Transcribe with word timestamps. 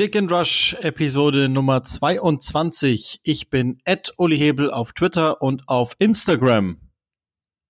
Lick 0.00 0.16
and 0.16 0.32
Rush 0.32 0.74
Episode 0.80 1.50
Nummer 1.50 1.84
22. 1.84 3.20
Ich 3.22 3.50
bin 3.50 3.82
Ed 3.84 4.14
Uli 4.16 4.38
Hebel 4.38 4.70
auf 4.70 4.94
Twitter 4.94 5.42
und 5.42 5.68
auf 5.68 5.94
Instagram. 5.98 6.78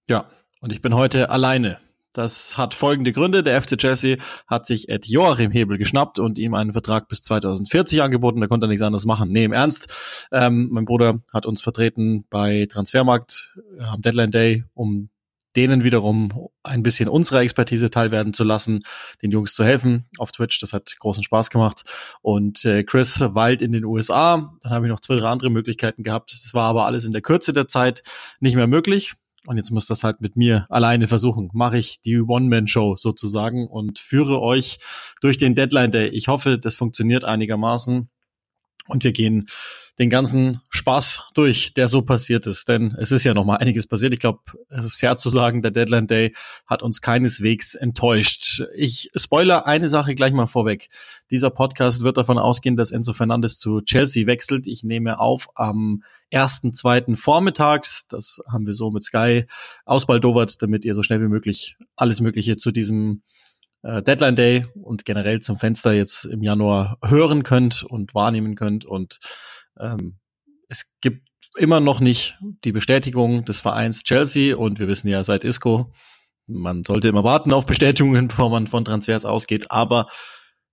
Ja, 0.07 0.31
und 0.61 0.73
ich 0.73 0.81
bin 0.81 0.95
heute 0.95 1.31
alleine. 1.31 1.79
Das 2.13 2.57
hat 2.57 2.75
folgende 2.75 3.11
Gründe. 3.11 3.43
Der 3.43 3.61
FC 3.61 3.77
Chelsea 3.77 4.17
hat 4.47 4.65
sich 4.65 4.89
Ed 4.89 5.09
Joachim 5.09 5.51
Hebel 5.51 5.77
geschnappt 5.77 6.21
und 6.21 6.39
ihm 6.39 6.55
einen 6.55 6.73
Vertrag 6.73 7.09
bis 7.09 7.21
2040 7.23 8.01
angeboten. 8.01 8.41
Da 8.41 8.47
konnte 8.47 8.67
er 8.67 8.69
nichts 8.69 8.85
anderes 8.85 9.07
machen. 9.07 9.33
Nee, 9.33 9.43
im 9.43 9.53
Ernst. 9.53 10.29
Ähm, 10.31 10.69
mein 10.71 10.85
Bruder 10.85 11.25
hat 11.33 11.47
uns 11.47 11.63
vertreten 11.63 12.27
bei 12.31 12.67
Transfermarkt 12.71 13.59
am 13.81 14.03
Deadline 14.03 14.31
Day, 14.31 14.63
um 14.75 15.11
denen 15.57 15.85
wiederum 15.85 16.49
ein 16.63 16.83
bisschen 16.83 17.09
unserer 17.09 17.41
Expertise 17.41 17.91
teilwerden 17.91 18.33
zu 18.33 18.45
lassen, 18.45 18.83
den 19.23 19.31
Jungs 19.31 19.55
zu 19.55 19.65
helfen 19.65 20.07
auf 20.19 20.33
Twitch. 20.33 20.61
Das 20.61 20.73
hat 20.73 20.95
großen 20.99 21.25
Spaß 21.25 21.51
gemacht. 21.51 21.83
Und 22.23 22.65
äh, 22.65 22.85
Chris 22.85 23.21
Wald 23.21 23.63
in 23.63 23.73
den 23.73 23.85
USA. 23.85 24.57
Dann 24.63 24.73
habe 24.73 24.87
ich 24.87 24.91
noch 24.91 25.01
zwei, 25.01 25.17
drei 25.17 25.29
andere 25.29 25.51
Möglichkeiten 25.51 26.03
gehabt. 26.03 26.33
Das 26.33 26.55
war 26.55 26.69
aber 26.69 26.87
alles 26.87 27.05
in 27.05 27.13
der 27.13 27.23
Kürze 27.23 27.53
der 27.53 27.69
Zeit 27.69 28.03
nicht 28.41 28.55
mehr 28.55 28.67
möglich. 28.67 29.15
Und 29.47 29.57
jetzt 29.57 29.71
muss 29.71 29.87
das 29.87 30.05
halt 30.05 30.21
mit 30.21 30.37
mir 30.37 30.67
alleine 30.69 31.09
versuchen. 31.09 31.49
Mache 31.55 31.79
ich 31.79 32.01
die 32.03 32.21
One-Man-Show 32.21 32.97
sozusagen 32.97 33.67
und 33.67 33.99
führe 33.99 34.41
euch 34.41 34.79
durch 35.23 35.39
den 35.39 35.55
Deadline 35.55 35.91
Day. 35.91 36.09
Ich 36.09 36.29
hoffe, 36.29 36.59
das 36.59 36.75
funktioniert 36.75 37.25
einigermaßen. 37.25 38.11
Und 38.87 39.05
wir 39.05 39.13
gehen 39.13 39.47
den 40.01 40.09
ganzen 40.09 40.61
Spaß 40.71 41.29
durch, 41.35 41.75
der 41.75 41.87
so 41.87 42.01
passiert 42.01 42.47
ist. 42.47 42.71
Denn 42.71 42.97
es 42.99 43.13
ist 43.13 43.25
ja 43.25 43.35
noch 43.35 43.45
mal 43.45 43.57
einiges 43.57 43.87
passiert. 43.87 44.15
Ich 44.15 44.19
glaube, 44.19 44.41
es 44.71 44.87
ist 44.87 44.95
fair 44.95 45.19
zu 45.19 45.29
sagen, 45.29 45.61
der 45.61 45.73
Deadline 45.73 46.07
Day 46.07 46.35
hat 46.67 46.83
uns 46.83 47.03
keineswegs 47.03 47.75
enttäuscht. 47.75 48.63
Ich 48.75 49.11
spoiler 49.15 49.67
eine 49.67 49.91
Sache 49.91 50.15
gleich 50.15 50.33
mal 50.33 50.47
vorweg. 50.47 50.89
Dieser 51.31 51.51
Podcast 51.51 52.03
wird 52.03 52.17
davon 52.17 52.39
ausgehen, 52.39 52.79
dass 52.79 52.93
Enzo 52.93 53.13
Fernandes 53.13 53.59
zu 53.59 53.83
Chelsea 53.83 54.27
wechselt. 54.27 54.67
Ich 54.67 54.83
nehme 54.85 55.21
auf 55.21 55.51
am 55.55 56.03
ersten, 56.31 56.73
zweiten 56.73 57.17
Vormittags. 57.17 58.09
Das 58.09 58.41
haben 58.51 58.67
wir 58.67 58.75
so 58.75 58.91
mit 58.91 59.05
Sky 59.05 59.45
ausbaldowert, 59.85 60.63
damit 60.63 60.87
ihr 60.87 60.95
so 60.95 61.03
schnell 61.03 61.21
wie 61.21 61.29
möglich 61.29 61.77
alles 61.97 62.23
Mögliche 62.23 62.57
zu 62.57 62.71
diesem 62.71 63.21
äh, 63.83 64.03
Deadline 64.03 64.37
Day 64.37 64.67
und 64.83 65.05
generell 65.05 65.41
zum 65.41 65.59
Fenster 65.59 65.93
jetzt 65.93 66.25
im 66.25 66.43
Januar 66.43 66.97
hören 67.05 67.43
könnt 67.43 67.83
und 67.83 68.15
wahrnehmen 68.15 68.55
könnt. 68.55 68.87
Und 68.87 69.19
ähm, 69.81 70.19
es 70.69 70.87
gibt 71.01 71.27
immer 71.57 71.81
noch 71.81 72.01
nicht 72.01 72.39
die 72.65 72.73
Bestätigung 72.73 73.45
des 73.45 73.61
Vereins 73.61 74.03
Chelsea 74.03 74.57
und 74.57 74.79
wir 74.79 74.89
wissen 74.89 75.09
ja 75.09 75.25
seit 75.25 75.45
Isco, 75.45 75.93
man 76.47 76.85
sollte 76.85 77.09
immer 77.09 77.25
warten 77.25 77.53
auf 77.53 77.67
Bestätigungen, 77.67 78.29
bevor 78.29 78.51
man 78.51 78.67
von 78.67 78.85
Transfers 78.85 79.25
ausgeht, 79.25 79.71
aber 79.71 80.07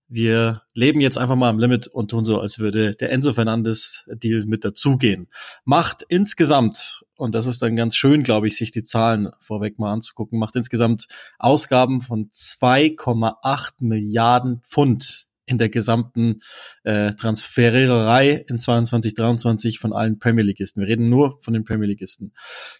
wir 0.09 0.61
leben 0.73 1.02
jetzt 1.02 1.17
einfach 1.17 1.36
mal 1.36 1.49
am 1.49 1.59
Limit 1.59 1.88
und 1.88 2.11
tun 2.11 2.23
so, 2.23 2.39
als 2.39 2.59
würde 2.59 2.95
der 2.95 3.11
Enzo 3.11 3.33
Fernandes 3.33 4.05
Deal 4.08 4.45
mit 4.45 4.64
dazugehen. 4.64 5.27
Macht 5.66 6.03
insgesamt, 6.08 7.03
und 7.17 7.36
das 7.36 7.45
ist 7.45 7.61
dann 7.61 7.75
ganz 7.75 7.95
schön, 7.97 8.23
glaube 8.23 8.47
ich, 8.47 8.55
sich 8.55 8.71
die 8.71 8.86
Zahlen 8.86 9.30
vorweg 9.39 9.80
mal 9.80 9.92
anzugucken, 9.92 10.39
macht 10.39 10.55
insgesamt 10.55 11.08
Ausgaben 11.39 11.99
von 11.99 12.30
2,8 12.30 13.73
Milliarden 13.80 14.61
Pfund 14.61 15.27
in 15.48 15.58
der 15.58 15.70
gesamten 15.70 16.40
äh, 16.84 17.14
Transfererei 17.14 18.45
in 18.48 18.59
22, 18.59 19.16
23 19.16 19.80
von 19.80 19.94
allen 19.94 20.20
Premier 20.20 20.44
Leagueisten. 20.44 20.81
Wir 20.81 20.89
reden 20.89 21.09
nur 21.09 21.39
von 21.42 21.54
den 21.54 21.64
Premier 21.64 21.88
Leagueisten. 21.88 22.33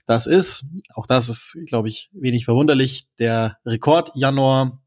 Das 0.06 0.28
ist, 0.28 0.66
auch 0.94 1.08
das 1.08 1.30
ist, 1.30 1.58
glaube 1.66 1.88
ich, 1.88 2.10
wenig 2.14 2.46
verwunderlich, 2.46 3.08
der 3.18 3.58
Rekord 3.66 4.12
Januar 4.16 4.80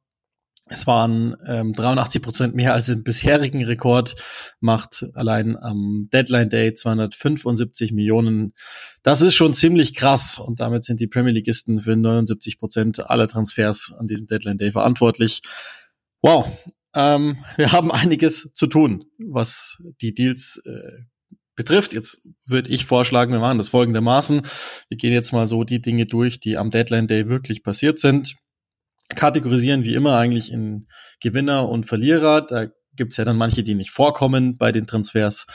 es 0.72 0.86
waren 0.86 1.36
ähm, 1.48 1.72
83 1.72 2.22
Prozent 2.22 2.54
mehr 2.54 2.72
als 2.72 2.88
im 2.88 3.02
bisherigen 3.02 3.64
Rekord, 3.64 4.14
macht 4.60 5.04
allein 5.14 5.56
am 5.56 6.08
Deadline 6.12 6.48
Day 6.48 6.72
275 6.72 7.90
Millionen. 7.90 8.54
Das 9.02 9.20
ist 9.20 9.34
schon 9.34 9.52
ziemlich 9.52 9.94
krass 9.94 10.38
und 10.38 10.60
damit 10.60 10.84
sind 10.84 11.00
die 11.00 11.08
Premier 11.08 11.32
Leagueisten 11.32 11.80
für 11.80 11.96
79 11.96 12.60
Prozent 12.60 13.10
aller 13.10 13.26
Transfers 13.26 13.92
an 13.98 14.06
diesem 14.06 14.28
Deadline 14.28 14.58
Day 14.58 14.70
verantwortlich. 14.70 15.42
Wow, 16.22 16.46
ähm, 16.94 17.44
wir 17.56 17.72
haben 17.72 17.90
einiges 17.90 18.52
zu 18.54 18.66
tun, 18.66 19.04
was 19.18 19.82
die 20.00 20.14
Deals 20.14 20.62
äh, 20.64 21.04
betrifft. 21.54 21.92
Jetzt 21.92 22.26
würde 22.46 22.70
ich 22.70 22.86
vorschlagen, 22.86 23.32
wir 23.32 23.40
machen 23.40 23.58
das 23.58 23.68
folgendermaßen. 23.68 24.42
Wir 24.88 24.96
gehen 24.96 25.12
jetzt 25.12 25.32
mal 25.32 25.46
so 25.46 25.64
die 25.64 25.80
Dinge 25.80 26.06
durch, 26.06 26.40
die 26.40 26.56
am 26.56 26.70
Deadline 26.70 27.06
Day 27.06 27.28
wirklich 27.28 27.62
passiert 27.62 28.00
sind 28.00 28.36
kategorisieren 29.16 29.84
wie 29.84 29.94
immer 29.94 30.16
eigentlich 30.16 30.52
in 30.52 30.86
Gewinner 31.20 31.68
und 31.68 31.84
Verlierer. 31.84 32.42
Da 32.42 32.66
gibt's 32.94 33.16
ja 33.16 33.24
dann 33.24 33.36
manche, 33.36 33.62
die 33.62 33.74
nicht 33.74 33.90
vorkommen 33.90 34.56
bei 34.56 34.72
den 34.72 34.86
Transfers. 34.86 35.46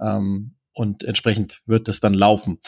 Ähm, 0.00 0.56
und 0.72 1.04
entsprechend 1.04 1.60
wird 1.66 1.86
das 1.86 2.00
dann 2.00 2.14
laufen. 2.14 2.58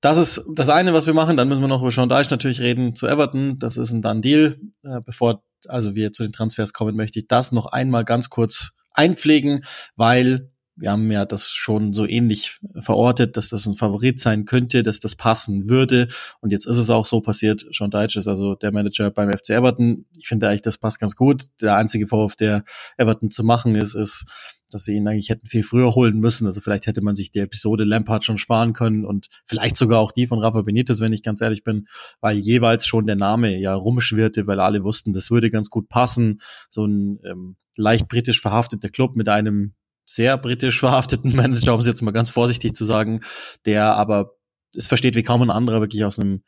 Das 0.00 0.18
ist 0.18 0.44
das 0.54 0.68
eine, 0.68 0.92
was 0.92 1.06
wir 1.06 1.14
machen. 1.14 1.36
Dann 1.36 1.48
müssen 1.48 1.60
wir 1.60 1.68
noch 1.68 1.80
über 1.80 1.90
Sean 1.90 2.08
Dyche 2.08 2.30
natürlich 2.30 2.60
reden 2.60 2.94
zu 2.94 3.06
Everton. 3.06 3.58
Das 3.58 3.76
ist 3.76 3.92
ein 3.92 4.02
Done 4.02 4.20
Deal. 4.20 4.56
Äh, 4.82 5.00
bevor 5.04 5.44
also 5.68 5.94
wir 5.94 6.12
zu 6.12 6.22
den 6.22 6.32
Transfers 6.32 6.72
kommen, 6.72 6.96
möchte 6.96 7.18
ich 7.18 7.28
das 7.28 7.52
noch 7.52 7.66
einmal 7.66 8.04
ganz 8.04 8.30
kurz 8.30 8.78
einpflegen, 8.92 9.64
weil 9.96 10.50
wir 10.76 10.90
haben 10.90 11.10
ja 11.10 11.24
das 11.24 11.50
schon 11.50 11.94
so 11.94 12.06
ähnlich 12.06 12.58
verortet, 12.78 13.36
dass 13.38 13.48
das 13.48 13.64
ein 13.66 13.74
Favorit 13.74 14.20
sein 14.20 14.44
könnte, 14.44 14.82
dass 14.82 15.00
das 15.00 15.16
passen 15.16 15.68
würde. 15.68 16.08
Und 16.40 16.50
jetzt 16.50 16.66
ist 16.66 16.76
es 16.76 16.90
auch 16.90 17.06
so 17.06 17.22
passiert. 17.22 17.64
Sean 17.72 17.90
Deitch 17.90 18.16
ist 18.16 18.28
also 18.28 18.54
der 18.54 18.72
Manager 18.72 19.10
beim 19.10 19.32
FC 19.32 19.50
Everton. 19.50 20.04
Ich 20.14 20.28
finde 20.28 20.48
eigentlich, 20.48 20.62
das 20.62 20.76
passt 20.76 21.00
ganz 21.00 21.16
gut. 21.16 21.46
Der 21.62 21.76
einzige 21.76 22.06
Vorwurf, 22.06 22.36
der 22.36 22.62
Everton 22.98 23.30
zu 23.30 23.42
machen 23.42 23.74
ist, 23.74 23.94
ist, 23.94 24.26
dass 24.70 24.84
sie 24.84 24.94
ihn 24.94 25.06
eigentlich 25.06 25.30
hätten 25.30 25.46
viel 25.46 25.62
früher 25.62 25.94
holen 25.94 26.18
müssen. 26.18 26.46
Also 26.46 26.60
vielleicht 26.60 26.86
hätte 26.86 27.02
man 27.02 27.16
sich 27.16 27.30
die 27.30 27.38
Episode 27.38 27.84
Lampard 27.84 28.24
schon 28.24 28.38
sparen 28.38 28.72
können 28.72 29.04
und 29.04 29.28
vielleicht 29.44 29.76
sogar 29.76 30.00
auch 30.00 30.12
die 30.12 30.26
von 30.26 30.40
Rafa 30.40 30.62
Benitez, 30.62 31.00
wenn 31.00 31.12
ich 31.12 31.22
ganz 31.22 31.40
ehrlich 31.40 31.64
bin, 31.64 31.86
weil 32.20 32.36
jeweils 32.36 32.86
schon 32.86 33.06
der 33.06 33.16
Name 33.16 33.56
ja 33.58 33.74
rumschwirrte, 33.74 34.46
weil 34.46 34.60
alle 34.60 34.84
wussten, 34.84 35.12
das 35.12 35.30
würde 35.30 35.50
ganz 35.50 35.70
gut 35.70 35.88
passen. 35.88 36.38
So 36.70 36.86
ein 36.86 37.20
ähm, 37.24 37.56
leicht 37.76 38.08
britisch 38.08 38.40
verhafteter 38.40 38.88
Club 38.88 39.16
mit 39.16 39.28
einem 39.28 39.74
sehr 40.04 40.38
britisch 40.38 40.80
verhafteten 40.80 41.34
Manager, 41.36 41.74
um 41.74 41.80
es 41.80 41.86
jetzt 41.86 42.02
mal 42.02 42.12
ganz 42.12 42.30
vorsichtig 42.30 42.74
zu 42.74 42.84
sagen, 42.84 43.20
der 43.64 43.94
aber 43.94 44.32
es 44.74 44.86
versteht 44.86 45.14
wie 45.14 45.22
kaum 45.22 45.42
ein 45.42 45.50
anderer 45.50 45.80
wirklich 45.80 46.04
aus 46.04 46.18
einem 46.18 46.42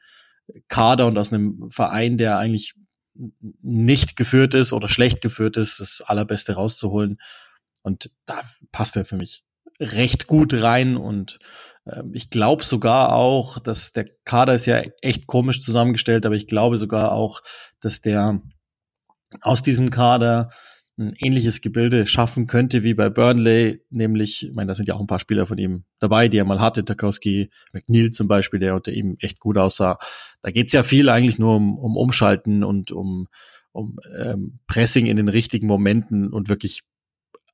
Kader 0.69 1.07
und 1.07 1.19
aus 1.19 1.33
einem 1.33 1.71
Verein, 1.71 2.17
der 2.17 2.39
eigentlich 2.39 2.75
nicht 3.63 4.17
geführt 4.17 4.55
ist 4.55 4.73
oder 4.73 4.89
schlecht 4.89 5.21
geführt 5.21 5.57
ist, 5.57 5.81
das 5.81 6.01
Allerbeste 6.01 6.55
rauszuholen. 6.55 7.19
Und 7.83 8.11
da 8.27 8.43
passt 8.73 8.97
er 8.97 9.05
für 9.05 9.17
mich 9.17 9.45
recht 9.81 10.27
gut 10.27 10.55
rein 10.55 10.97
und 10.97 11.39
äh, 11.85 12.03
ich 12.13 12.31
glaube 12.31 12.65
sogar 12.65 13.13
auch, 13.13 13.59
dass 13.59 13.93
der 13.93 14.07
Kader 14.25 14.55
ist 14.55 14.67
ja 14.67 14.83
echt 15.03 15.27
komisch 15.27 15.61
zusammengestellt, 15.61 16.27
aber 16.27 16.35
ich 16.35 16.47
glaube 16.47 16.79
sogar 16.79 17.13
auch, 17.13 17.41
dass 17.81 18.01
der 18.01 18.43
aus 19.43 19.63
diesem 19.63 19.91
Kader 19.91 20.51
ein 20.99 21.13
ähnliches 21.21 21.61
Gebilde 21.61 22.07
schaffen 22.07 22.49
könnte 22.49 22.83
wie 22.83 22.95
bei 22.95 23.09
Burnley, 23.09 23.85
nämlich, 23.89 24.49
ich 24.49 24.55
meine, 24.55 24.69
da 24.69 24.75
sind 24.75 24.89
ja 24.89 24.95
auch 24.95 25.01
ein 25.01 25.07
paar 25.07 25.21
Spieler 25.21 25.47
von 25.47 25.57
ihm 25.57 25.85
dabei, 26.01 26.27
die 26.27 26.39
er 26.39 26.45
mal 26.45 26.61
hatte, 26.61 26.85
Tarkowski, 26.85 27.51
McNeil 27.73 28.11
zum 28.11 28.27
Beispiel, 28.27 28.59
der 28.59 28.75
unter 28.75 28.91
ihm 28.91 29.17
echt 29.21 29.39
gut 29.39 29.59
aussah. 29.59 29.99
Da 30.43 30.51
geht's 30.51 30.73
ja 30.73 30.83
viel 30.83 31.09
eigentlich 31.09 31.39
nur 31.39 31.55
um, 31.55 31.79
um 31.79 31.97
Umschalten 31.97 32.65
und 32.65 32.91
um, 32.91 33.29
um 33.71 33.99
ähm, 34.19 34.59
Pressing 34.67 35.07
in 35.07 35.17
den 35.17 35.29
richtigen 35.29 35.69
Momenten 35.69 36.33
und 36.33 36.49
wirklich 36.49 36.83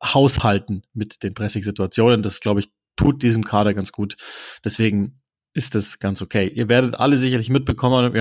haushalten 0.02 0.82
mit 0.92 1.22
den 1.22 1.34
Pressing-Situationen. 1.34 2.22
Das, 2.22 2.40
glaube 2.40 2.60
ich, 2.60 2.70
tut 2.96 3.22
diesem 3.22 3.44
Kader 3.44 3.74
ganz 3.74 3.92
gut. 3.92 4.16
Deswegen 4.64 5.14
ist 5.52 5.74
das 5.74 6.00
ganz 6.00 6.20
okay. 6.20 6.48
Ihr 6.48 6.68
werdet 6.68 6.98
alle 6.98 7.16
sicherlich 7.16 7.48
mitbekommen, 7.48 8.12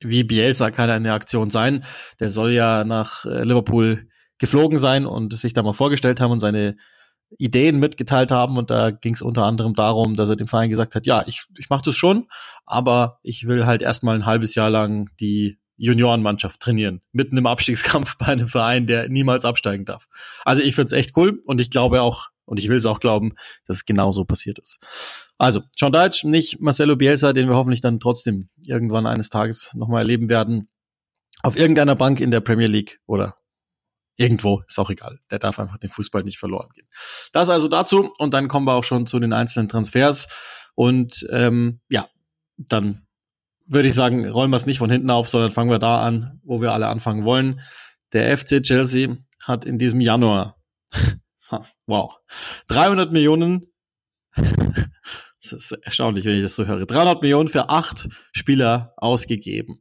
wie 0.00 0.24
Bielsa 0.24 0.70
kann 0.70 0.88
eine 0.88 1.12
Aktion 1.12 1.50
sein. 1.50 1.84
Der 2.20 2.30
soll 2.30 2.52
ja 2.52 2.84
nach 2.84 3.24
äh, 3.24 3.42
Liverpool 3.42 4.08
geflogen 4.38 4.78
sein 4.78 5.04
und 5.04 5.32
sich 5.34 5.52
da 5.52 5.62
mal 5.62 5.72
vorgestellt 5.72 6.20
haben 6.20 6.30
und 6.30 6.40
seine 6.40 6.76
Ideen 7.38 7.80
mitgeteilt 7.80 8.30
haben. 8.30 8.56
Und 8.56 8.70
da 8.70 8.92
ging 8.92 9.14
es 9.14 9.22
unter 9.22 9.44
anderem 9.44 9.74
darum, 9.74 10.14
dass 10.14 10.28
er 10.28 10.36
dem 10.36 10.46
Verein 10.46 10.70
gesagt 10.70 10.94
hat, 10.94 11.06
ja, 11.06 11.24
ich, 11.26 11.46
ich 11.58 11.70
mache 11.70 11.82
das 11.84 11.96
schon, 11.96 12.28
aber 12.64 13.18
ich 13.22 13.46
will 13.46 13.66
halt 13.66 13.82
erstmal 13.82 14.14
ein 14.14 14.26
halbes 14.26 14.54
Jahr 14.54 14.70
lang 14.70 15.10
die 15.20 15.58
Juniorenmannschaft 15.76 16.60
trainieren, 16.60 17.02
mitten 17.12 17.36
im 17.36 17.46
Abstiegskampf 17.46 18.16
bei 18.18 18.26
einem 18.26 18.48
Verein, 18.48 18.86
der 18.86 19.08
niemals 19.08 19.44
absteigen 19.44 19.84
darf. 19.84 20.08
Also 20.44 20.62
ich 20.62 20.74
find's 20.74 20.92
echt 20.92 21.16
cool 21.16 21.40
und 21.44 21.60
ich 21.60 21.70
glaube 21.70 22.02
auch, 22.02 22.28
und 22.44 22.60
ich 22.60 22.68
will 22.68 22.76
es 22.76 22.86
auch 22.86 23.00
glauben, 23.00 23.34
dass 23.66 23.78
es 23.78 23.84
genau 23.84 24.12
so 24.12 24.24
passiert 24.24 24.60
ist. 24.60 24.78
Also, 25.36 25.62
John 25.76 25.90
Deitch, 25.90 26.22
nicht 26.22 26.60
Marcelo 26.60 26.94
Bielsa, 26.94 27.32
den 27.32 27.48
wir 27.48 27.56
hoffentlich 27.56 27.80
dann 27.80 27.98
trotzdem 27.98 28.48
irgendwann 28.62 29.06
eines 29.06 29.30
Tages 29.30 29.70
nochmal 29.74 30.02
erleben 30.02 30.28
werden, 30.28 30.68
auf 31.42 31.56
irgendeiner 31.56 31.96
Bank 31.96 32.20
in 32.20 32.30
der 32.30 32.40
Premier 32.40 32.68
League 32.68 33.00
oder 33.06 33.36
Irgendwo, 34.16 34.62
ist 34.66 34.78
auch 34.78 34.88
egal. 34.88 35.20
Der 35.30 35.38
darf 35.38 35.58
einfach 35.58 35.76
den 35.76 35.90
Fußball 35.90 36.22
nicht 36.22 36.38
verloren 36.38 36.70
gehen. 36.74 36.88
Das 37.32 37.50
also 37.50 37.68
dazu 37.68 38.12
und 38.18 38.32
dann 38.32 38.48
kommen 38.48 38.66
wir 38.66 38.72
auch 38.72 38.84
schon 38.84 39.06
zu 39.06 39.20
den 39.20 39.34
einzelnen 39.34 39.68
Transfers. 39.68 40.26
Und 40.74 41.26
ähm, 41.30 41.80
ja, 41.88 42.08
dann 42.56 43.05
würde 43.66 43.88
ich 43.88 43.94
sagen, 43.94 44.28
rollen 44.28 44.50
wir 44.50 44.56
es 44.56 44.66
nicht 44.66 44.78
von 44.78 44.90
hinten 44.90 45.10
auf, 45.10 45.28
sondern 45.28 45.50
fangen 45.50 45.70
wir 45.70 45.78
da 45.78 46.06
an, 46.06 46.40
wo 46.44 46.60
wir 46.60 46.72
alle 46.72 46.88
anfangen 46.88 47.24
wollen. 47.24 47.60
Der 48.12 48.36
FC 48.36 48.62
Chelsea 48.62 49.16
hat 49.42 49.64
in 49.64 49.78
diesem 49.78 50.00
Januar 50.00 50.56
Wow. 51.86 52.16
300 52.68 53.12
Millionen. 53.12 53.66
das 54.36 55.52
ist 55.52 55.72
erstaunlich, 55.82 56.24
wenn 56.24 56.36
ich 56.36 56.42
das 56.42 56.56
so 56.56 56.66
höre. 56.66 56.86
300 56.86 57.22
Millionen 57.22 57.48
für 57.48 57.70
acht 57.70 58.08
Spieler 58.32 58.92
ausgegeben. 58.96 59.80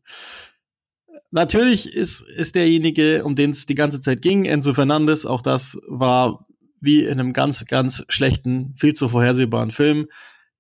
Natürlich 1.31 1.93
ist, 1.93 2.21
ist 2.21 2.55
derjenige, 2.55 3.23
um 3.23 3.35
den 3.35 3.49
es 3.49 3.65
die 3.65 3.75
ganze 3.75 3.99
Zeit 3.99 4.21
ging, 4.21 4.45
Enzo 4.45 4.73
Fernandes. 4.73 5.25
Auch 5.25 5.41
das 5.41 5.77
war 5.87 6.45
wie 6.79 7.03
in 7.03 7.19
einem 7.19 7.33
ganz, 7.33 7.65
ganz 7.65 8.05
schlechten, 8.09 8.75
viel 8.75 8.93
zu 8.93 9.09
vorhersehbaren 9.09 9.71
Film. 9.71 10.07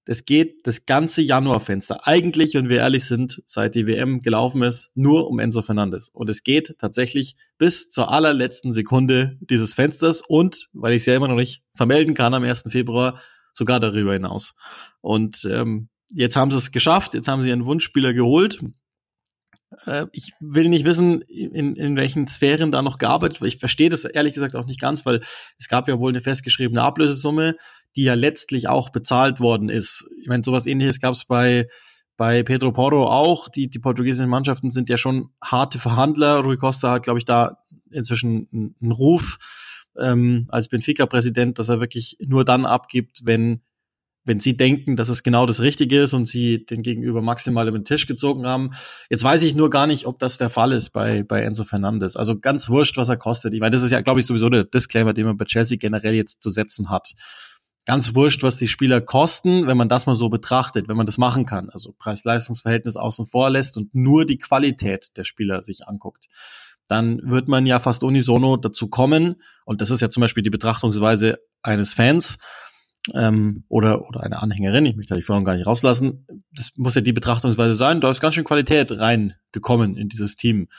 Das 0.05 0.25
geht 0.25 0.67
das 0.67 0.85
ganze 0.85 1.23
Januarfenster. 1.23 2.07
Eigentlich, 2.07 2.53
wenn 2.53 2.69
wir 2.69 2.77
ehrlich 2.77 3.05
sind, 3.05 3.41
seit 3.45 3.73
die 3.73 3.87
WM 3.87 4.21
gelaufen 4.21 4.61
ist, 4.61 4.91
nur 4.93 5.27
um 5.27 5.39
Enzo 5.39 5.63
Fernandes. 5.63 6.09
Und 6.09 6.29
es 6.29 6.43
geht 6.43 6.75
tatsächlich 6.77 7.35
bis 7.57 7.89
zur 7.89 8.11
allerletzten 8.11 8.71
Sekunde 8.71 9.37
dieses 9.41 9.73
Fensters 9.73 10.21
und, 10.21 10.69
weil 10.73 10.93
ich 10.93 11.01
es 11.01 11.05
ja 11.07 11.15
immer 11.15 11.27
noch 11.27 11.35
nicht 11.35 11.63
vermelden 11.73 12.13
kann 12.13 12.35
am 12.35 12.43
1. 12.43 12.65
Februar, 12.69 13.19
sogar 13.51 13.79
darüber 13.79 14.13
hinaus. 14.13 14.53
Und 15.01 15.47
ähm, 15.49 15.89
jetzt 16.11 16.35
haben 16.35 16.51
sie 16.51 16.57
es 16.57 16.71
geschafft, 16.71 17.15
jetzt 17.15 17.27
haben 17.27 17.41
sie 17.41 17.49
ihren 17.49 17.65
Wunschspieler 17.65 18.13
geholt. 18.13 18.59
Äh, 19.85 20.05
ich 20.11 20.33
will 20.39 20.69
nicht 20.69 20.85
wissen, 20.85 21.21
in, 21.21 21.75
in 21.75 21.95
welchen 21.95 22.27
Sphären 22.27 22.71
da 22.71 22.81
noch 22.81 22.99
gearbeitet 22.99 23.41
wird. 23.41 23.53
Ich 23.53 23.59
verstehe 23.59 23.89
das 23.89 24.05
ehrlich 24.05 24.33
gesagt 24.33 24.55
auch 24.55 24.65
nicht 24.67 24.79
ganz, 24.79 25.05
weil 25.05 25.21
es 25.57 25.67
gab 25.67 25.87
ja 25.87 25.97
wohl 25.99 26.11
eine 26.11 26.21
festgeschriebene 26.21 26.81
Ablösesumme 26.81 27.55
die 27.95 28.03
ja 28.03 28.13
letztlich 28.13 28.67
auch 28.67 28.89
bezahlt 28.89 29.39
worden 29.39 29.69
ist. 29.69 30.05
Ich 30.21 30.27
meine, 30.27 30.43
sowas 30.43 30.65
ähnliches 30.65 30.99
gab 30.99 31.13
es 31.13 31.25
bei 31.25 31.67
bei 32.17 32.43
Pedro 32.43 32.71
Porro 32.71 33.07
auch. 33.09 33.49
Die, 33.49 33.69
die 33.69 33.79
portugiesischen 33.79 34.29
Mannschaften 34.29 34.71
sind 34.71 34.89
ja 34.89 34.97
schon 34.97 35.29
harte 35.43 35.79
Verhandler. 35.79 36.39
Rui 36.39 36.57
Costa 36.57 36.91
hat, 36.91 37.03
glaube 37.03 37.19
ich, 37.19 37.25
da 37.25 37.57
inzwischen 37.91 38.47
einen 38.81 38.91
Ruf 38.91 39.37
ähm, 39.99 40.45
als 40.49 40.69
Benfica-Präsident, 40.69 41.59
dass 41.59 41.69
er 41.69 41.79
wirklich 41.79 42.17
nur 42.25 42.45
dann 42.45 42.65
abgibt, 42.65 43.21
wenn 43.23 43.61
wenn 44.27 44.39
sie 44.39 44.57
denken, 44.57 44.95
dass 44.95 45.07
es 45.07 45.21
genau 45.21 45.45
das 45.45 45.61
Richtige 45.61 46.01
ist 46.01 46.13
und 46.15 46.25
sie 46.25 46.65
den 46.65 46.81
Gegenüber 46.81 47.21
maximal 47.21 47.67
über 47.67 47.77
den 47.77 47.85
Tisch 47.85 48.07
gezogen 48.07 48.47
haben. 48.47 48.71
Jetzt 49.07 49.23
weiß 49.23 49.43
ich 49.43 49.53
nur 49.53 49.69
gar 49.69 49.85
nicht, 49.85 50.07
ob 50.07 50.17
das 50.17 50.39
der 50.39 50.49
Fall 50.49 50.71
ist 50.71 50.89
bei, 50.89 51.21
bei 51.21 51.43
Enzo 51.43 51.63
Fernandes. 51.63 52.15
Also 52.15 52.39
ganz 52.39 52.67
wurscht, 52.69 52.97
was 52.97 53.07
er 53.07 53.17
kostet. 53.17 53.53
Ich 53.53 53.59
meine, 53.59 53.75
das 53.75 53.83
ist 53.83 53.91
ja, 53.91 54.01
glaube 54.01 54.19
ich, 54.19 54.25
sowieso 54.25 54.49
der 54.49 54.63
Disclaimer, 54.63 55.13
den 55.13 55.25
man 55.25 55.37
bei 55.37 55.45
Chelsea 55.45 55.77
generell 55.77 56.15
jetzt 56.15 56.41
zu 56.41 56.49
setzen 56.49 56.89
hat 56.89 57.13
ganz 57.85 58.15
wurscht, 58.15 58.43
was 58.43 58.57
die 58.57 58.67
Spieler 58.67 58.99
kosten, 58.99 59.67
wenn 59.67 59.77
man 59.77 59.89
das 59.89 60.05
mal 60.05 60.15
so 60.15 60.29
betrachtet, 60.29 60.87
wenn 60.87 60.97
man 60.97 61.05
das 61.05 61.17
machen 61.17 61.45
kann, 61.45 61.69
also 61.69 61.93
Preis-Leistungs-Verhältnis 61.97 62.95
außen 62.95 63.27
vor 63.27 63.49
lässt 63.49 63.77
und 63.77 63.93
nur 63.93 64.25
die 64.25 64.37
Qualität 64.37 65.15
der 65.17 65.23
Spieler 65.23 65.61
sich 65.61 65.87
anguckt, 65.87 66.27
dann 66.87 67.21
wird 67.29 67.47
man 67.47 67.65
ja 67.65 67.79
fast 67.79 68.03
unisono 68.03 68.57
dazu 68.57 68.87
kommen, 68.87 69.35
und 69.65 69.81
das 69.81 69.91
ist 69.91 70.01
ja 70.01 70.09
zum 70.09 70.21
Beispiel 70.21 70.43
die 70.43 70.49
Betrachtungsweise 70.49 71.39
eines 71.61 71.93
Fans 71.93 72.37
ähm, 73.13 73.63
oder, 73.69 74.07
oder 74.07 74.21
eine 74.21 74.41
Anhängerin, 74.41 74.85
ich 74.85 74.95
möchte 74.95 75.13
die 75.13 75.21
Form 75.21 75.45
gar 75.45 75.55
nicht 75.55 75.67
rauslassen, 75.67 76.25
das 76.51 76.73
muss 76.77 76.95
ja 76.95 77.01
die 77.01 77.13
Betrachtungsweise 77.13 77.75
sein, 77.75 78.01
da 78.01 78.09
ist 78.09 78.19
ganz 78.19 78.33
schön 78.33 78.43
Qualität 78.43 78.91
reingekommen 78.91 79.95
in 79.95 80.09
dieses 80.09 80.35
Team. 80.35 80.69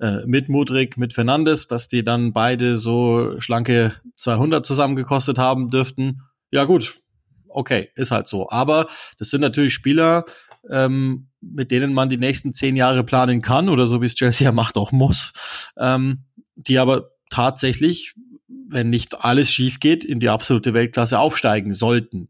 Äh, 0.00 0.26
mit 0.26 0.48
Mudrik, 0.48 0.96
mit 0.96 1.12
Fernandes, 1.12 1.68
dass 1.68 1.86
die 1.86 2.02
dann 2.02 2.32
beide 2.32 2.76
so 2.76 3.38
schlanke 3.38 3.92
200 4.16 4.66
zusammengekostet 4.66 5.38
haben 5.38 5.68
dürften 5.68 6.22
ja 6.54 6.64
gut, 6.64 7.00
okay, 7.48 7.90
ist 7.96 8.12
halt 8.12 8.28
so. 8.28 8.48
Aber 8.48 8.86
das 9.18 9.30
sind 9.30 9.40
natürlich 9.40 9.74
Spieler, 9.74 10.24
ähm, 10.70 11.28
mit 11.40 11.72
denen 11.72 11.92
man 11.92 12.08
die 12.08 12.16
nächsten 12.16 12.54
zehn 12.54 12.76
Jahre 12.76 13.02
planen 13.02 13.42
kann 13.42 13.68
oder 13.68 13.86
so 13.86 14.00
wie 14.00 14.06
es 14.06 14.14
Chelsea 14.14 14.44
ja 14.46 14.52
macht 14.52 14.78
auch 14.78 14.92
muss, 14.92 15.32
ähm, 15.76 16.24
die 16.54 16.78
aber 16.78 17.10
tatsächlich, 17.28 18.14
wenn 18.46 18.88
nicht 18.88 19.24
alles 19.24 19.50
schief 19.50 19.80
geht, 19.80 20.04
in 20.04 20.20
die 20.20 20.28
absolute 20.28 20.74
Weltklasse 20.74 21.18
aufsteigen 21.18 21.74
sollten. 21.74 22.28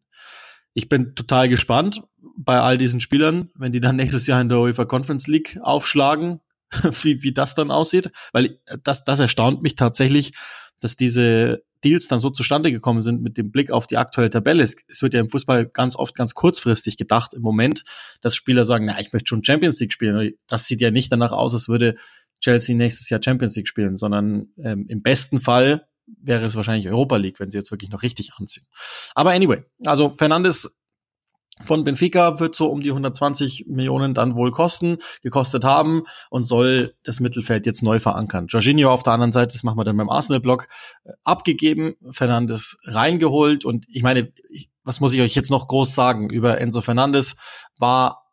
Ich 0.73 0.89
bin 0.89 1.15
total 1.15 1.51
gespannt 1.51 2.03
bei 2.37 2.59
all 2.59 2.79
diesen 2.79 3.01
Spielern, 3.01 3.51
wenn 3.55 3.73
die 3.73 3.81
dann 3.81 3.97
nächstes 3.97 4.27
Jahr 4.27 4.41
in 4.41 4.49
der 4.49 4.59
UEFA 4.59 4.87
Conference 4.87 5.27
League 5.27 5.59
aufschlagen, 5.61 6.41
wie, 7.03 7.23
wie 7.23 7.35
das 7.35 7.55
dann 7.55 7.71
aussieht, 7.71 8.11
weil 8.33 8.59
das, 8.83 9.05
das 9.05 9.21
erstaunt 9.21 9.63
mich 9.63 9.77
tatsächlich, 9.77 10.33
dass 10.81 10.97
diese 10.97 11.63
Deals 11.85 12.09
dann 12.09 12.21
so 12.21 12.31
zustande 12.31 12.73
gekommen 12.73 13.01
sind 13.01 13.23
mit 13.23 13.37
dem 13.37 13.51
Blick 13.51 13.71
auf 13.71 13.87
die 13.87 13.97
aktuelle 13.97 14.31
Tabelle. 14.31 14.63
Es, 14.63 15.03
wird 15.03 15.15
ja 15.15 15.21
im 15.21 15.29
Fußball 15.29 15.67
ganz 15.67 15.97
oft 15.97 16.15
ganz 16.15 16.35
kurzfristig 16.35 16.97
gedacht 16.97 17.35
im 17.35 17.43
Moment, 17.43 17.85
dass 18.21 18.35
Spieler 18.35 18.65
sagen, 18.65 18.87
na, 18.87 18.99
ich 19.01 19.13
möchte 19.13 19.29
schon 19.29 19.45
Champions 19.45 19.81
League 19.81 19.93
spielen. 19.93 20.33
Das 20.47 20.67
sieht 20.67 20.81
ja 20.81 20.91
nicht 20.91 21.13
danach 21.13 21.33
aus, 21.33 21.55
als 21.55 21.69
würde 21.69 21.97
Chelsea 22.41 22.77
nächstes 22.77 23.09
Jahr 23.11 23.21
Champions 23.23 23.57
League 23.57 23.69
spielen, 23.69 23.97
sondern 23.97 24.49
ähm, 24.59 24.87
im 24.89 25.03
besten 25.03 25.41
Fall 25.41 25.87
wäre 26.07 26.45
es 26.45 26.55
wahrscheinlich 26.55 26.89
Europa 26.89 27.17
League, 27.17 27.41
wenn 27.41 27.51
sie 27.51 27.59
jetzt 27.59 27.71
wirklich 27.71 27.91
noch 27.91 28.03
richtig 28.03 28.33
anziehen. 28.35 28.67
Aber 29.15 29.31
anyway, 29.31 29.63
also 29.85 30.11
Fernandes 30.11 30.79
von 31.63 31.85
Benfica 31.85 32.41
wird 32.41 32.55
so 32.55 32.69
um 32.69 32.81
die 32.81 32.91
120 32.91 33.67
Millionen 33.69 34.13
dann 34.15 34.35
wohl 34.35 34.51
kosten, 34.51 34.99
gekostet 35.23 35.65
haben 35.65 36.03
und 36.31 36.45
soll 36.45 36.95
das 37.05 37.21
Mittelfeld 37.21 37.65
jetzt 37.67 37.83
neu 37.83 38.01
verankern. 38.01 38.47
Jorginho 38.49 38.91
auf 38.91 39.03
der 39.03 39.13
anderen 39.13 39.33
Seite, 39.33 39.53
das 39.53 39.63
machen 39.63 39.79
wir 39.79 39.85
dann 39.85 39.97
beim 39.97 40.11
Arsenal-Block, 40.11 40.69
äh, 41.05 41.13
abgegeben, 41.23 41.95
Fernandes 42.11 42.81
reingeholt 42.85 43.65
und 43.65 43.87
ich 43.89 44.03
meine, 44.03 44.33
was 44.83 45.01
muss 45.01 45.15
ich 45.15 45.21
euch 45.21 45.35
jetzt 45.35 45.51
noch 45.51 45.69
groß 45.69 45.95
sagen 45.95 46.29
über 46.29 46.61
Enzo 46.61 46.81
Fernandes, 46.81 47.37
war 47.79 48.33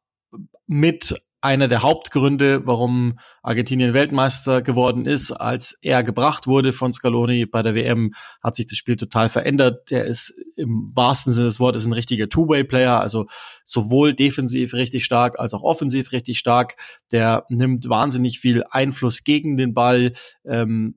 mit 0.65 1.21
einer 1.41 1.67
der 1.67 1.81
Hauptgründe, 1.81 2.67
warum 2.67 3.17
Argentinien 3.41 3.95
Weltmeister 3.95 4.61
geworden 4.61 5.05
ist. 5.05 5.31
Als 5.31 5.77
er 5.81 6.03
gebracht 6.03 6.45
wurde 6.45 6.71
von 6.71 6.93
Scaloni 6.93 7.47
bei 7.47 7.63
der 7.63 7.73
WM, 7.73 8.13
hat 8.43 8.55
sich 8.55 8.67
das 8.67 8.77
Spiel 8.77 8.95
total 8.95 9.27
verändert. 9.27 9.89
Der 9.89 10.05
ist 10.05 10.33
im 10.55 10.91
wahrsten 10.93 11.33
Sinne 11.33 11.47
des 11.47 11.59
Wortes 11.59 11.85
ein 11.85 11.93
richtiger 11.93 12.29
Two-Way-Player, 12.29 12.99
also 12.99 13.25
sowohl 13.63 14.13
defensiv 14.13 14.73
richtig 14.75 15.03
stark 15.03 15.39
als 15.39 15.55
auch 15.55 15.63
offensiv 15.63 16.11
richtig 16.11 16.38
stark. 16.38 16.75
Der 17.11 17.45
nimmt 17.49 17.89
wahnsinnig 17.89 18.39
viel 18.39 18.63
Einfluss 18.69 19.23
gegen 19.23 19.57
den 19.57 19.73
Ball, 19.73 20.11
ähm, 20.45 20.95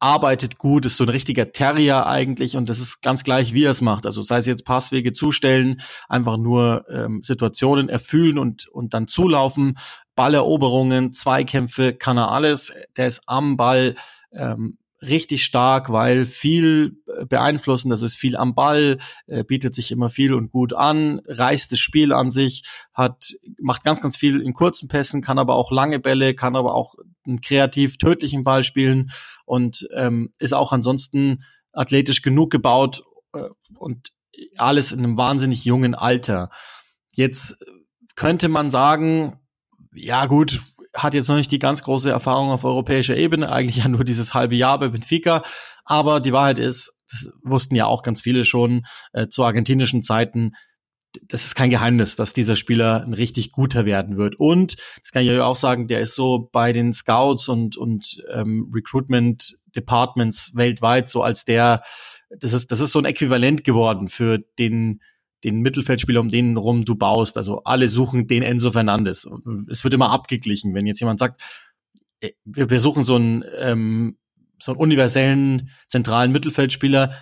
arbeitet 0.00 0.58
gut, 0.58 0.84
ist 0.84 0.96
so 0.96 1.04
ein 1.04 1.10
richtiger 1.10 1.52
Terrier 1.52 2.06
eigentlich 2.06 2.56
und 2.56 2.68
das 2.68 2.78
ist 2.78 3.02
ganz 3.02 3.24
gleich, 3.24 3.52
wie 3.54 3.64
er 3.64 3.72
es 3.72 3.80
macht. 3.80 4.06
Also 4.06 4.22
sei 4.22 4.38
es 4.38 4.46
jetzt 4.46 4.64
Passwege 4.64 5.12
zustellen, 5.12 5.80
einfach 6.08 6.36
nur 6.36 6.84
ähm, 6.90 7.22
Situationen 7.22 7.88
erfüllen 7.88 8.38
und, 8.38 8.68
und 8.68 8.94
dann 8.94 9.06
zulaufen, 9.06 9.76
Balleroberungen, 10.14 11.12
Zweikämpfe, 11.12 11.94
kann 11.94 12.18
er 12.18 12.30
alles. 12.30 12.72
Der 12.96 13.08
ist 13.08 13.22
am 13.26 13.56
Ball 13.56 13.96
ähm, 14.32 14.78
richtig 15.00 15.44
stark, 15.44 15.90
weil 15.90 16.26
viel 16.26 17.00
äh, 17.06 17.24
beeinflussen, 17.24 17.90
das 17.90 18.02
ist 18.02 18.16
viel 18.16 18.36
am 18.36 18.54
Ball, 18.54 18.98
äh, 19.26 19.44
bietet 19.44 19.74
sich 19.74 19.92
immer 19.92 20.10
viel 20.10 20.34
und 20.34 20.50
gut 20.50 20.72
an, 20.72 21.20
reißt 21.26 21.70
das 21.70 21.78
Spiel 21.78 22.12
an 22.12 22.30
sich, 22.30 22.64
hat, 22.92 23.34
macht 23.60 23.84
ganz, 23.84 24.00
ganz 24.00 24.16
viel 24.16 24.40
in 24.40 24.54
kurzen 24.54 24.88
Pässen, 24.88 25.22
kann 25.22 25.38
aber 25.38 25.54
auch 25.54 25.70
lange 25.70 25.98
Bälle, 26.00 26.34
kann 26.34 26.56
aber 26.56 26.74
auch 26.74 26.94
einen 27.26 27.40
kreativ 27.40 27.98
tödlichen 27.98 28.44
Ball 28.44 28.64
spielen 28.64 29.10
und 29.44 29.88
ähm, 29.94 30.30
ist 30.38 30.54
auch 30.54 30.72
ansonsten 30.72 31.44
athletisch 31.72 32.22
genug 32.22 32.50
gebaut 32.50 33.04
äh, 33.34 33.48
und 33.76 34.12
alles 34.56 34.92
in 34.92 35.00
einem 35.00 35.16
wahnsinnig 35.16 35.64
jungen 35.64 35.94
Alter. 35.94 36.50
Jetzt 37.14 37.56
könnte 38.14 38.48
man 38.48 38.70
sagen, 38.70 39.38
ja 39.94 40.26
gut, 40.26 40.60
hat 40.94 41.14
jetzt 41.14 41.28
noch 41.28 41.36
nicht 41.36 41.50
die 41.50 41.58
ganz 41.58 41.82
große 41.82 42.10
Erfahrung 42.10 42.50
auf 42.50 42.64
europäischer 42.64 43.16
Ebene, 43.16 43.50
eigentlich 43.50 43.76
ja 43.76 43.88
nur 43.88 44.04
dieses 44.04 44.34
halbe 44.34 44.56
Jahr 44.56 44.78
bei 44.78 44.88
Benfica. 44.88 45.42
Aber 45.84 46.20
die 46.20 46.32
Wahrheit 46.32 46.58
ist, 46.58 46.92
das 47.10 47.32
wussten 47.42 47.74
ja 47.74 47.86
auch 47.86 48.02
ganz 48.02 48.20
viele 48.20 48.44
schon 48.44 48.84
äh, 49.12 49.28
zu 49.28 49.44
argentinischen 49.44 50.02
Zeiten, 50.02 50.52
das 51.26 51.44
ist 51.44 51.54
kein 51.54 51.70
Geheimnis, 51.70 52.16
dass 52.16 52.32
dieser 52.32 52.56
Spieler 52.56 53.02
ein 53.02 53.14
richtig 53.14 53.52
guter 53.52 53.86
werden 53.86 54.16
wird. 54.18 54.38
Und 54.38 54.76
das 55.02 55.12
kann 55.12 55.24
ich 55.24 55.30
euch 55.30 55.40
auch 55.40 55.56
sagen, 55.56 55.88
der 55.88 56.00
ist 56.00 56.14
so 56.14 56.48
bei 56.52 56.72
den 56.72 56.92
Scouts 56.92 57.48
und, 57.48 57.76
und 57.76 58.22
ähm, 58.30 58.70
Recruitment 58.74 59.58
Departments 59.74 60.52
weltweit 60.54 61.08
so 61.08 61.22
als 61.22 61.44
der, 61.44 61.82
das 62.30 62.52
ist, 62.52 62.70
das 62.70 62.80
ist 62.80 62.92
so 62.92 62.98
ein 62.98 63.04
Äquivalent 63.04 63.64
geworden 63.64 64.08
für 64.08 64.38
den 64.58 65.00
den 65.44 65.60
Mittelfeldspieler, 65.60 66.20
um 66.20 66.28
den 66.28 66.56
rum 66.56 66.84
du 66.84 66.96
baust. 66.96 67.36
Also 67.36 67.62
alle 67.64 67.88
suchen 67.88 68.26
den 68.26 68.42
Enzo 68.42 68.70
Fernandes. 68.70 69.28
Es 69.70 69.84
wird 69.84 69.94
immer 69.94 70.10
abgeglichen, 70.10 70.74
wenn 70.74 70.86
jetzt 70.86 71.00
jemand 71.00 71.20
sagt, 71.20 71.40
äh, 72.20 72.30
wir, 72.44 72.80
suchen 72.80 73.04
so 73.04 73.16
einen, 73.16 73.44
ähm, 73.58 74.18
so 74.60 74.72
einen 74.72 74.80
universellen 74.80 75.70
zentralen 75.88 76.32
Mittelfeldspieler 76.32 77.14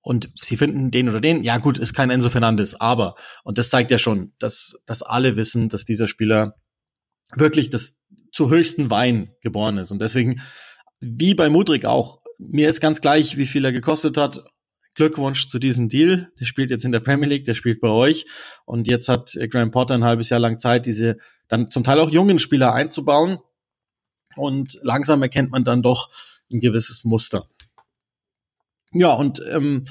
und 0.00 0.30
sie 0.36 0.56
finden 0.56 0.90
den 0.90 1.08
oder 1.08 1.20
den. 1.20 1.44
Ja 1.44 1.58
gut, 1.58 1.78
ist 1.78 1.92
kein 1.92 2.10
Enzo 2.10 2.30
Fernandes, 2.30 2.80
aber 2.80 3.14
und 3.44 3.58
das 3.58 3.68
zeigt 3.68 3.90
ja 3.90 3.98
schon, 3.98 4.32
dass 4.38 4.80
dass 4.86 5.02
alle 5.02 5.36
wissen, 5.36 5.68
dass 5.68 5.84
dieser 5.84 6.08
Spieler 6.08 6.54
wirklich 7.34 7.68
das 7.68 7.98
zu 8.32 8.48
höchsten 8.48 8.90
Wein 8.90 9.32
geboren 9.42 9.76
ist 9.76 9.90
und 9.90 10.00
deswegen 10.00 10.40
wie 11.00 11.34
bei 11.34 11.50
Mudrik 11.50 11.84
auch 11.84 12.22
mir 12.38 12.68
ist 12.68 12.80
ganz 12.80 13.00
gleich, 13.00 13.36
wie 13.36 13.46
viel 13.46 13.64
er 13.64 13.72
gekostet 13.72 14.16
hat 14.16 14.44
Glückwunsch 14.98 15.46
zu 15.48 15.60
diesem 15.60 15.88
Deal. 15.88 16.32
Der 16.40 16.44
spielt 16.44 16.70
jetzt 16.70 16.84
in 16.84 16.90
der 16.90 16.98
Premier 16.98 17.28
League, 17.28 17.44
der 17.44 17.54
spielt 17.54 17.80
bei 17.80 17.88
euch. 17.88 18.26
Und 18.66 18.88
jetzt 18.88 19.08
hat 19.08 19.38
Graham 19.50 19.70
Potter 19.70 19.94
ein 19.94 20.02
halbes 20.02 20.28
Jahr 20.28 20.40
lang 20.40 20.58
Zeit, 20.58 20.86
diese 20.86 21.18
dann 21.46 21.70
zum 21.70 21.84
Teil 21.84 22.00
auch 22.00 22.10
jungen 22.10 22.40
Spieler 22.40 22.74
einzubauen. 22.74 23.38
Und 24.34 24.76
langsam 24.82 25.22
erkennt 25.22 25.52
man 25.52 25.62
dann 25.62 25.84
doch 25.84 26.10
ein 26.52 26.58
gewisses 26.58 27.04
Muster. 27.04 27.48
Ja, 28.92 29.12
und 29.12 29.40
ähm, 29.52 29.84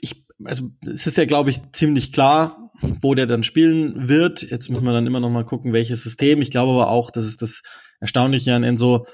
ich, 0.00 0.24
also 0.44 0.70
es 0.86 1.08
ist 1.08 1.16
ja, 1.16 1.24
glaube 1.24 1.50
ich, 1.50 1.60
ziemlich 1.72 2.12
klar, 2.12 2.70
wo 2.80 3.16
der 3.16 3.26
dann 3.26 3.42
spielen 3.42 4.08
wird. 4.08 4.42
Jetzt 4.42 4.70
müssen 4.70 4.84
wir 4.84 4.92
dann 4.92 5.08
immer 5.08 5.20
noch 5.20 5.30
mal 5.30 5.44
gucken, 5.44 5.72
welches 5.72 6.04
System. 6.04 6.42
Ich 6.42 6.52
glaube 6.52 6.70
aber 6.72 6.90
auch, 6.90 7.10
dass 7.10 7.24
es 7.24 7.36
das 7.36 7.62
Erstaunliche 7.98 8.54
an 8.54 8.62
Enzo, 8.62 9.06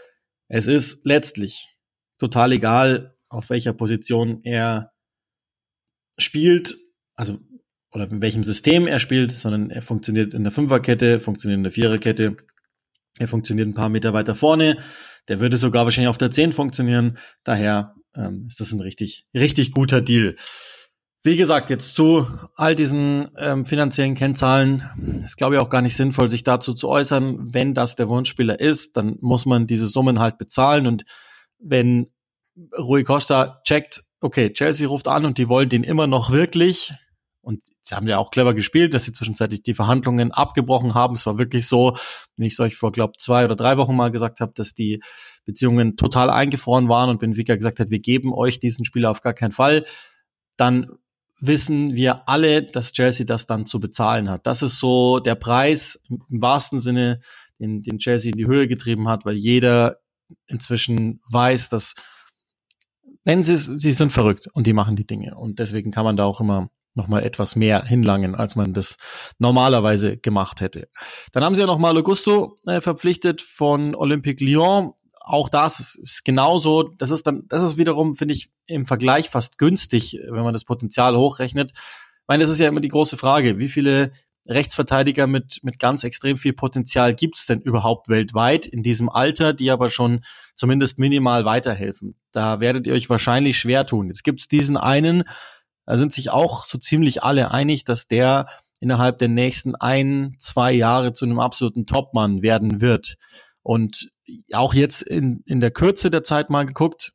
es 0.49 0.67
ist 0.67 1.07
letztlich 1.07 1.67
total 2.19 2.53
egal, 2.53 3.16
auf 3.37 3.51
welcher 3.51 3.73
Position 3.73 4.41
er 4.43 4.93
spielt, 6.19 6.77
also 7.17 7.39
oder 7.93 8.11
in 8.11 8.21
welchem 8.21 8.45
System 8.45 8.87
er 8.87 8.99
spielt, 8.99 9.33
sondern 9.33 9.71
er 9.71 9.83
funktioniert 9.83 10.35
in 10.35 10.43
der 10.43 10.53
Fünferkette, 10.53 11.21
funktioniert 11.21 11.59
in 11.59 11.63
der 11.63 11.73
Viererkette, 11.73 12.37
er 13.19 13.29
funktioniert 13.29 13.69
ein 13.69 13.75
paar 13.75 13.89
Meter 13.89 14.13
weiter 14.13 14.35
vorne, 14.35 14.79
der 15.29 15.41
würde 15.41 15.57
sogar 15.57 15.85
wahrscheinlich 15.85 16.09
auf 16.09 16.19
der 16.19 16.31
10 16.31 16.53
funktionieren. 16.53 17.19
Daher 17.45 17.95
ähm, 18.15 18.47
ist 18.49 18.61
das 18.61 18.73
ein 18.73 18.81
richtig, 18.81 19.27
richtig 19.35 19.73
guter 19.73 20.01
Deal. 20.01 20.37
Wie 21.23 21.37
gesagt, 21.37 21.71
jetzt 21.71 21.97
zu 21.97 22.27
all 22.55 22.77
diesen 22.77 23.29
ähm, 23.39 23.67
finanziellen 23.67 24.15
Kennzahlen 24.15 25.23
ist, 25.25 25.37
glaube 25.37 25.57
ich, 25.57 25.61
auch 25.61 25.71
gar 25.71 25.83
nicht 25.83 25.97
sinnvoll, 25.97 26.29
sich 26.29 26.45
dazu 26.45 26.73
zu 26.73 26.89
äußern. 26.89 27.53
Wenn 27.53 27.75
das 27.75 27.97
der 27.97 28.09
Wunschspieler 28.09 28.61
ist, 28.61 28.97
dann 28.97 29.17
muss 29.21 29.45
man 29.45 29.67
diese 29.67 29.89
Summen 29.89 30.21
halt 30.21 30.39
bezahlen. 30.39 30.87
Und 30.87 31.05
wenn 31.59 32.13
Rui 32.79 33.05
Costa 33.05 33.61
checkt, 33.65 34.03
okay, 34.21 34.53
Chelsea 34.53 34.89
ruft 34.89 35.09
an 35.09 35.25
und 35.25 35.39
die 35.39 35.49
wollen 35.49 35.69
den 35.69 35.83
immer 35.83 36.07
noch 36.07 36.31
wirklich, 36.31 36.95
und 37.47 37.61
sie 37.83 37.95
haben 37.95 38.09
ja 38.09 38.19
auch 38.19 38.33
clever 38.33 38.55
gespielt, 38.55 38.93
dass 38.93 39.05
sie 39.05 39.13
zwischenzeitlich 39.13 39.63
die 39.63 39.75
Verhandlungen 39.75 40.33
abgebrochen 40.33 40.95
haben. 40.95 41.15
Es 41.15 41.27
war 41.27 41.39
wirklich 41.39 41.69
so, 41.69 41.97
wie 42.37 42.49
ich 42.49 42.55
es 42.55 42.61
euch 42.61 42.75
vor, 42.75 42.91
glaube 42.91 43.13
zwei 43.19 43.45
oder 43.45 43.55
drei 43.55 43.77
Wochen 43.77 43.95
mal 43.95 44.11
gesagt 44.11 44.41
habe, 44.41 44.53
dass 44.57 44.75
die 44.75 45.01
Beziehungen 45.45 45.97
total 45.97 46.29
eingefroren 46.29 46.89
waren 46.89 47.09
und 47.09 47.21
Benfica 47.21 47.55
gesagt 47.55 47.79
hat, 47.79 47.91
wir 47.91 48.01
geben 48.01 48.35
euch 48.35 48.59
diesen 48.59 48.85
Spieler 48.85 49.13
auf 49.13 49.21
gar 49.21 49.33
keinen 49.33 49.53
Fall. 49.53 49.85
Dann 50.57 50.91
wissen 51.39 51.95
wir 51.95 52.29
alle, 52.29 52.65
dass 52.65 52.93
Chelsea 52.93 53.25
das 53.25 53.47
dann 53.47 53.65
zu 53.65 53.79
bezahlen 53.79 54.29
hat. 54.29 54.45
Das 54.47 54.63
ist 54.63 54.81
so 54.81 55.21
der 55.21 55.37
Preis 55.37 56.03
im 56.09 56.43
wahrsten 56.43 56.81
Sinne, 56.81 57.21
den, 57.61 57.81
den 57.83 57.99
Chelsea 57.99 58.33
in 58.33 58.39
die 58.39 58.47
Höhe 58.47 58.67
getrieben 58.67 59.09
hat, 59.09 59.25
weil 59.25 59.37
jeder 59.37 59.99
inzwischen 60.49 61.21
weiß, 61.31 61.69
dass 61.69 61.95
wenn 63.27 63.43
sie 63.43 63.57
sie 63.57 63.93
sind 63.93 64.13
verrückt 64.13 64.49
und 64.55 64.67
die 64.67 64.73
machen 64.73 64.97
die 64.97 65.07
Dinge 65.07 65.35
und 65.35 65.59
deswegen 65.59 65.91
kann 65.91 66.05
man 66.05 66.17
da 66.17 66.25
auch 66.25 66.41
immer 66.41 66.71
noch 66.95 67.09
mal 67.09 67.23
etwas 67.23 67.57
mehr 67.57 67.85
hinlangen, 67.85 68.35
als 68.35 68.57
man 68.57 68.73
das 68.73 68.97
normalerweise 69.39 70.17
gemacht 70.17 70.63
hätte. 70.63 70.89
Dann 71.33 71.45
haben 71.45 71.55
sie 71.55 71.61
ja 71.61 71.67
noch 71.67 71.79
mal 71.79 71.97
Augusto 71.97 72.59
äh, 72.67 72.81
verpflichtet 72.81 73.43
von 73.43 73.95
Olympique 73.95 74.43
Lyon. 74.43 74.93
Auch 75.21 75.49
das 75.49 75.81
ist, 75.81 75.97
ist 75.97 76.25
genauso. 76.25 76.85
Das 76.85 77.11
ist 77.11 77.27
dann, 77.27 77.43
das 77.49 77.63
ist 77.63 77.77
wiederum, 77.77 78.15
finde 78.15 78.33
ich, 78.33 78.51
im 78.67 78.87
Vergleich 78.87 79.29
fast 79.29 79.59
günstig, 79.59 80.19
wenn 80.31 80.45
man 80.45 80.55
das 80.55 80.65
Potenzial 80.65 81.17
hochrechnet. 81.17 81.73
Ich 81.75 82.29
meine, 82.29 82.45
das 82.45 82.51
ist 82.51 82.61
ja 82.61 82.69
immer 82.69 82.81
die 82.81 82.89
große 82.89 83.17
Frage. 83.17 83.59
Wie 83.59 83.69
viele 83.69 84.13
Rechtsverteidiger 84.49 85.27
mit, 85.27 85.61
mit 85.63 85.79
ganz 85.79 86.05
extrem 86.05 86.37
viel 86.37 86.53
Potenzial 86.53 87.15
gibt's 87.15 87.47
denn 87.47 87.61
überhaupt 87.61 88.09
weltweit 88.09 88.67
in 88.67 88.83
diesem 88.83 89.09
Alter, 89.09 89.53
die 89.53 89.71
aber 89.71 89.91
schon 89.91 90.21
zumindest 90.55 90.99
minimal 90.99 91.45
weiterhelfen? 91.45 92.17
Da 92.33 92.61
werdet 92.61 92.87
ihr 92.87 92.95
euch 92.95 93.11
wahrscheinlich 93.11 93.59
schwer 93.59 93.87
tun. 93.87 94.09
Jetzt 94.09 94.25
gibt's 94.25 94.49
diesen 94.49 94.77
einen, 94.77 95.25
da 95.87 95.97
sind 95.97 96.13
sich 96.13 96.31
auch 96.31 96.65
so 96.65 96.79
ziemlich 96.79 97.23
alle 97.23 97.53
einig, 97.53 97.85
dass 97.85 98.09
der 98.09 98.47
innerhalb 98.81 99.19
der 99.19 99.29
nächsten 99.29 99.75
ein, 99.75 100.37
zwei 100.39 100.73
Jahre 100.73 101.13
zu 101.13 101.25
einem 101.25 101.41
absoluten 101.41 101.87
Topmann 101.87 102.43
werden 102.43 102.81
wird. 102.81 103.17
Und 103.63 104.11
auch 104.53 104.75
jetzt 104.75 105.03
in, 105.03 105.43
in 105.47 105.61
der 105.61 105.71
Kürze 105.71 106.11
der 106.11 106.23
Zeit 106.23 106.51
mal 106.51 106.67
geguckt, 106.67 107.13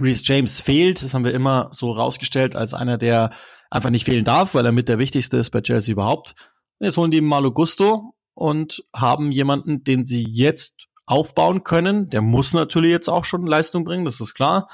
Reese 0.00 0.22
James 0.24 0.60
fehlt, 0.60 1.02
das 1.02 1.14
haben 1.14 1.24
wir 1.24 1.32
immer 1.32 1.70
so 1.72 1.92
rausgestellt 1.92 2.56
als 2.56 2.74
einer, 2.74 2.98
der 2.98 3.30
einfach 3.74 3.90
nicht 3.90 4.04
fehlen 4.04 4.24
darf, 4.24 4.54
weil 4.54 4.64
er 4.64 4.72
mit 4.72 4.88
der 4.88 4.98
wichtigste 4.98 5.36
ist 5.36 5.50
bei 5.50 5.60
Chelsea 5.60 5.92
überhaupt. 5.92 6.34
Jetzt 6.78 6.96
holen 6.96 7.10
die 7.10 7.20
Malo 7.20 7.50
Gusto 7.52 8.14
und 8.34 8.84
haben 8.94 9.32
jemanden, 9.32 9.82
den 9.82 10.06
sie 10.06 10.22
jetzt 10.22 10.86
aufbauen 11.06 11.64
können. 11.64 12.08
Der 12.08 12.22
muss 12.22 12.52
natürlich 12.52 12.92
jetzt 12.92 13.08
auch 13.08 13.24
schon 13.24 13.46
Leistung 13.46 13.84
bringen, 13.84 14.04
das 14.04 14.20
ist 14.20 14.34
klar. 14.34 14.68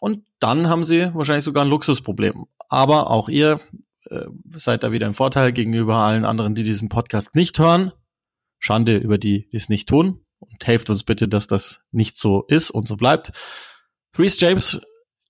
Und 0.00 0.24
dann 0.40 0.68
haben 0.68 0.84
sie 0.84 1.14
wahrscheinlich 1.14 1.44
sogar 1.44 1.64
ein 1.64 1.70
Luxusproblem. 1.70 2.46
Aber 2.68 3.10
auch 3.10 3.28
ihr 3.28 3.60
äh, 4.10 4.26
seid 4.48 4.82
da 4.82 4.90
wieder 4.90 5.06
im 5.06 5.14
Vorteil 5.14 5.52
gegenüber 5.52 5.96
allen 5.96 6.24
anderen, 6.24 6.56
die 6.56 6.64
diesen 6.64 6.88
Podcast 6.88 7.36
nicht 7.36 7.58
hören. 7.58 7.92
Schande 8.58 8.96
über 8.96 9.18
die, 9.18 9.48
die 9.50 9.56
es 9.56 9.68
nicht 9.68 9.88
tun. 9.88 10.24
Und 10.40 10.66
helft 10.66 10.90
uns 10.90 11.04
bitte, 11.04 11.28
dass 11.28 11.46
das 11.46 11.84
nicht 11.92 12.16
so 12.16 12.44
ist 12.48 12.70
und 12.70 12.88
so 12.88 12.96
bleibt. 12.96 13.32
Reese 14.16 14.38
James 14.40 14.80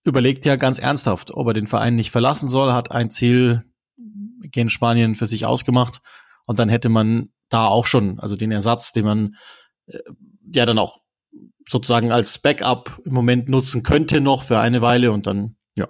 überlegt 0.05 0.45
ja 0.45 0.57
ganz 0.57 0.79
ernsthaft, 0.79 1.31
ob 1.33 1.47
er 1.49 1.55
den 1.55 1.67
Verein 1.67 1.95
nicht 1.95 2.11
verlassen 2.11 2.49
soll, 2.49 2.73
hat 2.73 2.93
ein 2.93 3.11
Ziel 3.11 3.65
gegen 4.43 4.71
Spanien 4.71 5.15
für 5.15 5.27
sich 5.27 5.45
ausgemacht. 5.47 6.01
Und 6.47 6.59
dann 6.59 6.69
hätte 6.69 6.89
man 6.89 7.29
da 7.49 7.67
auch 7.67 7.87
schon, 7.87 8.19
also 8.21 8.37
den 8.37 8.53
Ersatz, 8.53 8.93
den 8.93 9.05
man 9.05 9.37
äh, 9.87 9.99
ja 10.55 10.67
dann 10.67 10.79
auch 10.79 10.99
sozusagen 11.69 12.13
als 12.13 12.39
Backup 12.39 12.99
im 13.05 13.13
Moment 13.13 13.49
nutzen 13.49 13.83
könnte 13.83 14.21
noch 14.21 14.43
für 14.43 14.59
eine 14.59 14.81
Weile 14.81 15.13
und 15.13 15.27
dann, 15.27 15.57
ja, 15.77 15.87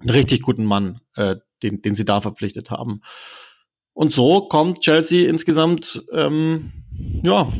einen 0.00 0.10
richtig 0.10 0.42
guten 0.42 0.64
Mann, 0.64 1.00
äh, 1.14 1.36
den, 1.62 1.82
den 1.82 1.94
sie 1.94 2.04
da 2.04 2.20
verpflichtet 2.20 2.70
haben. 2.70 3.02
Und 3.92 4.12
so 4.12 4.48
kommt 4.48 4.80
Chelsea 4.80 5.28
insgesamt, 5.28 6.02
ähm, 6.12 6.72
ja, 7.22 7.42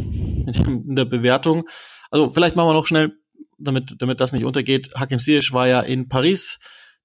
in 0.66 0.96
der 0.96 1.04
Bewertung. 1.04 1.68
Also 2.10 2.30
vielleicht 2.30 2.56
machen 2.56 2.68
wir 2.68 2.74
noch 2.74 2.86
schnell, 2.86 3.16
damit, 3.60 3.96
damit 3.98 4.20
das 4.20 4.32
nicht 4.32 4.44
untergeht. 4.44 4.90
Hakim 4.94 5.18
Ziyech 5.18 5.52
war 5.52 5.68
ja 5.68 5.80
in 5.80 6.08
Paris. 6.08 6.58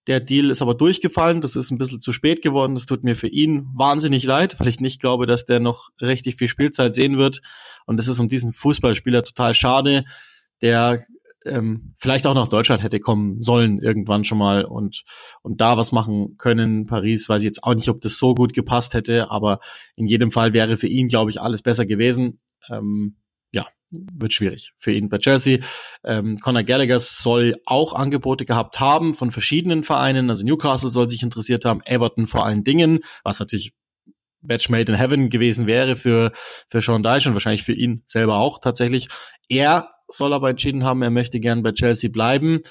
Der 0.08 0.20
Deal 0.20 0.52
ist 0.52 0.62
aber 0.62 0.76
durchgefallen. 0.76 1.42
Das 1.42 1.56
ist 1.56 1.72
ein 1.72 1.78
bisschen 1.78 2.00
zu 2.00 2.12
spät 2.12 2.42
geworden. 2.42 2.76
Das 2.76 2.86
tut 2.86 3.04
mir 3.04 3.16
für 3.16 3.28
ihn 3.28 3.68
wahnsinnig 3.74 4.24
leid, 4.24 4.60
weil 4.60 4.68
ich 4.68 4.80
nicht 4.80 5.02
glaube, 5.02 5.26
dass 5.26 5.46
der 5.46 5.60
noch 5.60 5.90
richtig 6.00 6.36
viel 6.36 6.48
Spielzeit 6.48 6.94
sehen 6.94 7.18
wird. 7.18 7.42
Und 7.86 7.98
das 7.98 8.08
ist 8.08 8.20
um 8.20 8.28
diesen 8.28 8.54
Fußballspieler 8.54 9.24
total 9.24 9.54
schade, 9.54 10.06
der 10.62 11.06
ähm, 11.46 11.94
vielleicht 11.98 12.28
auch 12.28 12.34
nach 12.34 12.50
Deutschland 12.50 12.82
hätte 12.82 13.00
kommen 13.00 13.42
sollen 13.42 13.80
irgendwann 13.80 14.24
schon 14.24 14.38
mal 14.38 14.66
und 14.66 15.04
und 15.42 15.62
da 15.62 15.78
was 15.78 15.92
machen 15.92 16.38
können. 16.38 16.86
Paris 16.86 17.30
weiß 17.30 17.42
ich 17.42 17.46
jetzt 17.46 17.64
auch 17.64 17.76
nicht, 17.76 17.90
ob 17.90 18.02
das 18.02 18.18
so 18.18 18.34
gut 18.36 18.54
gepasst 18.54 18.94
hätte, 18.94 19.32
aber 19.32 19.60
in 19.96 20.08
jedem 20.08 20.32
Fall 20.32 20.54
wäre 20.54 20.78
für 20.78 20.88
ihn, 20.88 21.08
glaube 21.08 21.32
ich, 21.32 21.42
alles 21.42 21.62
besser 21.62 21.86
gewesen. 21.86 22.40
Ähm, 22.70 23.18
wird 23.92 24.34
schwierig 24.34 24.74
für 24.78 24.92
ihn 24.92 25.10
bei 25.10 25.18
Chelsea. 25.18 25.60
Ähm, 26.04 26.40
Conor 26.40 26.64
Gallagher 26.64 27.00
soll 27.00 27.56
auch 27.66 27.94
Angebote 27.94 28.46
gehabt 28.46 28.80
haben 28.80 29.14
von 29.14 29.32
verschiedenen 29.32 29.84
Vereinen. 29.84 30.30
Also 30.30 30.46
Newcastle 30.46 30.90
soll 30.90 31.10
sich 31.10 31.24
interessiert 31.24 31.66
haben, 31.66 31.82
Everton 31.86 32.28
vor 32.28 32.46
allen 32.46 32.64
Dingen, 32.64 33.00
was 33.24 33.40
natürlich 33.40 33.74
Match 34.42 34.70
made 34.70 34.92
in 34.92 34.98
heaven 34.98 35.30
gewesen 35.30 35.68
wäre 35.68 35.96
für, 35.96 36.32
für 36.70 36.82
Sean 36.82 37.04
Dyche 37.04 37.30
und 37.30 37.36
wahrscheinlich 37.36 37.64
für 37.64 37.74
ihn 37.74 38.04
selber 38.06 38.38
auch 38.38 38.60
tatsächlich. 38.60 39.08
Er 39.50 39.90
soll 40.08 40.34
aber 40.34 40.50
entschieden 40.50 40.84
haben, 40.84 41.02
er 41.02 41.10
möchte 41.10 41.40
gern 41.40 41.64
bei 41.64 41.72
Chelsea 41.72 42.10
bleiben. 42.12 42.62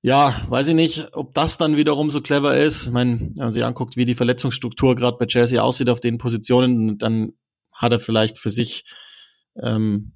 Ja, 0.00 0.40
weiß 0.48 0.68
ich 0.68 0.74
nicht, 0.74 1.08
ob 1.12 1.34
das 1.34 1.58
dann 1.58 1.76
wiederum 1.76 2.10
so 2.10 2.20
clever 2.20 2.56
ist. 2.56 2.86
Ich 2.86 2.92
meine, 2.92 3.18
wenn 3.20 3.34
man 3.36 3.50
sich 3.50 3.64
anguckt, 3.64 3.96
wie 3.96 4.04
die 4.04 4.14
Verletzungsstruktur 4.14 4.94
gerade 4.94 5.16
bei 5.18 5.26
Chelsea 5.26 5.60
aussieht 5.60 5.90
auf 5.90 5.98
den 5.98 6.18
Positionen, 6.18 6.98
dann 6.98 7.32
hat 7.72 7.92
er 7.92 7.98
vielleicht 7.98 8.38
für 8.38 8.50
sich 8.50 8.84
ähm, 9.62 10.12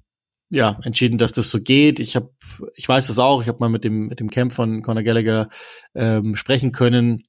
ja 0.49 0.79
entschieden, 0.83 1.17
dass 1.17 1.31
das 1.31 1.49
so 1.49 1.61
geht. 1.61 1.99
Ich 1.99 2.15
habe, 2.15 2.29
ich 2.75 2.87
weiß 2.87 3.07
das 3.07 3.19
auch. 3.19 3.41
Ich 3.41 3.47
habe 3.47 3.59
mal 3.59 3.69
mit 3.69 3.83
dem 3.83 4.07
mit 4.07 4.19
dem 4.19 4.29
Camp 4.29 4.53
von 4.53 4.81
Conor 4.81 5.03
Gallagher 5.03 5.49
ähm, 5.95 6.35
sprechen 6.35 6.71
können. 6.71 7.23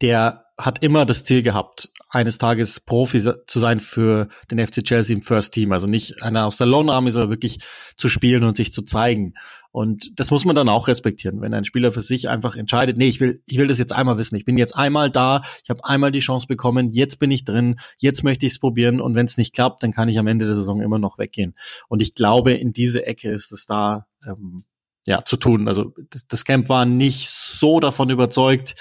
Der 0.00 0.44
hat 0.58 0.82
immer 0.82 1.06
das 1.06 1.22
Ziel 1.22 1.42
gehabt, 1.42 1.90
eines 2.10 2.38
Tages 2.38 2.80
Profi 2.80 3.20
zu 3.20 3.58
sein 3.58 3.78
für 3.78 4.28
den 4.50 4.64
FC 4.64 4.82
Chelsea 4.82 5.14
im 5.14 5.22
First 5.22 5.54
Team. 5.54 5.70
Also 5.72 5.86
nicht 5.86 6.22
einer 6.22 6.46
aus 6.46 6.56
der 6.56 6.66
Lone 6.66 6.92
Army, 6.92 7.12
sondern 7.12 7.30
wirklich 7.30 7.60
zu 7.96 8.08
spielen 8.08 8.42
und 8.42 8.56
sich 8.56 8.72
zu 8.72 8.82
zeigen. 8.82 9.34
Und 9.70 10.10
das 10.18 10.30
muss 10.32 10.44
man 10.44 10.56
dann 10.56 10.68
auch 10.68 10.88
respektieren, 10.88 11.40
wenn 11.40 11.54
ein 11.54 11.64
Spieler 11.64 11.92
für 11.92 12.02
sich 12.02 12.28
einfach 12.28 12.56
entscheidet, 12.56 12.96
nee, 12.96 13.08
ich 13.08 13.20
will, 13.20 13.42
ich 13.46 13.58
will 13.58 13.68
das 13.68 13.78
jetzt 13.78 13.92
einmal 13.92 14.18
wissen. 14.18 14.34
Ich 14.34 14.44
bin 14.44 14.56
jetzt 14.56 14.74
einmal 14.74 15.10
da, 15.10 15.42
ich 15.62 15.70
habe 15.70 15.84
einmal 15.84 16.10
die 16.10 16.20
Chance 16.20 16.46
bekommen, 16.48 16.90
jetzt 16.90 17.18
bin 17.18 17.30
ich 17.30 17.44
drin, 17.44 17.78
jetzt 17.98 18.24
möchte 18.24 18.46
ich 18.46 18.54
es 18.54 18.58
probieren 18.58 19.00
und 19.00 19.14
wenn 19.14 19.26
es 19.26 19.36
nicht 19.36 19.54
klappt, 19.54 19.82
dann 19.82 19.92
kann 19.92 20.08
ich 20.08 20.18
am 20.18 20.26
Ende 20.26 20.46
der 20.46 20.56
Saison 20.56 20.80
immer 20.80 20.98
noch 20.98 21.18
weggehen. 21.18 21.54
Und 21.88 22.00
ich 22.00 22.14
glaube, 22.14 22.54
in 22.54 22.72
diese 22.72 23.06
Ecke 23.06 23.30
ist 23.30 23.52
es 23.52 23.66
da 23.66 24.06
ähm, 24.26 24.64
ja 25.06 25.24
zu 25.24 25.36
tun. 25.36 25.68
Also 25.68 25.94
das, 26.10 26.26
das 26.26 26.44
Camp 26.44 26.68
war 26.68 26.84
nicht 26.84 27.28
so 27.30 27.78
davon 27.78 28.10
überzeugt, 28.10 28.74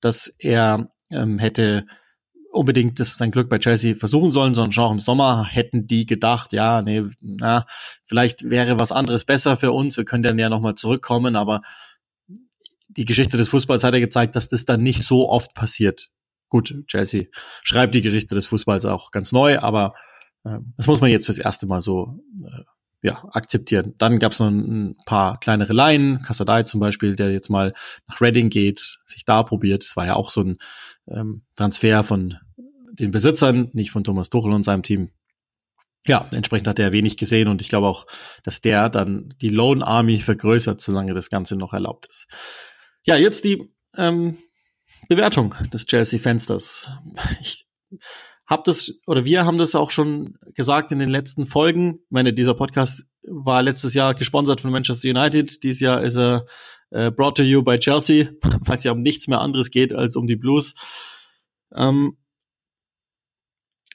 dass 0.00 0.34
er 0.38 0.90
ähm, 1.10 1.38
hätte 1.38 1.86
unbedingt 2.50 2.98
das 2.98 3.12
sein 3.12 3.30
Glück 3.30 3.48
bei 3.48 3.58
Chelsea 3.58 3.94
versuchen 3.94 4.32
sollen, 4.32 4.54
sondern 4.54 4.72
schon 4.72 4.84
auch 4.84 4.92
im 4.92 5.00
Sommer 5.00 5.44
hätten 5.44 5.86
die 5.86 6.04
gedacht, 6.06 6.52
ja, 6.52 6.82
nee, 6.82 7.04
na, 7.20 7.64
vielleicht 8.04 8.48
wäre 8.50 8.78
was 8.78 8.92
anderes 8.92 9.24
besser 9.24 9.56
für 9.56 9.72
uns, 9.72 9.96
wir 9.96 10.04
können 10.04 10.22
dann 10.22 10.38
ja 10.38 10.48
nochmal 10.48 10.74
zurückkommen, 10.74 11.36
aber 11.36 11.62
die 12.88 13.04
Geschichte 13.04 13.36
des 13.36 13.48
Fußballs 13.48 13.84
hat 13.84 13.94
ja 13.94 14.00
gezeigt, 14.00 14.34
dass 14.34 14.48
das 14.48 14.64
dann 14.64 14.82
nicht 14.82 15.02
so 15.04 15.28
oft 15.28 15.54
passiert. 15.54 16.10
Gut, 16.48 16.74
Chelsea 16.88 17.26
schreibt 17.62 17.94
die 17.94 18.02
Geschichte 18.02 18.34
des 18.34 18.46
Fußballs 18.46 18.84
auch 18.84 19.12
ganz 19.12 19.30
neu, 19.30 19.60
aber 19.60 19.94
äh, 20.44 20.58
das 20.76 20.88
muss 20.88 21.00
man 21.00 21.10
jetzt 21.10 21.26
fürs 21.26 21.38
erste 21.38 21.66
Mal 21.66 21.80
so 21.80 22.18
äh, 22.44 22.62
ja, 23.02 23.22
akzeptieren. 23.32 23.94
Dann 23.98 24.18
gab 24.18 24.32
es 24.32 24.40
noch 24.40 24.48
ein 24.48 24.96
paar 25.06 25.40
kleinere 25.40 25.72
Laien, 25.72 26.20
Kassadai 26.20 26.64
zum 26.64 26.80
Beispiel, 26.80 27.16
der 27.16 27.32
jetzt 27.32 27.48
mal 27.48 27.72
nach 28.06 28.20
Reading 28.20 28.50
geht, 28.50 28.98
sich 29.06 29.24
da 29.24 29.42
probiert. 29.42 29.84
Das 29.84 29.96
war 29.96 30.06
ja 30.06 30.16
auch 30.16 30.30
so 30.30 30.42
ein 30.42 30.58
ähm, 31.08 31.42
Transfer 31.56 32.04
von 32.04 32.36
den 32.92 33.10
Besitzern, 33.10 33.70
nicht 33.72 33.90
von 33.90 34.04
Thomas 34.04 34.28
Tuchel 34.28 34.52
und 34.52 34.64
seinem 34.64 34.82
Team. 34.82 35.10
Ja, 36.06 36.26
entsprechend 36.32 36.66
hat 36.66 36.78
er 36.78 36.92
wenig 36.92 37.16
gesehen 37.16 37.48
und 37.48 37.60
ich 37.60 37.68
glaube 37.68 37.86
auch, 37.86 38.06
dass 38.42 38.60
der 38.62 38.88
dann 38.88 39.34
die 39.40 39.50
Lone 39.50 39.86
Army 39.86 40.18
vergrößert, 40.18 40.80
solange 40.80 41.14
das 41.14 41.30
Ganze 41.30 41.56
noch 41.56 41.72
erlaubt 41.72 42.06
ist. 42.06 42.26
Ja, 43.02 43.16
jetzt 43.16 43.44
die 43.44 43.70
ähm, 43.96 44.38
Bewertung 45.08 45.54
des 45.72 45.86
Chelsea-Fensters. 45.86 46.90
Ich 47.40 47.66
hab 48.50 48.64
das, 48.64 49.00
oder 49.06 49.24
wir 49.24 49.46
haben 49.46 49.58
das 49.58 49.76
auch 49.76 49.92
schon 49.92 50.36
gesagt 50.54 50.90
in 50.90 50.98
den 50.98 51.08
letzten 51.08 51.46
Folgen. 51.46 52.00
Ich 52.04 52.10
meine, 52.10 52.32
dieser 52.32 52.54
Podcast 52.54 53.06
war 53.22 53.62
letztes 53.62 53.94
Jahr 53.94 54.12
gesponsert 54.14 54.60
von 54.60 54.72
Manchester 54.72 55.08
United. 55.08 55.62
Dieses 55.62 55.78
Jahr 55.78 56.02
ist 56.02 56.16
er 56.16 56.46
äh, 56.90 57.12
brought 57.12 57.36
to 57.36 57.44
you 57.44 57.62
by 57.62 57.78
Chelsea, 57.78 58.30
weil 58.42 58.76
es 58.76 58.82
ja 58.82 58.90
um 58.90 58.98
nichts 58.98 59.28
mehr 59.28 59.40
anderes 59.40 59.70
geht 59.70 59.92
als 59.92 60.16
um 60.16 60.26
die 60.26 60.34
Blues. 60.34 60.74
Ähm, 61.72 62.18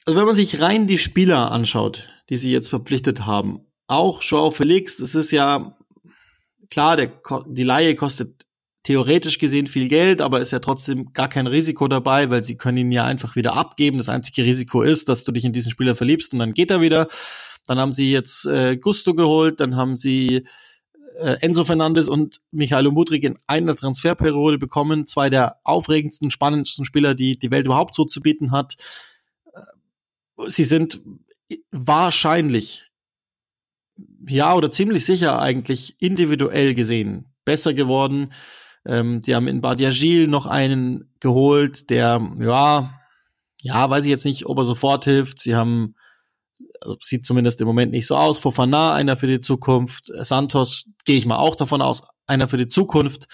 also 0.06 0.18
wenn 0.18 0.26
man 0.26 0.34
sich 0.34 0.58
rein 0.60 0.86
die 0.86 0.98
Spieler 0.98 1.52
anschaut, 1.52 2.08
die 2.30 2.38
sie 2.38 2.50
jetzt 2.50 2.70
verpflichtet 2.70 3.26
haben, 3.26 3.60
auch 3.88 4.22
Joao 4.22 4.50
Felix, 4.50 4.96
das 4.96 5.14
ist 5.14 5.32
ja 5.32 5.76
klar, 6.70 6.96
der, 6.96 7.12
die 7.46 7.64
Laie 7.64 7.94
kostet 7.94 8.45
theoretisch 8.86 9.40
gesehen 9.40 9.66
viel 9.66 9.88
Geld, 9.88 10.22
aber 10.22 10.40
ist 10.40 10.52
ja 10.52 10.60
trotzdem 10.60 11.12
gar 11.12 11.28
kein 11.28 11.48
Risiko 11.48 11.88
dabei, 11.88 12.30
weil 12.30 12.44
sie 12.44 12.56
können 12.56 12.78
ihn 12.78 12.92
ja 12.92 13.04
einfach 13.04 13.34
wieder 13.34 13.54
abgeben. 13.54 13.98
Das 13.98 14.08
einzige 14.08 14.44
Risiko 14.44 14.82
ist, 14.82 15.08
dass 15.08 15.24
du 15.24 15.32
dich 15.32 15.44
in 15.44 15.52
diesen 15.52 15.72
Spieler 15.72 15.96
verliebst 15.96 16.32
und 16.32 16.38
dann 16.38 16.54
geht 16.54 16.70
er 16.70 16.80
wieder. 16.80 17.08
Dann 17.66 17.80
haben 17.80 17.92
sie 17.92 18.12
jetzt 18.12 18.46
äh, 18.46 18.76
Gusto 18.76 19.14
geholt, 19.14 19.58
dann 19.58 19.74
haben 19.74 19.96
sie 19.96 20.46
äh, 21.18 21.36
Enzo 21.40 21.64
Fernandes 21.64 22.08
und 22.08 22.40
Michaelo 22.52 22.92
Mudrik 22.92 23.24
in 23.24 23.40
einer 23.48 23.74
Transferperiode 23.74 24.56
bekommen. 24.56 25.08
Zwei 25.08 25.30
der 25.30 25.56
aufregendsten, 25.64 26.30
spannendsten 26.30 26.84
Spieler, 26.84 27.16
die 27.16 27.36
die 27.36 27.50
Welt 27.50 27.66
überhaupt 27.66 27.92
so 27.92 28.04
zu 28.04 28.22
bieten 28.22 28.52
hat. 28.52 28.76
Äh, 29.52 30.46
sie 30.46 30.62
sind 30.62 31.00
wahrscheinlich, 31.72 32.84
ja, 34.28 34.54
oder 34.54 34.70
ziemlich 34.70 35.04
sicher 35.04 35.42
eigentlich 35.42 35.96
individuell 35.98 36.74
gesehen 36.74 37.32
besser 37.44 37.74
geworden. 37.74 38.32
Ähm, 38.86 39.20
sie 39.22 39.34
haben 39.34 39.48
in 39.48 39.60
Badiagil 39.60 40.28
noch 40.28 40.46
einen 40.46 41.10
geholt, 41.20 41.90
der, 41.90 42.20
ja, 42.38 42.92
ja, 43.60 43.90
weiß 43.90 44.04
ich 44.04 44.10
jetzt 44.10 44.24
nicht, 44.24 44.46
ob 44.46 44.58
er 44.58 44.64
sofort 44.64 45.04
hilft. 45.04 45.40
Sie 45.40 45.56
haben, 45.56 45.96
also 46.80 46.96
sieht 47.02 47.26
zumindest 47.26 47.60
im 47.60 47.66
Moment 47.66 47.90
nicht 47.90 48.06
so 48.06 48.16
aus. 48.16 48.38
Fofana, 48.38 48.94
einer 48.94 49.16
für 49.16 49.26
die 49.26 49.40
Zukunft. 49.40 50.12
Santos, 50.24 50.88
gehe 51.04 51.16
ich 51.16 51.26
mal 51.26 51.36
auch 51.36 51.56
davon 51.56 51.82
aus, 51.82 52.02
einer 52.26 52.46
für 52.48 52.58
die 52.58 52.68
Zukunft. 52.68 53.26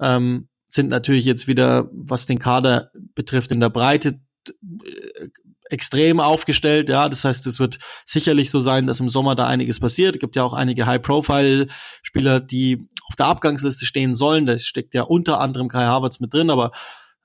Ähm, 0.00 0.48
sind 0.68 0.88
natürlich 0.88 1.24
jetzt 1.24 1.48
wieder, 1.48 1.90
was 1.92 2.26
den 2.26 2.38
Kader 2.38 2.90
betrifft, 3.14 3.50
in 3.50 3.60
der 3.60 3.70
Breite 3.70 4.20
äh, 4.48 5.28
extrem 5.72 6.20
aufgestellt. 6.20 6.88
Ja, 6.88 7.08
das 7.08 7.24
heißt, 7.24 7.46
es 7.46 7.58
wird 7.58 7.78
sicherlich 8.04 8.50
so 8.50 8.60
sein, 8.60 8.86
dass 8.86 9.00
im 9.00 9.08
Sommer 9.08 9.34
da 9.34 9.46
einiges 9.46 9.80
passiert. 9.80 10.16
Es 10.16 10.20
gibt 10.20 10.36
ja 10.36 10.44
auch 10.44 10.52
einige 10.52 10.86
High-Profile-Spieler, 10.86 12.40
die 12.40 12.88
auf 13.08 13.16
der 13.16 13.26
Abgangsliste 13.26 13.86
stehen 13.86 14.14
sollen. 14.14 14.46
Da 14.46 14.58
steckt 14.58 14.94
ja 14.94 15.02
unter 15.02 15.40
anderem 15.40 15.68
Kai 15.68 15.84
Havertz 15.84 16.20
mit 16.20 16.32
drin. 16.32 16.50
Aber 16.50 16.72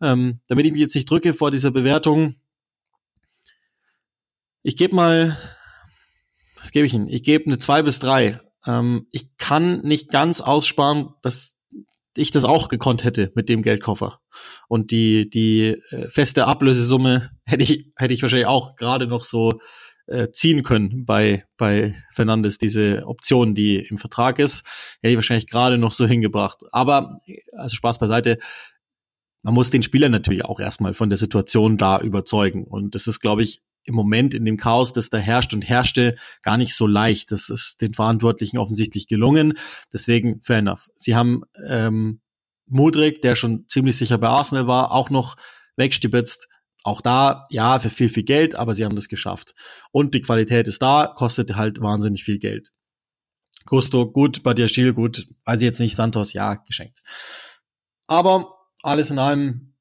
ähm, 0.02 0.40
damit 0.48 0.66
ich 0.66 0.72
mich 0.72 0.82
jetzt 0.82 0.96
nicht 0.96 1.10
drücke 1.10 1.34
vor 1.34 1.52
dieser 1.52 1.72
Bewertung, 1.72 2.36
ich 4.64 4.78
gebe 4.78 4.96
mal, 4.96 5.38
was 6.60 6.72
gebe 6.72 6.86
ich 6.86 6.94
Ihnen? 6.94 7.08
Ich 7.08 7.24
gebe 7.24 7.46
eine 7.46 7.60
zwei 7.60 7.82
bis 7.84 8.00
drei. 8.00 8.40
Ähm, 8.66 9.08
ich 9.12 9.38
kann 9.38 9.82
nicht 9.82 10.10
ganz 10.10 10.42
aussparen, 10.42 11.14
dass 11.22 11.57
ich 12.18 12.32
das 12.32 12.44
auch 12.44 12.70
gekonnt 12.70 13.04
hätte 13.04 13.32
mit 13.36 13.50
dem 13.50 13.62
Geldkoffer. 13.62 14.20
Und 14.68 14.92
die, 14.92 15.30
die 15.30 15.78
äh, 15.90 16.10
feste 16.10 16.46
Ablösesumme 16.46 17.32
hätte 17.46 17.64
ich, 17.64 17.92
hätte 17.96 18.14
ich 18.14 18.22
wahrscheinlich 18.22 18.48
auch 18.48 18.76
gerade 18.76 19.08
noch 19.08 19.24
so 19.24 19.60
äh, 20.08 20.30
ziehen 20.32 20.64
können 20.64 21.06
bei, 21.06 21.44
bei 21.58 21.96
Fernandes, 22.14 22.58
diese 22.58 23.06
Option, 23.06 23.54
die 23.56 23.80
im 23.80 23.98
Vertrag 23.98 24.40
ist, 24.40 24.64
hätte 25.02 25.12
ich 25.12 25.16
wahrscheinlich 25.16 25.48
gerade 25.48 25.78
noch 25.78 25.92
so 25.92 26.06
hingebracht. 26.06 26.60
Aber, 26.72 27.18
also 27.58 27.76
Spaß 27.76 28.00
beiseite, 28.00 28.38
man 29.44 29.54
muss 29.54 29.70
den 29.70 29.84
Spieler 29.84 30.10
natürlich 30.10 30.46
auch 30.46 30.60
erstmal 30.60 30.94
von 30.94 31.10
der 31.10 31.18
Situation 31.18 31.78
da 31.78 32.00
überzeugen. 32.00 32.64
Und 32.66 32.96
das 32.96 33.08
ist, 33.08 33.20
glaube 33.20 33.44
ich, 33.44 33.62
im 33.88 33.96
Moment 33.96 34.34
in 34.34 34.46
dem 34.46 34.58
Chaos, 34.58 34.94
das 34.94 35.10
da 35.10 35.18
herrscht 35.18 35.54
und 35.54 35.62
herrschte, 35.62 36.18
gar 36.44 36.58
nicht 36.58 36.76
so 36.76 36.86
leicht. 36.86 37.32
Das 37.32 37.50
ist 37.50 37.82
den 37.82 37.94
Verantwortlichen 37.94 38.58
offensichtlich 38.58 39.08
gelungen. 39.08 39.54
Deswegen, 39.92 40.42
fair 40.42 40.58
enough. 40.58 40.90
Sie 40.98 41.16
haben 41.16 41.44
ähm, 41.68 42.20
Mudrik, 42.66 43.22
der 43.22 43.36
schon 43.36 43.66
ziemlich 43.68 43.98
sicher 43.98 44.18
bei 44.18 44.28
Arsenal 44.28 44.68
war, 44.68 44.92
auch 44.92 45.10
noch 45.10 45.38
wegstibitzt. 45.78 46.50
Auch 46.84 47.02
da, 47.02 47.46
ja, 47.50 47.80
für 47.80 47.90
viel, 47.90 48.10
viel 48.10 48.24
Geld, 48.24 48.56
aber 48.56 48.76
sie 48.76 48.86
haben 48.86 48.96
das 48.96 49.08
geschafft. 49.08 49.56
Und 49.92 50.14
die 50.14 50.22
Qualität 50.22 50.68
ist 50.68 50.82
da, 50.82 51.14
kostet 51.16 51.56
halt 51.56 51.82
wahnsinnig 51.82 52.24
viel 52.24 52.40
Geld. 52.40 52.72
Gusto, 53.66 54.10
gut, 54.10 54.44
Badiachil, 54.44 54.94
gut, 54.94 55.28
weiß 55.46 55.60
ich 55.60 55.66
jetzt 55.66 55.80
nicht, 55.80 55.96
Santos, 55.96 56.34
ja, 56.34 56.56
geschenkt. 56.56 57.02
Aber 58.08 58.54
alles 58.84 59.12
in 59.12 59.20
allem 59.20 59.74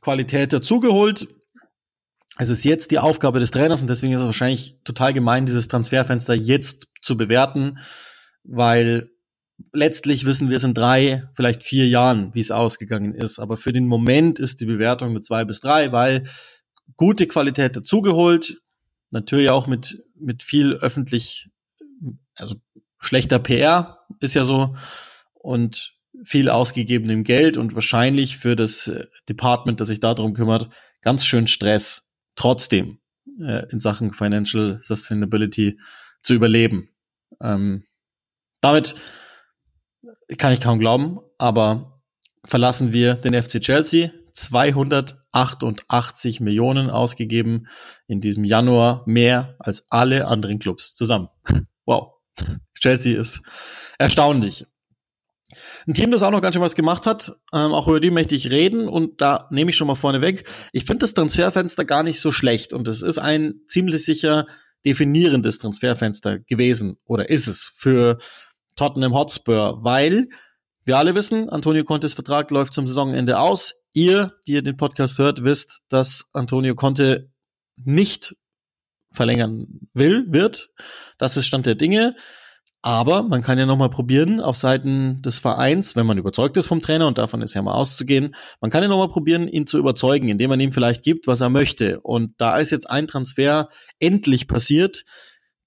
Qualität 0.00 0.52
dazugeholt 0.52 1.28
es 2.40 2.48
ist 2.48 2.64
jetzt 2.64 2.90
die 2.90 2.98
Aufgabe 2.98 3.38
des 3.38 3.50
Trainers 3.50 3.82
und 3.82 3.90
deswegen 3.90 4.14
ist 4.14 4.20
es 4.20 4.26
wahrscheinlich 4.26 4.78
total 4.84 5.12
gemein, 5.12 5.44
dieses 5.44 5.68
Transferfenster 5.68 6.32
jetzt 6.32 6.88
zu 7.02 7.18
bewerten, 7.18 7.78
weil 8.44 9.10
letztlich 9.74 10.24
wissen 10.24 10.48
wir 10.48 10.56
es 10.56 10.64
in 10.64 10.72
drei, 10.72 11.24
vielleicht 11.34 11.62
vier 11.62 11.86
Jahren, 11.86 12.34
wie 12.34 12.40
es 12.40 12.50
ausgegangen 12.50 13.14
ist. 13.14 13.38
Aber 13.38 13.58
für 13.58 13.74
den 13.74 13.86
Moment 13.86 14.38
ist 14.38 14.62
die 14.62 14.66
Bewertung 14.66 15.12
mit 15.12 15.26
zwei 15.26 15.44
bis 15.44 15.60
drei, 15.60 15.92
weil 15.92 16.24
gute 16.96 17.26
Qualität 17.26 17.76
dazugeholt, 17.76 18.62
natürlich 19.10 19.50
auch 19.50 19.66
mit, 19.66 20.02
mit 20.14 20.42
viel 20.42 20.72
öffentlich, 20.72 21.50
also 22.36 22.54
schlechter 23.00 23.38
PR 23.38 24.06
ist 24.20 24.32
ja 24.32 24.44
so 24.44 24.76
und 25.34 25.94
viel 26.24 26.48
ausgegebenem 26.48 27.22
Geld 27.22 27.58
und 27.58 27.74
wahrscheinlich 27.74 28.38
für 28.38 28.56
das 28.56 28.90
Department, 29.28 29.78
das 29.78 29.88
sich 29.88 30.00
darum 30.00 30.32
kümmert, 30.32 30.70
ganz 31.02 31.26
schön 31.26 31.46
Stress 31.46 32.09
trotzdem 32.40 32.98
äh, 33.38 33.70
in 33.70 33.78
Sachen 33.80 34.12
Financial 34.12 34.78
Sustainability 34.80 35.78
zu 36.22 36.32
überleben. 36.32 36.88
Ähm, 37.42 37.84
damit 38.62 38.94
kann 40.38 40.54
ich 40.54 40.62
kaum 40.62 40.78
glauben, 40.78 41.20
aber 41.36 42.00
verlassen 42.44 42.94
wir 42.94 43.14
den 43.14 43.34
FC 43.40 43.60
Chelsea. 43.60 44.10
288 44.32 46.40
Millionen 46.40 46.88
ausgegeben 46.88 47.66
in 48.06 48.22
diesem 48.22 48.44
Januar, 48.44 49.02
mehr 49.04 49.56
als 49.58 49.84
alle 49.90 50.26
anderen 50.28 50.58
Clubs 50.58 50.94
zusammen. 50.94 51.28
Wow. 51.86 52.12
Chelsea 52.78 53.20
ist 53.20 53.42
erstaunlich. 53.98 54.66
Ein 55.86 55.94
Team, 55.94 56.10
das 56.10 56.22
auch 56.22 56.30
noch 56.30 56.42
ganz 56.42 56.54
schön 56.54 56.62
was 56.62 56.74
gemacht 56.74 57.06
hat, 57.06 57.32
ähm, 57.52 57.72
auch 57.72 57.88
über 57.88 58.00
die 58.00 58.10
möchte 58.10 58.34
ich 58.34 58.50
reden 58.50 58.88
und 58.88 59.20
da 59.20 59.48
nehme 59.50 59.70
ich 59.70 59.76
schon 59.76 59.86
mal 59.86 59.94
vorne 59.94 60.20
weg. 60.20 60.48
Ich 60.72 60.84
finde 60.84 61.00
das 61.00 61.14
Transferfenster 61.14 61.84
gar 61.84 62.02
nicht 62.02 62.20
so 62.20 62.32
schlecht 62.32 62.72
und 62.72 62.88
es 62.88 63.02
ist 63.02 63.18
ein 63.18 63.60
ziemlich 63.66 64.04
sicher 64.04 64.46
definierendes 64.84 65.58
Transferfenster 65.58 66.38
gewesen 66.38 66.96
oder 67.04 67.28
ist 67.28 67.46
es 67.46 67.72
für 67.76 68.18
Tottenham 68.76 69.14
Hotspur, 69.14 69.78
weil 69.82 70.28
wir 70.84 70.96
alle 70.96 71.14
wissen, 71.14 71.50
Antonio 71.50 71.84
Contes 71.84 72.14
Vertrag 72.14 72.50
läuft 72.50 72.72
zum 72.72 72.86
Saisonende 72.86 73.38
aus. 73.38 73.74
Ihr, 73.92 74.32
die 74.46 74.52
ihr 74.52 74.62
den 74.62 74.76
Podcast 74.76 75.18
hört, 75.18 75.44
wisst, 75.44 75.82
dass 75.88 76.30
Antonio 76.32 76.74
Conte 76.74 77.30
nicht 77.76 78.34
verlängern 79.10 79.66
will, 79.92 80.24
wird. 80.28 80.70
Das 81.18 81.36
ist 81.36 81.46
Stand 81.46 81.66
der 81.66 81.74
Dinge. 81.74 82.16
Aber 82.82 83.22
man 83.24 83.42
kann 83.42 83.58
ja 83.58 83.66
nochmal 83.66 83.90
probieren, 83.90 84.40
auf 84.40 84.56
Seiten 84.56 85.20
des 85.20 85.38
Vereins, 85.38 85.96
wenn 85.96 86.06
man 86.06 86.16
überzeugt 86.16 86.56
ist 86.56 86.66
vom 86.66 86.80
Trainer, 86.80 87.06
und 87.06 87.18
davon 87.18 87.42
ist 87.42 87.52
ja 87.52 87.60
mal 87.60 87.74
auszugehen, 87.74 88.34
man 88.60 88.70
kann 88.70 88.82
ja 88.82 88.88
nochmal 88.88 89.08
probieren, 89.08 89.48
ihn 89.48 89.66
zu 89.66 89.78
überzeugen, 89.78 90.30
indem 90.30 90.48
man 90.48 90.60
ihm 90.60 90.72
vielleicht 90.72 91.02
gibt, 91.02 91.26
was 91.26 91.42
er 91.42 91.50
möchte. 91.50 92.00
Und 92.00 92.32
da 92.38 92.58
ist 92.58 92.70
jetzt 92.70 92.88
ein 92.88 93.06
Transfer 93.06 93.68
endlich 93.98 94.48
passiert, 94.48 95.04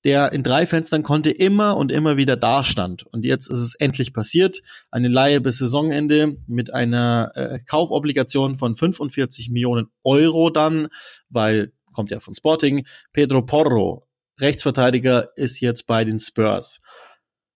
der 0.04 0.34
in 0.34 0.43
drei 0.43 0.65
Fenstern 0.65 1.04
konnte 1.04 1.30
immer 1.30 1.78
und 1.78 1.91
immer 1.91 2.17
wieder 2.17 2.36
dastand. 2.36 3.04
Und 3.04 3.26
jetzt 3.26 3.47
ist 3.47 3.60
es 3.60 3.76
endlich 3.76 4.13
passiert. 4.13 4.62
Eine 4.89 5.08
Laie 5.08 5.39
bis 5.39 5.60
Saisonende 5.60 6.38
mit 6.47 6.73
einer 6.73 7.32
äh, 7.36 7.60
Kaufobligation 7.60 8.56
von 8.56 8.76
45 8.76 9.49
Millionen 9.49 9.88
Euro 10.04 10.49
dann, 10.49 10.88
weil 11.30 11.71
kommt 11.93 12.12
ja 12.12 12.19
von 12.19 12.34
Sporting. 12.34 12.86
Pedro 13.13 13.43
Porro, 13.43 14.08
Rechtsverteidiger 14.39 15.30
ist 15.36 15.60
jetzt 15.60 15.88
bei 15.88 16.04
den 16.04 16.19
Spurs. 16.19 16.82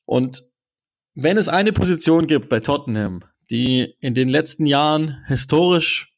Und 0.05 0.43
wenn 1.15 1.37
es 1.37 1.49
eine 1.49 1.73
Position 1.73 2.27
gibt 2.27 2.49
bei 2.49 2.59
Tottenham, 2.59 3.23
die 3.49 3.95
in 3.99 4.13
den 4.13 4.29
letzten 4.29 4.65
Jahren 4.65 5.23
historisch 5.27 6.13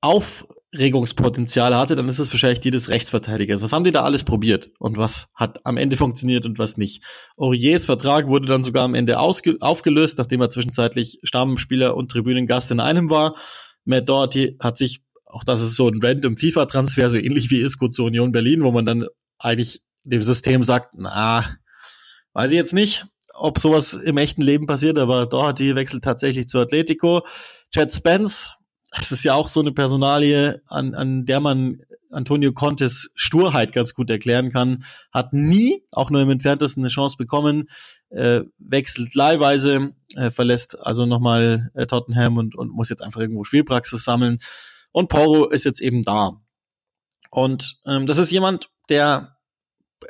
auf 0.00 0.46
Regungspotenzial 0.74 1.74
hatte, 1.76 1.96
dann 1.96 2.08
ist 2.08 2.18
es 2.18 2.32
wahrscheinlich 2.32 2.60
die 2.60 2.70
des 2.70 2.88
Rechtsverteidigers. 2.88 3.60
Was 3.62 3.72
haben 3.72 3.84
die 3.84 3.92
da 3.92 4.02
alles 4.02 4.24
probiert 4.24 4.70
und 4.78 4.96
was 4.96 5.28
hat 5.34 5.60
am 5.66 5.76
Ende 5.76 5.98
funktioniert 5.98 6.46
und 6.46 6.58
was 6.58 6.78
nicht? 6.78 7.04
Auriers 7.36 7.84
Vertrag 7.84 8.26
wurde 8.26 8.46
dann 8.46 8.62
sogar 8.62 8.84
am 8.84 8.94
Ende 8.94 9.18
aufgelöst, 9.18 10.16
nachdem 10.16 10.40
er 10.40 10.48
zwischenzeitlich 10.48 11.18
Stammspieler 11.24 11.94
und 11.94 12.10
Tribünengast 12.10 12.70
in 12.70 12.80
einem 12.80 13.10
war. 13.10 13.36
Matt 13.84 14.08
Doherty 14.08 14.56
hat 14.60 14.78
sich, 14.78 15.02
auch 15.32 15.44
das 15.44 15.62
ist 15.62 15.76
so 15.76 15.88
ein 15.88 16.00
random 16.02 16.36
FIFA-Transfer, 16.36 17.10
so 17.10 17.16
ähnlich 17.16 17.50
wie 17.50 17.60
Isco 17.60 17.88
zur 17.88 18.06
Union 18.06 18.32
Berlin, 18.32 18.62
wo 18.62 18.70
man 18.70 18.86
dann 18.86 19.06
eigentlich 19.38 19.80
dem 20.04 20.22
System 20.22 20.62
sagt, 20.62 20.94
na, 20.96 21.56
weiß 22.34 22.50
ich 22.50 22.56
jetzt 22.56 22.74
nicht, 22.74 23.06
ob 23.34 23.58
sowas 23.58 23.94
im 23.94 24.18
echten 24.18 24.42
Leben 24.42 24.66
passiert, 24.66 24.98
aber 24.98 25.26
Doherty 25.26 25.74
wechselt 25.74 26.04
tatsächlich 26.04 26.48
zu 26.48 26.58
Atletico. 26.58 27.26
Chad 27.72 27.92
Spence, 27.92 28.54
es 29.00 29.10
ist 29.10 29.24
ja 29.24 29.34
auch 29.34 29.48
so 29.48 29.60
eine 29.60 29.72
Personalie, 29.72 30.60
an, 30.66 30.94
an 30.94 31.24
der 31.24 31.40
man 31.40 31.78
Antonio 32.10 32.52
Contes 32.52 33.10
Sturheit 33.14 33.72
ganz 33.72 33.94
gut 33.94 34.10
erklären 34.10 34.50
kann, 34.50 34.84
hat 35.12 35.32
nie, 35.32 35.82
auch 35.90 36.10
nur 36.10 36.20
im 36.20 36.28
entferntesten, 36.28 36.82
eine 36.82 36.90
Chance 36.90 37.16
bekommen, 37.16 37.70
äh, 38.10 38.42
wechselt 38.58 39.14
leihweise, 39.14 39.92
äh, 40.14 40.30
verlässt 40.30 40.78
also 40.78 41.06
nochmal 41.06 41.70
äh, 41.74 41.86
Tottenham 41.86 42.36
und, 42.36 42.54
und 42.54 42.70
muss 42.70 42.90
jetzt 42.90 43.02
einfach 43.02 43.20
irgendwo 43.20 43.44
Spielpraxis 43.44 44.04
sammeln. 44.04 44.38
Und 44.92 45.08
Poro 45.08 45.48
ist 45.48 45.64
jetzt 45.64 45.80
eben 45.80 46.02
da. 46.02 46.40
Und 47.30 47.80
ähm, 47.86 48.06
das 48.06 48.18
ist 48.18 48.30
jemand, 48.30 48.68
der, 48.88 49.36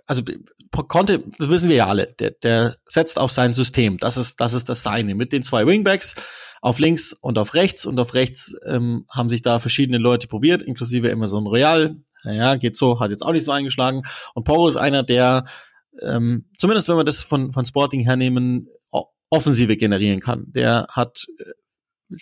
also 0.06 0.22
das 0.22 1.48
wissen 1.48 1.68
wir 1.68 1.76
ja 1.76 1.86
alle, 1.86 2.14
der, 2.18 2.32
der 2.42 2.76
setzt 2.86 3.18
auf 3.18 3.30
sein 3.30 3.54
System. 3.54 3.98
Das 3.98 4.16
ist, 4.16 4.40
das 4.40 4.52
ist 4.54 4.68
das 4.68 4.82
Seine. 4.82 5.14
Mit 5.14 5.32
den 5.32 5.42
zwei 5.42 5.66
Wingbacks 5.66 6.16
auf 6.60 6.78
links 6.78 7.12
und 7.12 7.38
auf 7.38 7.54
rechts. 7.54 7.86
Und 7.86 8.00
auf 8.00 8.14
rechts 8.14 8.56
ähm, 8.66 9.04
haben 9.12 9.28
sich 9.28 9.42
da 9.42 9.58
verschiedene 9.58 9.98
Leute 9.98 10.26
probiert, 10.26 10.62
inklusive 10.62 11.10
Emerson 11.10 11.46
Royal. 11.46 11.96
Naja, 12.24 12.56
geht 12.56 12.76
so, 12.76 13.00
hat 13.00 13.10
jetzt 13.10 13.24
auch 13.24 13.32
nicht 13.32 13.44
so 13.44 13.52
eingeschlagen. 13.52 14.02
Und 14.34 14.44
Poro 14.44 14.68
ist 14.68 14.76
einer, 14.76 15.02
der, 15.02 15.44
ähm, 16.00 16.48
zumindest 16.58 16.88
wenn 16.88 16.96
wir 16.96 17.04
das 17.04 17.20
von, 17.20 17.52
von 17.52 17.64
Sporting 17.66 18.00
hernehmen, 18.00 18.68
Offensive 19.32 19.78
generieren 19.78 20.20
kann. 20.20 20.44
Der 20.52 20.86
hat 20.90 21.24
äh, 21.38 21.44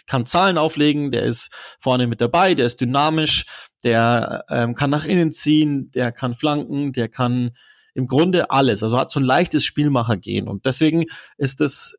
kann 0.06 0.26
Zahlen 0.26 0.58
auflegen, 0.58 1.10
der 1.10 1.22
ist 1.24 1.50
vorne 1.78 2.06
mit 2.06 2.20
dabei, 2.20 2.54
der 2.54 2.66
ist 2.66 2.80
dynamisch, 2.80 3.46
der 3.84 4.44
ähm, 4.50 4.74
kann 4.74 4.90
nach 4.90 5.04
innen 5.04 5.32
ziehen, 5.32 5.90
der 5.90 6.12
kann 6.12 6.34
flanken, 6.34 6.92
der 6.92 7.08
kann 7.08 7.52
im 7.94 8.06
Grunde 8.06 8.50
alles. 8.50 8.82
Also 8.82 8.98
hat 8.98 9.10
so 9.10 9.20
ein 9.20 9.24
leichtes 9.24 9.64
Spielmacher 9.64 10.16
gehen. 10.16 10.48
Und 10.48 10.66
deswegen 10.66 11.04
ist 11.36 11.60
es 11.60 11.96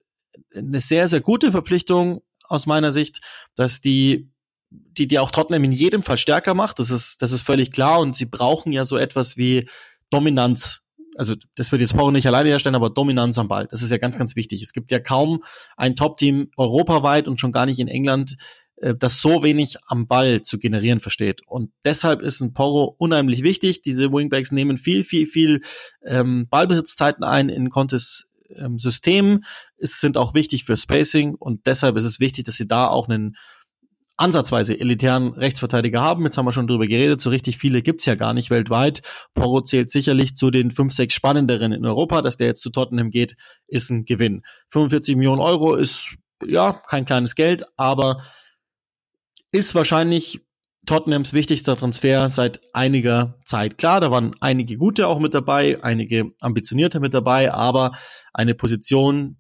eine 0.56 0.80
sehr, 0.80 1.08
sehr 1.08 1.22
gute 1.22 1.52
Verpflichtung 1.52 2.22
aus 2.44 2.66
meiner 2.66 2.92
Sicht, 2.92 3.22
dass 3.56 3.82
die 3.82 4.30
die 4.72 5.08
die 5.08 5.20
auch 5.20 5.32
Tottenham 5.32 5.66
in 5.66 5.74
jedem 5.74 6.02
Fall 6.02 6.18
stärker 6.18 6.54
macht. 6.54 6.80
Das 6.80 6.92
ist 6.92 7.22
das 7.22 7.34
ist 7.34 7.42
völlig 7.42 7.72
klar 7.72 8.00
und 8.00 8.16
sie 8.16 8.26
brauchen 8.26 8.72
ja 8.72 8.86
so 8.86 8.98
etwas 8.98 9.36
wie 9.36 9.68
Dominanz. 10.10 10.81
Also 11.16 11.36
das 11.56 11.72
wird 11.72 11.82
jetzt 11.82 11.96
Power 11.96 12.12
nicht 12.12 12.28
alleine 12.28 12.50
herstellen, 12.50 12.76
aber 12.76 12.90
Dominanz 12.90 13.38
am 13.38 13.48
Ball. 13.48 13.68
Das 13.70 13.82
ist 13.82 13.90
ja 13.90 13.98
ganz 13.98 14.18
ganz 14.18 14.36
wichtig. 14.36 14.62
Es 14.62 14.74
gibt 14.74 14.92
ja 14.92 15.00
kaum 15.00 15.44
ein 15.78 15.96
Top-Team 15.96 16.50
europaweit 16.58 17.28
und 17.28 17.40
schon 17.40 17.52
gar 17.52 17.66
nicht 17.66 17.80
in 17.80 17.88
England, 17.88 18.38
äh, 18.78 18.96
das 18.98 19.22
so 19.22 19.44
wenig 19.44 19.78
am 19.88 20.08
Ball 20.08 20.42
zu 20.42 20.58
generieren 20.58 21.00
versteht. 21.00 21.42
Und 21.46 21.72
deshalb 21.86 22.22
ist 22.22 22.42
ein 22.42 22.54
Porro 22.54 22.96
unheimlich 22.98 23.44
wichtig. 23.44 23.82
Diese 23.82 24.12
Wingbacks 24.12 24.52
nehmen 24.52 24.78
viel, 24.78 25.04
viel, 25.04 25.28
viel 25.28 25.62
ähm, 26.06 26.48
Ballbesitzzeiten 26.50 27.24
ein 27.24 27.50
in 27.50 27.70
Contes 27.70 28.28
ähm, 28.58 28.78
System, 28.80 29.44
ist, 29.78 30.00
sind 30.00 30.18
auch 30.18 30.34
wichtig 30.34 30.64
für 30.64 30.78
Spacing 30.78 31.36
und 31.36 31.66
deshalb 31.68 31.98
ist 31.98 32.04
es 32.04 32.20
wichtig, 32.20 32.46
dass 32.46 32.56
sie 32.56 32.68
da 32.68 32.88
auch 32.88 33.08
einen 33.08 33.36
ansatzweise 34.18 34.80
elitären 34.80 35.34
Rechtsverteidiger 35.34 36.02
haben. 36.02 36.24
Jetzt 36.24 36.38
haben 36.38 36.46
wir 36.46 36.52
schon 36.52 36.68
drüber 36.68 36.88
geredet, 36.88 37.22
so 37.22 37.30
richtig 37.30 37.58
viele 37.58 37.82
gibt's 37.82 38.06
ja 38.06 38.16
gar 38.16 38.34
nicht 38.34 38.50
weltweit. 38.50 39.02
Porro 39.34 39.62
zählt 39.62 39.92
sicherlich 39.92 40.36
zu 40.36 40.52
den 40.52 40.72
fünf, 40.72 40.94
sechs 40.94 41.14
spannenderen 41.14 41.72
in 41.72 41.86
Europa. 41.86 42.22
Dass 42.22 42.38
der 42.38 42.48
jetzt 42.48 42.62
zu 42.62 42.70
Tottenham 42.70 43.10
geht, 43.10 43.36
ist 43.68 43.90
ein 43.90 44.06
Gewinn. 44.06 44.44
45 44.70 45.16
Millionen 45.16 45.42
Euro 45.42 45.76
ist 45.76 46.16
ja 46.46 46.74
kein 46.74 47.06
kleines 47.06 47.36
Geld, 47.36 47.66
aber 47.78 48.22
ist 49.52 49.76
wahrscheinlich 49.76 50.42
Tottenhams 50.86 51.34
wichtigster 51.34 51.76
Transfer 51.76 52.30
seit 52.30 52.60
einiger 52.74 53.40
Zeit. 53.46 53.78
Klar, 53.78 54.02
da 54.02 54.10
waren 54.10 54.36
einige 54.40 54.78
gute 54.78 55.08
auch 55.08 55.20
mit 55.20 55.34
dabei, 55.34 55.78
einige 55.84 56.32
ambitionierte 56.42 57.00
mit 57.00 57.14
dabei, 57.14 57.54
aber 57.54 57.92
eine 58.34 58.56
Position, 58.56 59.38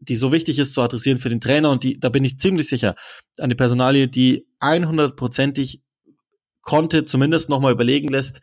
die 0.00 0.16
so 0.16 0.32
wichtig 0.32 0.58
ist 0.58 0.74
zu 0.74 0.82
adressieren 0.82 1.18
für 1.18 1.28
den 1.28 1.40
Trainer 1.40 1.70
und 1.70 1.84
die, 1.84 1.98
da 1.98 2.08
bin 2.08 2.24
ich 2.24 2.38
ziemlich 2.38 2.68
sicher, 2.68 2.94
eine 3.38 3.54
Personalie, 3.54 4.08
die 4.08 4.46
100%ig 4.60 5.80
konnte, 6.62 7.04
zumindest 7.04 7.48
nochmal 7.48 7.72
überlegen 7.72 8.08
lässt, 8.08 8.40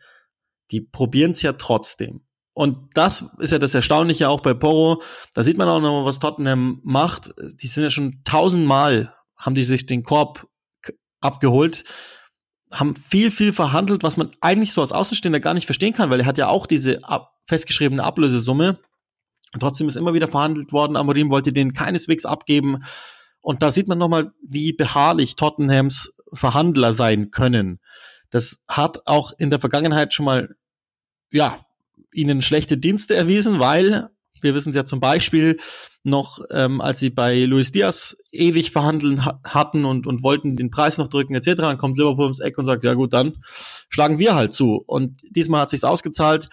die 0.70 0.80
probieren 0.80 1.32
es 1.32 1.42
ja 1.42 1.52
trotzdem. 1.54 2.22
Und 2.52 2.78
das 2.94 3.26
ist 3.38 3.52
ja 3.52 3.58
das 3.58 3.74
Erstaunliche 3.74 4.28
auch 4.28 4.40
bei 4.40 4.52
Porro. 4.52 5.02
Da 5.34 5.44
sieht 5.44 5.58
man 5.58 5.68
auch 5.68 5.80
nochmal, 5.80 6.04
was 6.04 6.18
Tottenham 6.18 6.80
macht. 6.82 7.30
Die 7.62 7.68
sind 7.68 7.84
ja 7.84 7.90
schon 7.90 8.22
tausendmal, 8.24 9.14
haben 9.36 9.54
die 9.54 9.62
sich 9.62 9.86
den 9.86 10.02
Korb 10.02 10.48
abgeholt 11.20 11.84
haben 12.72 12.94
viel, 12.96 13.30
viel 13.30 13.52
verhandelt, 13.52 14.02
was 14.02 14.16
man 14.16 14.30
eigentlich 14.40 14.72
so 14.72 14.80
als 14.80 14.92
Außenstehender 14.92 15.40
gar 15.40 15.54
nicht 15.54 15.66
verstehen 15.66 15.94
kann, 15.94 16.10
weil 16.10 16.20
er 16.20 16.26
hat 16.26 16.38
ja 16.38 16.48
auch 16.48 16.66
diese 16.66 17.00
festgeschriebene 17.46 18.02
Ablösesumme. 18.02 18.78
Trotzdem 19.58 19.88
ist 19.88 19.96
immer 19.96 20.14
wieder 20.14 20.28
verhandelt 20.28 20.72
worden. 20.72 20.96
Amorim 20.96 21.30
wollte 21.30 21.52
den 21.52 21.72
keineswegs 21.72 22.26
abgeben. 22.26 22.84
Und 23.40 23.62
da 23.62 23.70
sieht 23.70 23.88
man 23.88 23.98
nochmal, 23.98 24.32
wie 24.46 24.72
beharrlich 24.72 25.36
Tottenhams 25.36 26.14
Verhandler 26.32 26.92
sein 26.92 27.30
können. 27.30 27.80
Das 28.30 28.62
hat 28.68 29.06
auch 29.06 29.32
in 29.38 29.50
der 29.50 29.58
Vergangenheit 29.58 30.12
schon 30.12 30.26
mal, 30.26 30.56
ja, 31.32 31.58
ihnen 32.12 32.42
schlechte 32.42 32.76
Dienste 32.76 33.14
erwiesen, 33.14 33.58
weil 33.58 34.10
wir 34.40 34.54
wissen 34.54 34.72
ja 34.72 34.84
zum 34.84 35.00
Beispiel 35.00 35.58
noch, 36.04 36.38
ähm, 36.50 36.80
als 36.80 37.00
sie 37.00 37.10
bei 37.10 37.40
Luis 37.44 37.72
Diaz 37.72 38.16
ewig 38.30 38.70
verhandeln 38.70 39.24
ha 39.24 39.40
hatten 39.44 39.84
und, 39.84 40.06
und 40.06 40.22
wollten 40.22 40.56
den 40.56 40.70
Preis 40.70 40.98
noch 40.98 41.08
drücken 41.08 41.34
etc., 41.34 41.54
dann 41.56 41.78
kommt 41.78 41.98
Liverpool 41.98 42.24
ums 42.24 42.40
Eck 42.40 42.56
und 42.58 42.64
sagt, 42.64 42.84
ja 42.84 42.94
gut, 42.94 43.12
dann 43.12 43.42
schlagen 43.88 44.18
wir 44.18 44.34
halt 44.34 44.52
zu. 44.52 44.82
Und 44.86 45.20
diesmal 45.30 45.62
hat 45.62 45.70
sich's 45.70 45.84
ausgezahlt. 45.84 46.48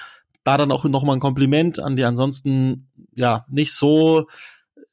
Da 0.45 0.57
dann 0.57 0.71
auch 0.71 0.85
nochmal 0.85 1.17
ein 1.17 1.19
Kompliment 1.19 1.79
an 1.79 1.97
die 1.97 2.05
ansonsten 2.05 2.87
ja 3.13 3.45
nicht 3.49 3.73
so 3.73 4.27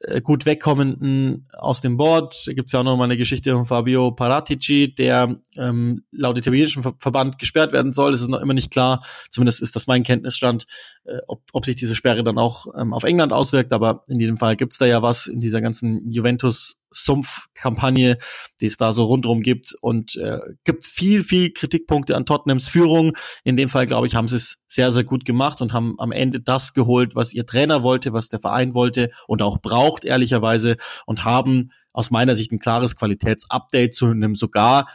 äh, 0.04 0.20
gut 0.20 0.46
wegkommenden 0.46 1.46
aus 1.56 1.80
dem 1.80 1.96
Board. 1.96 2.46
Da 2.46 2.52
gibt's 2.52 2.72
ja 2.72 2.80
auch 2.80 2.84
noch 2.84 2.96
mal 2.96 3.04
eine 3.04 3.16
Geschichte 3.16 3.52
von 3.52 3.66
Fabio 3.66 4.10
Paratici, 4.10 4.94
der 4.94 5.36
ähm, 5.56 6.04
laut 6.10 6.38
italienischem 6.38 6.82
Ver 6.82 6.94
Verband 6.98 7.38
gesperrt 7.38 7.72
werden 7.72 7.92
soll. 7.92 8.12
Es 8.12 8.20
ist 8.20 8.28
noch 8.28 8.40
immer 8.40 8.54
nicht 8.54 8.72
klar, 8.72 9.04
zumindest 9.30 9.62
ist 9.62 9.76
das 9.76 9.86
mein 9.86 10.02
Kenntnisstand, 10.02 10.66
äh, 11.04 11.18
ob, 11.28 11.42
ob 11.52 11.64
sich 11.64 11.76
diese 11.76 11.94
Sperre 11.94 12.24
dann 12.24 12.38
auch 12.38 12.66
ähm, 12.76 12.92
auf 12.92 13.04
England 13.04 13.32
auswirkt. 13.32 13.72
Aber 13.72 14.04
in 14.08 14.18
jedem 14.18 14.38
Fall 14.38 14.56
gibt's 14.56 14.78
da 14.78 14.86
ja 14.86 15.02
was 15.02 15.26
in 15.26 15.40
dieser 15.40 15.60
ganzen 15.60 16.10
Juventus 16.10 16.81
Sumpf-Kampagne, 16.92 18.16
die 18.60 18.66
es 18.66 18.76
da 18.76 18.92
so 18.92 19.04
rundherum 19.04 19.40
gibt 19.40 19.74
und 19.80 20.16
äh, 20.16 20.38
gibt 20.64 20.86
viel, 20.86 21.24
viel 21.24 21.52
Kritikpunkte 21.52 22.16
an 22.16 22.26
Tottenhams 22.26 22.68
Führung. 22.68 23.12
In 23.44 23.56
dem 23.56 23.68
Fall, 23.68 23.86
glaube 23.86 24.06
ich, 24.06 24.14
haben 24.14 24.28
sie 24.28 24.36
es 24.36 24.62
sehr, 24.66 24.92
sehr 24.92 25.04
gut 25.04 25.24
gemacht 25.24 25.60
und 25.60 25.72
haben 25.72 25.94
am 25.98 26.12
Ende 26.12 26.40
das 26.40 26.74
geholt, 26.74 27.14
was 27.14 27.32
ihr 27.32 27.46
Trainer 27.46 27.82
wollte, 27.82 28.12
was 28.12 28.28
der 28.28 28.40
Verein 28.40 28.74
wollte 28.74 29.10
und 29.26 29.42
auch 29.42 29.58
braucht, 29.58 30.04
ehrlicherweise, 30.04 30.76
und 31.06 31.24
haben 31.24 31.70
aus 31.92 32.10
meiner 32.10 32.36
Sicht 32.36 32.52
ein 32.52 32.58
klares 32.58 32.96
Qualitätsupdate 32.96 33.94
zu 33.94 34.06
einem 34.06 34.34
sogar 34.34 34.86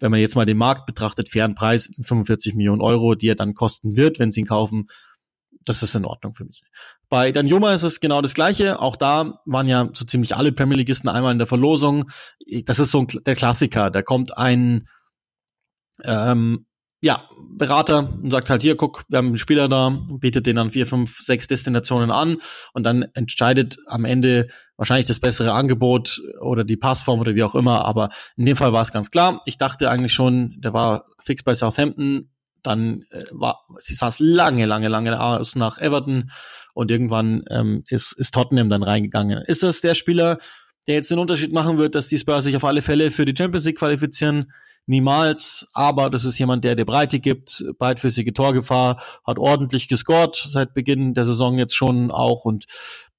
wenn 0.00 0.10
man 0.10 0.20
jetzt 0.20 0.36
mal 0.36 0.44
den 0.44 0.58
Markt 0.58 0.84
betrachtet, 0.86 1.30
fairen 1.30 1.54
Preis, 1.54 1.90
45 2.00 2.54
Millionen 2.54 2.82
Euro, 2.82 3.14
die 3.14 3.28
er 3.28 3.34
dann 3.34 3.54
kosten 3.54 3.96
wird, 3.96 4.18
wenn 4.18 4.30
sie 4.30 4.40
ihn 4.40 4.46
kaufen, 4.46 4.88
das 5.66 5.82
ist 5.82 5.94
in 5.94 6.04
Ordnung 6.04 6.32
für 6.32 6.44
mich. 6.44 6.62
Bei 7.08 7.32
Danjuma 7.32 7.74
ist 7.74 7.82
es 7.82 8.00
genau 8.00 8.22
das 8.22 8.34
Gleiche. 8.34 8.80
Auch 8.80 8.96
da 8.96 9.40
waren 9.44 9.68
ja 9.68 9.90
so 9.92 10.04
ziemlich 10.04 10.36
alle 10.36 10.52
Premier 10.52 10.78
Leagueisten 10.78 11.08
einmal 11.08 11.32
in 11.32 11.38
der 11.38 11.46
Verlosung. 11.46 12.10
Das 12.64 12.78
ist 12.78 12.92
so 12.92 13.00
ein, 13.00 13.08
der 13.26 13.36
Klassiker. 13.36 13.90
Da 13.90 14.02
kommt 14.02 14.36
ein 14.38 14.88
ähm, 16.04 16.66
ja, 17.00 17.28
Berater 17.50 18.12
und 18.22 18.30
sagt 18.30 18.48
halt 18.48 18.62
hier, 18.62 18.76
guck, 18.76 19.04
wir 19.08 19.18
haben 19.18 19.28
einen 19.28 19.38
Spieler 19.38 19.68
da, 19.68 19.90
bietet 19.90 20.46
den 20.46 20.58
an 20.58 20.70
vier, 20.70 20.86
fünf, 20.86 21.18
sechs 21.20 21.46
Destinationen 21.46 22.10
an 22.10 22.38
und 22.72 22.84
dann 22.84 23.02
entscheidet 23.14 23.76
am 23.86 24.04
Ende 24.04 24.48
wahrscheinlich 24.76 25.06
das 25.06 25.20
bessere 25.20 25.52
Angebot 25.52 26.20
oder 26.40 26.64
die 26.64 26.76
Passform 26.76 27.20
oder 27.20 27.34
wie 27.34 27.44
auch 27.44 27.54
immer. 27.54 27.84
Aber 27.84 28.08
in 28.36 28.46
dem 28.46 28.56
Fall 28.56 28.72
war 28.72 28.82
es 28.82 28.92
ganz 28.92 29.10
klar. 29.10 29.40
Ich 29.44 29.58
dachte 29.58 29.90
eigentlich 29.90 30.14
schon, 30.14 30.56
der 30.58 30.72
war 30.72 31.04
fix 31.22 31.42
bei 31.42 31.54
Southampton, 31.54 32.30
dann 32.66 33.02
äh, 33.10 33.24
war, 33.32 33.64
sie 33.78 33.94
saß 33.94 34.18
lange, 34.18 34.66
lange, 34.66 34.88
lange 34.88 35.20
aus 35.20 35.56
nach 35.56 35.78
Everton 35.78 36.30
und 36.74 36.90
irgendwann 36.90 37.44
ähm, 37.50 37.84
ist, 37.88 38.12
ist 38.12 38.34
Tottenham 38.34 38.68
dann 38.68 38.82
reingegangen. 38.82 39.42
Ist 39.46 39.62
das 39.62 39.80
der 39.80 39.94
Spieler, 39.94 40.38
der 40.86 40.96
jetzt 40.96 41.10
den 41.10 41.18
Unterschied 41.18 41.52
machen 41.52 41.78
wird, 41.78 41.94
dass 41.94 42.08
die 42.08 42.18
Spurs 42.18 42.44
sich 42.44 42.56
auf 42.56 42.64
alle 42.64 42.82
Fälle 42.82 43.10
für 43.10 43.24
die 43.24 43.34
Champions 43.36 43.64
League 43.64 43.78
qualifizieren? 43.78 44.52
Niemals, 44.88 45.68
aber 45.74 46.10
das 46.10 46.24
ist 46.24 46.38
jemand, 46.38 46.62
der 46.62 46.76
dir 46.76 46.84
Breite 46.84 47.18
gibt, 47.18 47.64
beidfüßige 47.78 48.32
Torgefahr, 48.32 49.02
hat 49.26 49.38
ordentlich 49.38 49.88
gescored 49.88 50.36
seit 50.36 50.74
Beginn 50.74 51.12
der 51.12 51.24
Saison 51.24 51.58
jetzt 51.58 51.74
schon 51.74 52.12
auch 52.12 52.44
und 52.44 52.66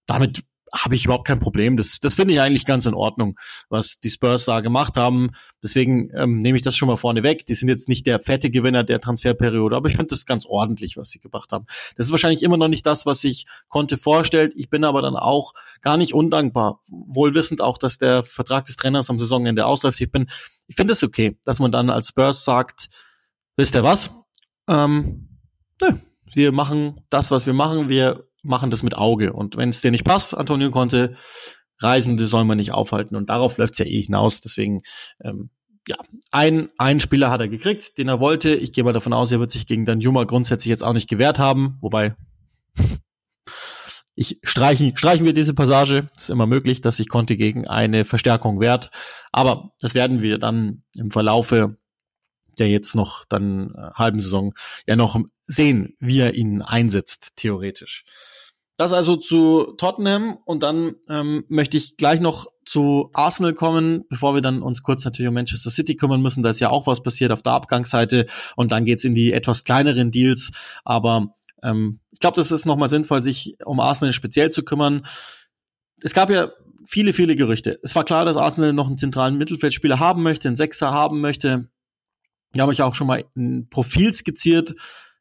damit 0.06 0.44
habe 0.74 0.96
ich 0.96 1.06
überhaupt 1.06 1.28
kein 1.28 1.40
Problem. 1.40 1.78
Das, 1.78 2.00
das 2.00 2.16
finde 2.16 2.34
ich 2.34 2.42
eigentlich 2.42 2.66
ganz 2.66 2.86
in 2.86 2.94
Ordnung, 2.94 3.38
was 3.70 4.00
die 4.00 4.10
Spurs 4.10 4.46
da 4.46 4.60
gemacht 4.60 4.98
haben. 4.98 5.32
Deswegen 5.64 6.10
ähm, 6.14 6.42
nehme 6.42 6.58
ich 6.58 6.62
das 6.62 6.76
schon 6.76 6.88
mal 6.88 6.98
vorne 6.98 7.24
weg. 7.24 7.46
Die 7.46 7.56
sind 7.56 7.70
jetzt 7.70 7.90
nicht 7.90 8.06
der 8.06 8.20
fette 8.20 8.50
Gewinner 8.50 8.84
der 8.84 9.00
Transferperiode, 9.00 9.76
aber 9.76 9.88
ich 9.88 9.96
finde 9.96 10.10
das 10.10 10.26
ganz 10.26 10.46
ordentlich, 10.46 10.98
was 10.98 11.10
sie 11.10 11.20
gemacht 11.20 11.52
haben. 11.52 11.66
Das 11.96 12.08
ist 12.08 12.12
wahrscheinlich 12.12 12.44
immer 12.44 12.58
noch 12.58 12.68
nicht 12.68 12.86
das, 12.86 13.06
was 13.06 13.22
sich 13.22 13.46
Conte 13.70 13.98
vorstellt. 13.98 14.54
Ich 14.56 14.70
bin 14.70 14.84
aber 14.84 15.02
dann 15.02 15.16
auch 15.16 15.54
gar 15.82 15.98
nicht 15.98 16.14
undankbar, 16.14 16.82
wohlwissend 16.90 17.62
auch, 17.62 17.78
dass 17.78 17.98
der 17.98 18.24
Vertrag 18.24 18.66
des 18.66 18.76
Trainers 18.76 19.10
am 19.10 19.20
Saisonende 19.20 19.66
ausläuft. 19.66 20.02
Ich 20.02 20.12
bin, 20.12 20.30
ich 20.68 20.76
finde 20.76 20.94
es 20.94 21.04
okay, 21.04 21.38
dass 21.46 21.60
man 21.60 21.72
dann 21.72 21.90
als 21.90 22.10
Spurs 22.10 22.44
sagt, 22.44 22.90
wisst 23.56 23.76
ihr 23.76 23.84
was? 23.84 24.12
Ähm, 24.70 25.40
nö, 25.82 25.94
wir 26.34 26.52
machen 26.52 27.02
das, 27.10 27.32
was 27.32 27.46
wir 27.46 27.54
machen. 27.54 27.90
Wir 27.90 28.27
machen 28.48 28.72
das 28.72 28.84
mit 28.84 28.96
Auge. 28.96 29.34
Und 29.34 29.58
wenn 29.58 29.70
es 29.70 29.82
dir 29.82 29.92
nicht 29.92 30.04
passt, 30.04 30.36
Antonio 30.36 30.72
Conte, 30.72 31.16
Reisende 31.80 32.26
soll 32.26 32.46
man 32.46 32.58
nicht 32.58 32.72
aufhalten. 32.72 33.16
Und 33.16 33.30
darauf 33.30 33.58
läuft 33.58 33.74
es 33.74 33.80
ja 33.80 33.86
eh 33.86 34.02
hinaus. 34.02 34.42
Deswegen, 34.42 34.82
ähm, 35.24 35.50
ja, 35.88 35.98
ein, 36.32 36.70
ein 36.78 37.00
Spieler 37.00 37.30
hat 37.30 37.42
er 37.42 37.48
gekriegt, 37.48 37.98
den 37.98 38.08
er 38.08 38.20
wollte. 38.20 38.56
Ich 38.56 38.74
gehe 38.74 38.84
mal 38.84 38.94
davon 38.94 39.14
aus, 39.14 39.32
er 39.32 39.40
wird 39.40 39.52
sich 39.52 39.68
gegen 39.68 39.86
Dan 39.86 40.00
Juma 40.00 40.24
grundsätzlich 40.24 40.70
jetzt 40.70 40.84
auch 40.84 40.94
nicht 40.94 41.10
gewehrt 41.10 41.40
haben. 41.40 41.78
Wobei, 41.82 42.16
ich 44.16 44.40
streichen, 44.44 44.98
streichen 44.98 45.26
wir 45.26 45.34
diese 45.34 45.54
Passage. 45.54 46.10
Es 46.16 46.24
ist 46.24 46.30
immer 46.30 46.48
möglich, 46.48 46.82
dass 46.82 46.98
sich 46.98 47.10
Conte 47.10 47.38
gegen 47.38 47.68
eine 47.68 48.06
Verstärkung 48.06 48.60
wehrt. 48.60 48.90
Aber 49.32 49.72
das 49.80 49.94
werden 49.94 50.22
wir 50.22 50.40
dann 50.40 50.84
im 50.96 51.12
Verlaufe 51.12 51.78
der 52.58 52.70
jetzt 52.70 52.96
noch 52.96 53.26
dann 53.26 53.74
äh, 53.76 53.92
halben 53.94 54.20
Saison 54.20 54.54
ja 54.86 54.96
noch 54.96 55.20
sehen, 55.46 55.96
wie 56.00 56.20
er 56.20 56.34
ihn 56.34 56.62
einsetzt, 56.62 57.34
theoretisch. 57.36 58.04
Das 58.78 58.94
also 58.94 59.16
zu 59.16 59.74
Tottenham 59.78 60.38
und 60.46 60.62
dann 60.62 60.96
ähm, 61.10 61.46
möchte 61.50 61.78
ich 61.78 61.98
gleich 61.98 62.20
noch 62.20 62.46
zu 62.64 63.10
Arsenal 63.14 63.56
kommen, 63.56 64.06
bevor 64.08 64.36
wir 64.36 64.42
dann 64.42 64.62
uns 64.62 64.84
kurz 64.84 65.04
natürlich 65.04 65.28
um 65.28 65.34
Manchester 65.34 65.72
City 65.72 65.96
kümmern 65.96 66.22
müssen. 66.22 66.44
Da 66.44 66.52
ist 66.52 66.60
ja 66.60 66.70
auch 66.70 66.86
was 66.86 67.02
passiert 67.02 67.32
auf 67.32 67.42
der 67.42 67.54
Abgangsseite 67.54 68.28
und 68.56 68.72
dann 68.72 68.86
geht's 68.86 69.04
in 69.04 69.16
die 69.16 69.34
etwas 69.34 69.64
kleineren 69.64 70.12
Deals. 70.12 70.52
Aber 70.86 71.34
ähm, 71.64 72.00
ich 72.12 72.20
glaube, 72.20 72.36
das 72.36 72.52
ist 72.52 72.66
nochmal 72.66 72.90
sinnvoll, 72.90 73.22
sich 73.22 73.56
um 73.66 73.80
Arsenal 73.80 74.14
speziell 74.14 74.52
zu 74.52 74.64
kümmern. 74.64 75.08
Es 76.04 76.14
gab 76.14 76.30
ja 76.30 76.52
viele, 76.86 77.14
viele 77.14 77.36
Gerüchte. 77.36 77.80
Es 77.82 77.96
war 77.96 78.04
klar, 78.04 78.26
dass 78.26 78.38
Arsenal 78.38 78.74
noch 78.74 78.88
einen 78.88 79.00
zentralen 79.00 79.40
Mittelfeldspieler 79.40 80.00
haben 80.00 80.22
möchte, 80.22 80.50
einen 80.50 80.56
Sechser 80.56 80.92
haben 80.92 81.20
möchte. 81.20 81.68
Wir 82.54 82.62
haben 82.62 82.70
euch 82.70 82.84
auch 82.84 82.94
schon 82.94 83.08
mal 83.08 83.24
ein 83.36 83.70
Profil 83.70 84.14
skizziert 84.14 84.76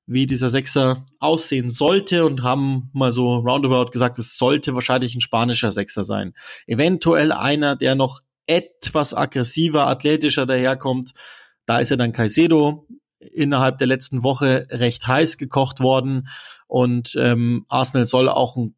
wie 0.06 0.26
dieser 0.26 0.50
Sechser 0.50 1.04
aussehen 1.18 1.70
sollte 1.70 2.24
und 2.24 2.42
haben 2.42 2.90
mal 2.92 3.12
so 3.12 3.36
roundabout 3.36 3.90
gesagt, 3.90 4.18
es 4.18 4.38
sollte 4.38 4.74
wahrscheinlich 4.74 5.14
ein 5.14 5.20
spanischer 5.20 5.72
Sechser 5.72 6.04
sein. 6.04 6.32
Eventuell 6.66 7.32
einer, 7.32 7.74
der 7.74 7.96
noch 7.96 8.20
etwas 8.46 9.14
aggressiver, 9.14 9.88
athletischer 9.88 10.46
daherkommt. 10.46 11.12
Da 11.66 11.78
ist 11.78 11.90
er 11.90 11.96
dann 11.96 12.12
Caicedo 12.12 12.86
innerhalb 13.18 13.78
der 13.78 13.88
letzten 13.88 14.22
Woche 14.22 14.68
recht 14.70 15.06
heiß 15.08 15.38
gekocht 15.38 15.80
worden 15.80 16.28
und 16.68 17.16
ähm, 17.18 17.64
Arsenal 17.68 18.06
soll 18.06 18.28
auch 18.28 18.56
ein 18.56 18.76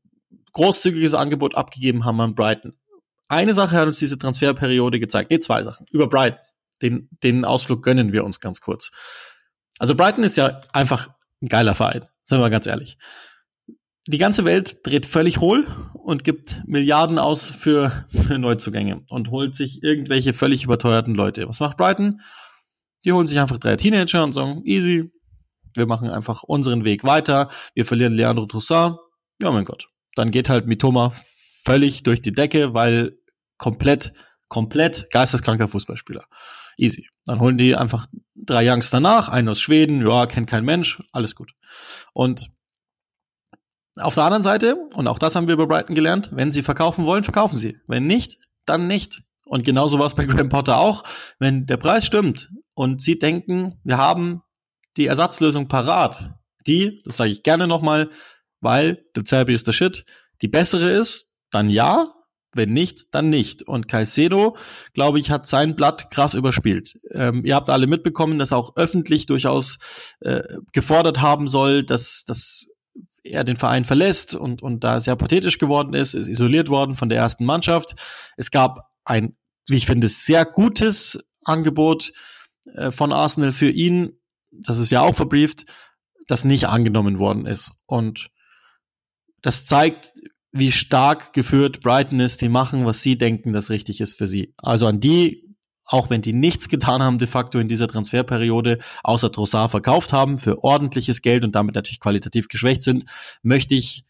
großzügiges 0.53 1.15
Angebot 1.15 1.55
abgegeben 1.55 2.05
haben 2.07 2.21
an 2.21 2.35
Brighton. 2.35 2.75
Eine 3.29 3.53
Sache 3.53 3.77
hat 3.77 3.87
uns 3.87 3.99
diese 3.99 4.19
Transferperiode 4.19 4.99
gezeigt, 4.99 5.31
nee, 5.31 5.41
zwei 5.41 5.63
Sachen. 5.63 5.87
Über 5.91 6.09
Brighton, 6.09 6.39
den, 6.81 7.11
den 7.23 7.45
Ausflug 7.45 7.83
gönnen 7.83 8.13
wir 8.13 8.25
uns 8.25 8.41
ganz 8.41 8.63
kurz. 8.63 8.91
Also 9.79 9.95
Brighton 9.95 10.25
ist 10.25 10.37
ja 10.39 10.63
einfach 10.73 11.11
ein 11.43 11.49
geiler 11.49 11.75
Verein, 11.75 12.07
sind 12.25 12.41
wir 12.41 12.51
ganz 12.51 12.67
ehrlich. 12.67 12.99
Die 14.07 14.19
ganze 14.19 14.45
Welt 14.45 14.87
dreht 14.87 15.05
völlig 15.05 15.39
hohl 15.39 15.67
und 15.93 16.25
gibt 16.25 16.63
Milliarden 16.67 17.19
aus 17.19 17.51
für, 17.51 18.07
für 18.09 18.39
Neuzugänge 18.39 19.03
und 19.09 19.31
holt 19.31 19.55
sich 19.55 19.83
irgendwelche 19.83 20.33
völlig 20.33 20.65
überteuerten 20.65 21.15
Leute. 21.15 21.47
Was 21.47 21.61
macht 21.61 21.77
Brighton? 21.77 22.23
Die 23.05 23.13
holen 23.13 23.27
sich 23.27 23.39
einfach 23.39 23.59
drei 23.59 23.77
Teenager 23.77 24.25
und 24.25 24.33
sagen, 24.33 24.63
easy, 24.65 25.13
wir 25.75 25.87
machen 25.87 26.09
einfach 26.09 26.43
unseren 26.43 26.85
Weg 26.85 27.05
weiter, 27.05 27.51
wir 27.75 27.85
verlieren 27.85 28.15
Leandro 28.15 28.47
Trossard, 28.47 28.99
ja 29.43 29.51
mein 29.51 29.67
Gott. 29.67 29.89
Dann 30.15 30.31
geht 30.31 30.49
halt 30.49 30.67
Mitoma 30.67 31.13
völlig 31.65 32.03
durch 32.03 32.23
die 32.23 32.33
Decke, 32.33 32.73
weil 32.75 33.19
komplett, 33.59 34.15
komplett 34.49 35.11
geisteskranker 35.11 35.69
Fußballspieler. 35.69 36.25
Easy. 36.79 37.09
Dann 37.25 37.41
holen 37.41 37.59
die 37.59 37.77
einfach 37.77 38.07
drei 38.35 38.71
Youngs 38.71 38.91
danach, 38.91 39.29
einen 39.29 39.49
aus 39.49 39.61
Schweden, 39.61 40.07
ja, 40.07 40.27
kennt 40.27 40.49
kein 40.49 40.65
Mensch, 40.65 41.03
alles 41.13 41.35
gut. 41.35 41.53
Und 42.13 42.51
auf 43.97 44.15
der 44.15 44.25
anderen 44.25 44.43
Seite, 44.43 44.77
und 44.95 45.09
auch 45.09 45.19
das 45.19 45.35
haben 45.35 45.49
wir 45.49 45.57
bei 45.57 45.67
Brighton 45.67 45.95
gelernt, 45.95 46.31
wenn 46.33 46.53
sie 46.53 46.63
verkaufen 46.63 47.05
wollen, 47.05 47.25
verkaufen 47.25 47.57
sie. 47.57 47.79
Wenn 47.87 48.05
nicht, 48.05 48.39
dann 48.65 48.87
nicht. 48.87 49.23
Und 49.45 49.65
genauso 49.65 49.99
war 49.99 50.07
es 50.07 50.15
bei 50.15 50.25
Graham 50.27 50.49
Potter 50.49 50.79
auch. 50.79 51.05
Wenn 51.39 51.67
der 51.67 51.79
Preis 51.79 52.07
stimmt 52.07 52.51
und 52.75 53.03
sie 53.03 53.19
denken, 53.19 53.81
wir 53.85 53.99
haben 53.99 54.43
die 54.97 55.07
Ersatzlösung 55.07 55.69
parat, 55.69 56.35
die, 56.67 57.03
das 57.05 57.17
sage 57.17 57.31
ich 57.31 57.43
gerne 57.43 57.67
nochmal, 57.67 58.11
weil 58.61 59.05
der 59.17 59.25
Zerbi 59.25 59.55
ist 59.55 59.67
der 59.67 59.73
Shit, 59.73 60.05
die 60.43 60.49
bessere 60.49 60.91
ist, 60.91 61.29
dann 61.51 61.71
ja, 61.71 62.07
wenn 62.55 62.73
nicht, 62.73 63.15
dann 63.15 63.31
nicht. 63.31 63.63
Und 63.63 63.89
Caicedo, 63.89 64.57
glaube 64.95 65.19
ich, 65.19 65.31
hat 65.31 65.47
sein 65.47 65.77
Blatt 65.77 66.11
krass 66.11 66.35
überspielt. 66.35 66.99
Ähm, 67.13 67.45
ihr 67.45 67.55
habt 67.55 67.71
alle 67.71 67.87
mitbekommen, 67.87 68.39
dass 68.39 68.53
er 68.53 68.59
auch 68.59 68.77
öffentlich 68.77 69.27
durchaus 69.27 69.79
äh, 70.21 70.43
gefordert 70.73 71.21
haben 71.21 71.49
soll, 71.49 71.85
dass, 71.85 72.25
dass 72.27 72.67
er 73.23 73.45
den 73.45 73.57
Verein 73.57 73.85
verlässt 73.85 74.35
und, 74.35 74.63
und 74.63 74.85
da 74.85 75.01
sehr 75.01 75.17
pathetisch 75.17 75.59
geworden 75.59 75.95
ist, 75.95 76.15
ist 76.15 76.29
isoliert 76.29 76.69
worden 76.69 76.95
von 76.95 77.09
der 77.09 77.19
ersten 77.19 77.45
Mannschaft. 77.45 77.95
Es 78.37 78.51
gab 78.51 78.91
ein, 79.05 79.37
wie 79.69 79.77
ich 79.77 79.87
finde, 79.87 80.09
sehr 80.09 80.45
gutes 80.45 81.19
Angebot 81.45 82.13
äh, 82.75 82.91
von 82.91 83.13
Arsenal 83.13 83.53
für 83.53 83.71
ihn. 83.71 84.19
Das 84.51 84.79
ist 84.79 84.91
ja 84.91 85.03
auch 85.03 85.15
verbrieft, 85.15 85.67
das 86.27 86.45
nicht 86.45 86.67
angenommen 86.67 87.19
worden 87.19 87.47
ist. 87.47 87.73
Und 87.87 88.31
das 89.43 89.67
zeigt, 89.67 90.13
wie 90.53 90.73
stark 90.73 91.33
geführt 91.33 91.81
Brighton 91.81 92.21
ist, 92.21 92.41
die 92.41 92.49
machen, 92.49 92.87
was 92.87 93.03
sie 93.03 93.19
denken, 93.19 93.53
das 93.53 93.71
richtig 93.71 94.01
ist 94.01 94.17
für 94.17 94.27
sie. 94.27 94.55
Also 94.57 94.87
an 94.87 95.01
die, 95.01 95.55
auch 95.87 96.11
wenn 96.11 96.23
die 96.23 96.33
nichts 96.33 96.69
getan 96.69 97.03
haben 97.03 97.19
de 97.19 97.29
facto 97.29 97.59
in 97.59 97.69
dieser 97.69 97.89
Transferperiode, 97.89 98.79
außer 99.03 99.31
Trossard 99.33 99.71
verkauft 99.71 100.13
haben 100.13 100.39
für 100.39 100.65
ordentliches 100.65 101.23
Geld 101.23 101.45
und 101.45 101.55
damit 101.55 101.75
natürlich 101.75 102.01
qualitativ 102.01 102.49
geschwächt 102.49 102.83
sind, 102.83 103.05
möchte 103.43 103.75
ich 103.75 104.05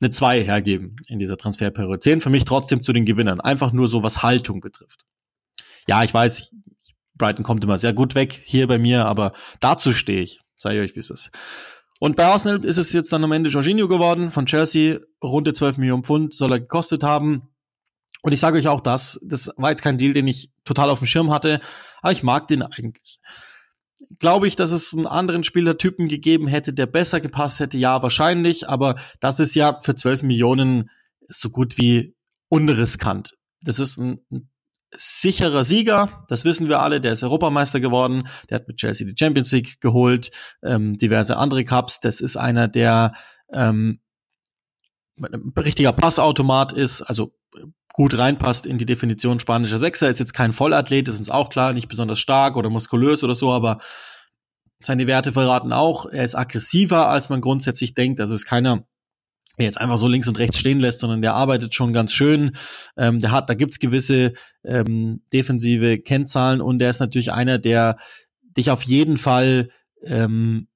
eine 0.00 0.10
2 0.10 0.44
hergeben 0.44 0.96
in 1.06 1.18
dieser 1.18 1.36
Transferperiode. 1.36 2.00
Zehn 2.00 2.20
für 2.20 2.30
mich 2.30 2.44
trotzdem 2.44 2.82
zu 2.82 2.92
den 2.92 3.04
Gewinnern, 3.04 3.40
einfach 3.40 3.72
nur 3.72 3.88
so 3.88 4.02
was 4.02 4.22
Haltung 4.22 4.60
betrifft. 4.60 5.06
Ja, 5.86 6.04
ich 6.04 6.14
weiß, 6.14 6.50
Brighton 7.14 7.44
kommt 7.44 7.64
immer 7.64 7.78
sehr 7.78 7.94
gut 7.94 8.14
weg 8.14 8.40
hier 8.44 8.66
bei 8.66 8.78
mir, 8.78 9.06
aber 9.06 9.32
dazu 9.60 9.92
stehe 9.92 10.20
ich. 10.20 10.40
Sei 10.54 10.80
euch, 10.80 10.94
wie 10.94 11.00
es 11.00 11.10
ist. 11.10 11.30
Und 11.98 12.16
bei 12.16 12.26
Arsenal 12.26 12.64
ist 12.64 12.78
es 12.78 12.92
jetzt 12.92 13.12
dann 13.12 13.24
am 13.24 13.32
Ende 13.32 13.50
Jorginho 13.50 13.88
geworden 13.88 14.30
von 14.30 14.46
Chelsea. 14.46 15.00
Runde 15.22 15.52
12 15.52 15.78
Millionen 15.78 16.04
Pfund 16.04 16.32
soll 16.32 16.52
er 16.52 16.60
gekostet 16.60 17.02
haben. 17.02 17.48
Und 18.22 18.32
ich 18.32 18.40
sage 18.40 18.58
euch 18.58 18.68
auch 18.68 18.80
das, 18.80 19.20
das 19.24 19.50
war 19.56 19.70
jetzt 19.70 19.82
kein 19.82 19.98
Deal, 19.98 20.12
den 20.12 20.26
ich 20.26 20.50
total 20.64 20.90
auf 20.90 20.98
dem 20.98 21.06
Schirm 21.06 21.30
hatte, 21.30 21.60
aber 22.02 22.12
ich 22.12 22.22
mag 22.22 22.48
den 22.48 22.62
eigentlich. 22.62 23.20
Glaube 24.20 24.48
ich, 24.48 24.56
dass 24.56 24.72
es 24.72 24.92
einen 24.92 25.06
anderen 25.06 25.44
Spielertypen 25.44 26.08
gegeben 26.08 26.48
hätte, 26.48 26.72
der 26.72 26.86
besser 26.86 27.20
gepasst 27.20 27.60
hätte? 27.60 27.78
Ja, 27.78 28.02
wahrscheinlich, 28.02 28.68
aber 28.68 28.96
das 29.20 29.40
ist 29.40 29.54
ja 29.54 29.78
für 29.80 29.94
12 29.94 30.22
Millionen 30.22 30.90
so 31.28 31.50
gut 31.50 31.78
wie 31.78 32.16
unriskant. 32.48 33.34
Das 33.60 33.78
ist 33.78 33.98
ein, 33.98 34.20
ein 34.30 34.48
sicherer 34.96 35.64
Sieger, 35.64 36.24
das 36.28 36.44
wissen 36.44 36.68
wir 36.68 36.80
alle, 36.80 37.00
der 37.00 37.12
ist 37.12 37.22
Europameister 37.22 37.80
geworden, 37.80 38.28
der 38.48 38.56
hat 38.56 38.68
mit 38.68 38.78
Chelsea 38.78 39.06
die 39.06 39.16
Champions 39.18 39.52
League 39.52 39.80
geholt, 39.80 40.30
ähm, 40.62 40.96
diverse 40.96 41.36
andere 41.36 41.64
Cups, 41.64 42.00
das 42.00 42.20
ist 42.20 42.36
einer, 42.36 42.68
der 42.68 43.12
ähm, 43.52 44.00
ein 45.20 45.52
richtiger 45.56 45.92
Passautomat 45.92 46.72
ist, 46.72 47.02
also 47.02 47.34
gut 47.92 48.16
reinpasst 48.16 48.64
in 48.64 48.78
die 48.78 48.86
Definition 48.86 49.40
spanischer 49.40 49.78
Sechser, 49.78 50.08
ist 50.08 50.20
jetzt 50.20 50.32
kein 50.32 50.52
Vollathlet, 50.52 51.08
ist 51.08 51.18
uns 51.18 51.30
auch 51.30 51.50
klar, 51.50 51.72
nicht 51.72 51.88
besonders 51.88 52.20
stark 52.20 52.56
oder 52.56 52.70
muskulös 52.70 53.24
oder 53.24 53.34
so, 53.34 53.50
aber 53.50 53.78
seine 54.80 55.06
Werte 55.08 55.32
verraten 55.32 55.72
auch, 55.72 56.06
er 56.06 56.24
ist 56.24 56.36
aggressiver, 56.36 57.08
als 57.08 57.28
man 57.28 57.40
grundsätzlich 57.40 57.94
denkt, 57.94 58.20
also 58.20 58.34
ist 58.34 58.46
keiner, 58.46 58.86
jetzt 59.64 59.80
einfach 59.80 59.98
so 59.98 60.08
links 60.08 60.28
und 60.28 60.38
rechts 60.38 60.58
stehen 60.58 60.80
lässt, 60.80 61.00
sondern 61.00 61.22
der 61.22 61.34
arbeitet 61.34 61.74
schon 61.74 61.92
ganz 61.92 62.12
schön. 62.12 62.52
Ähm, 62.96 63.20
der 63.20 63.32
hat, 63.32 63.48
da 63.50 63.54
gibt's 63.54 63.78
gewisse 63.78 64.32
ähm, 64.64 65.22
defensive 65.32 65.98
Kennzahlen 65.98 66.60
und 66.60 66.78
der 66.78 66.90
ist 66.90 67.00
natürlich 67.00 67.32
einer, 67.32 67.58
der 67.58 67.96
dich 68.56 68.70
auf 68.70 68.82
jeden 68.82 69.18
Fall, 69.18 69.68
ähm, 70.02 70.68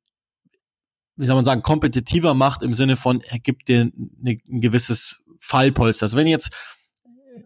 wie 1.16 1.26
soll 1.26 1.36
man 1.36 1.44
sagen, 1.44 1.62
kompetitiver 1.62 2.34
macht 2.34 2.62
im 2.62 2.74
Sinne 2.74 2.96
von, 2.96 3.20
er 3.20 3.38
gibt 3.38 3.68
dir 3.68 3.90
ne, 3.94 4.40
ein 4.48 4.60
gewisses 4.60 5.24
Fallpolster. 5.38 6.04
Also 6.04 6.16
wenn 6.16 6.26
jetzt, 6.26 6.50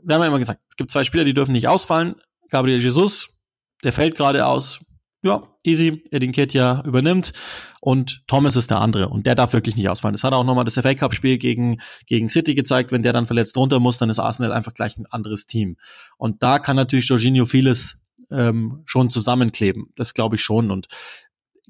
wir 0.03 0.15
haben 0.15 0.23
ja 0.23 0.29
immer 0.29 0.39
gesagt, 0.39 0.61
es 0.71 0.77
gibt 0.77 0.91
zwei 0.91 1.05
Spieler, 1.05 1.25
die 1.25 1.35
dürfen 1.35 1.53
nicht 1.53 1.69
ausfallen. 1.69 2.17
Gabriel 2.51 2.81
Jesus, 2.81 3.41
der 3.83 3.93
fällt 3.93 4.17
gerade 4.17 4.47
aus, 4.47 4.81
ja, 5.23 5.43
easy, 5.65 6.05
Edin 6.11 6.33
Ketia 6.33 6.83
übernimmt 6.85 7.33
und 7.81 8.23
Thomas 8.27 8.55
ist 8.55 8.71
der 8.71 8.81
andere 8.81 9.09
und 9.09 9.27
der 9.27 9.35
darf 9.35 9.53
wirklich 9.53 9.77
nicht 9.77 9.89
ausfallen. 9.89 10.13
Das 10.13 10.25
hat 10.25 10.33
auch 10.33 10.45
nochmal 10.45 10.65
das 10.65 10.75
FA 10.75 10.95
Cup 10.95 11.15
Spiel 11.15 11.39
gegen, 11.39 11.81
gegen 12.07 12.29
City 12.29 12.55
gezeigt. 12.55 12.93
Wenn 12.93 13.03
der 13.03 13.13
dann 13.13 13.27
verletzt 13.27 13.57
runter 13.57 13.81
muss, 13.81 13.99
dann 13.99 14.11
ist 14.11 14.19
Arsenal 14.19 14.53
einfach 14.53 14.75
gleich 14.75 14.97
ein 14.99 15.07
anderes 15.07 15.47
Team. 15.47 15.77
Und 16.17 16.43
da 16.43 16.59
kann 16.59 16.77
natürlich 16.77 17.09
Jorginho 17.09 17.47
vieles 17.47 17.99
ähm, 18.31 18.83
schon 18.85 19.11
zusammenkleben. 19.11 19.93
Das 19.97 20.15
glaube 20.15 20.37
ich 20.37 20.43
schon. 20.43 20.71
Und 20.71 20.89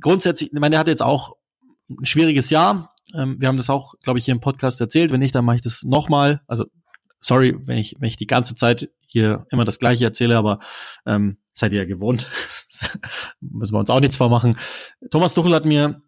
grundsätzlich, 0.01 0.53
ich 0.53 0.59
meine, 0.59 0.75
der 0.75 0.81
hat 0.81 0.89
jetzt 0.89 1.03
auch 1.03 1.35
ein 1.89 2.05
schwieriges 2.05 2.51
Jahr. 2.51 2.91
Ähm, 3.15 3.37
wir 3.39 3.49
haben 3.49 3.57
das 3.57 3.71
auch, 3.71 3.95
glaube 4.03 4.19
ich, 4.19 4.25
hier 4.25 4.35
im 4.35 4.41
Podcast 4.41 4.81
erzählt. 4.81 5.13
Wenn 5.13 5.21
nicht, 5.21 5.35
dann 5.35 5.45
mache 5.45 5.57
ich 5.57 5.63
das 5.63 5.83
nochmal. 5.83 6.41
Also, 6.47 6.67
sorry, 7.27 7.57
wenn 7.59 7.79
ich, 7.79 7.97
wenn 7.99 8.09
ich 8.09 8.17
die 8.17 8.27
ganze 8.27 8.55
Zeit 8.55 8.89
hier 9.01 9.47
immer 9.51 9.65
das 9.65 9.79
Gleiche 9.79 10.05
erzähle, 10.05 10.37
aber 10.37 10.61
ähm, 11.07 11.39
seid 11.55 11.73
ihr 11.73 11.81
ja 11.81 11.85
gewohnt. 11.85 12.31
Müssen 13.41 13.75
wir 13.75 13.81
uns 13.81 13.91
auch 13.91 14.01
nichts 14.01 14.17
vormachen. 14.17 14.57
Thomas 15.11 15.35
Tuchel 15.35 15.55
hat 15.55 15.65
mir 15.65 16.01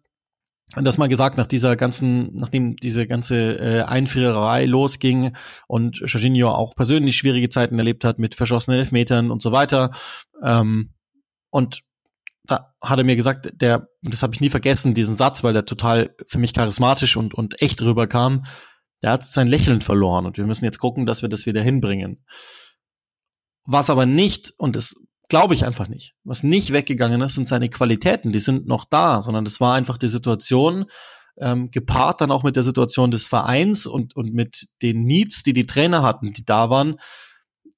das 0.75 0.97
mal 0.97 1.09
gesagt, 1.09 1.37
nach 1.37 1.47
dieser 1.47 1.75
ganzen, 1.75 2.35
nachdem 2.35 2.75
diese 2.75 3.07
ganze 3.07 3.59
äh, 3.59 3.81
Einfriererei 3.81 4.65
losging 4.65 5.35
und 5.67 5.97
Jorginho 6.05 6.49
auch 6.49 6.75
persönlich 6.75 7.17
schwierige 7.17 7.49
Zeiten 7.49 7.77
erlebt 7.79 8.05
hat 8.05 8.19
mit 8.19 8.35
verschossenen 8.35 8.79
Elfmetern 8.79 9.31
und 9.31 9.41
so 9.41 9.51
weiter. 9.51 9.91
Ähm, 10.43 10.93
und 11.49 11.81
da 12.45 12.73
hat 12.83 12.97
er 12.97 13.03
mir 13.03 13.15
gesagt, 13.15 13.49
der, 13.61 13.89
das 14.03 14.23
habe 14.23 14.33
ich 14.35 14.41
nie 14.41 14.49
vergessen, 14.49 14.93
diesen 14.93 15.15
Satz, 15.15 15.43
weil 15.43 15.53
der 15.53 15.65
total 15.65 16.15
für 16.27 16.39
mich 16.39 16.53
charismatisch 16.53 17.17
und, 17.17 17.33
und 17.33 17.61
echt 17.61 17.81
rüberkam, 17.81 18.43
der 19.01 19.11
hat 19.11 19.25
sein 19.25 19.47
Lächeln 19.47 19.81
verloren 19.81 20.25
und 20.25 20.37
wir 20.37 20.45
müssen 20.45 20.65
jetzt 20.65 20.79
gucken, 20.79 21.05
dass 21.05 21.21
wir 21.21 21.29
das 21.29 21.45
wieder 21.45 21.61
hinbringen. 21.61 22.23
Was 23.65 23.89
aber 23.89 24.05
nicht, 24.05 24.53
und 24.57 24.75
das 24.75 24.95
glaube 25.29 25.53
ich 25.53 25.65
einfach 25.65 25.87
nicht, 25.87 26.15
was 26.23 26.43
nicht 26.43 26.73
weggegangen 26.73 27.21
ist, 27.21 27.35
sind 27.35 27.47
seine 27.47 27.69
Qualitäten, 27.69 28.31
die 28.31 28.39
sind 28.39 28.67
noch 28.67 28.85
da, 28.85 29.21
sondern 29.21 29.45
das 29.45 29.61
war 29.61 29.75
einfach 29.75 29.97
die 29.97 30.07
Situation, 30.07 30.85
ähm, 31.37 31.71
gepaart 31.71 32.21
dann 32.21 32.31
auch 32.31 32.43
mit 32.43 32.55
der 32.55 32.63
Situation 32.63 33.11
des 33.11 33.27
Vereins 33.27 33.85
und, 33.85 34.15
und 34.15 34.33
mit 34.33 34.67
den 34.81 35.03
Needs, 35.03 35.43
die 35.43 35.53
die 35.53 35.65
Trainer 35.65 36.01
hatten, 36.01 36.33
die 36.33 36.43
da 36.43 36.69
waren, 36.69 36.95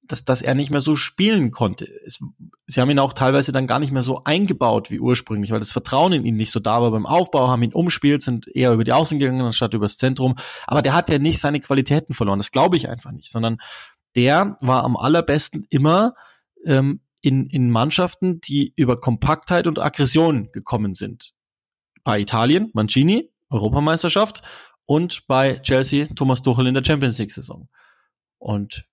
dass, 0.04 0.24
dass 0.24 0.42
er 0.42 0.54
nicht 0.54 0.70
mehr 0.70 0.80
so 0.80 0.96
spielen 0.96 1.50
konnte. 1.50 1.86
Es, 2.06 2.18
sie 2.66 2.80
haben 2.80 2.90
ihn 2.90 2.98
auch 2.98 3.12
teilweise 3.12 3.52
dann 3.52 3.66
gar 3.66 3.78
nicht 3.78 3.92
mehr 3.92 4.02
so 4.02 4.24
eingebaut 4.24 4.90
wie 4.90 5.00
ursprünglich, 5.00 5.50
weil 5.50 5.60
das 5.60 5.72
Vertrauen 5.72 6.12
in 6.12 6.24
ihn 6.24 6.36
nicht 6.36 6.50
so 6.50 6.60
da 6.60 6.82
war 6.82 6.90
beim 6.90 7.06
Aufbau, 7.06 7.48
haben 7.48 7.62
ihn 7.62 7.72
umspielt, 7.72 8.22
sind 8.22 8.48
eher 8.48 8.72
über 8.72 8.84
die 8.84 8.92
Außen 8.92 9.18
gegangen 9.18 9.40
anstatt 9.42 9.74
übers 9.74 9.96
Zentrum. 9.96 10.34
Aber 10.66 10.82
der 10.82 10.94
hat 10.94 11.08
ja 11.08 11.18
nicht 11.18 11.38
seine 11.38 11.60
Qualitäten 11.60 12.14
verloren, 12.14 12.38
das 12.38 12.50
glaube 12.50 12.76
ich 12.76 12.88
einfach 12.88 13.12
nicht, 13.12 13.30
sondern 13.30 13.58
der 14.16 14.56
war 14.60 14.84
am 14.84 14.96
allerbesten 14.96 15.66
immer 15.70 16.14
ähm, 16.64 17.00
in, 17.22 17.46
in 17.46 17.70
Mannschaften, 17.70 18.40
die 18.40 18.72
über 18.76 18.96
Kompaktheit 18.96 19.66
und 19.66 19.78
Aggression 19.78 20.50
gekommen 20.52 20.94
sind. 20.94 21.32
Bei 22.02 22.18
Italien, 22.18 22.70
Mancini, 22.74 23.30
Europameisterschaft 23.48 24.42
und 24.84 25.26
bei 25.28 25.58
Chelsea, 25.58 26.06
Thomas 26.16 26.42
Tuchel 26.42 26.66
in 26.66 26.74
der 26.74 26.84
Champions 26.84 27.18
League 27.18 27.30
Saison. 27.30 27.68
Und 28.38 28.84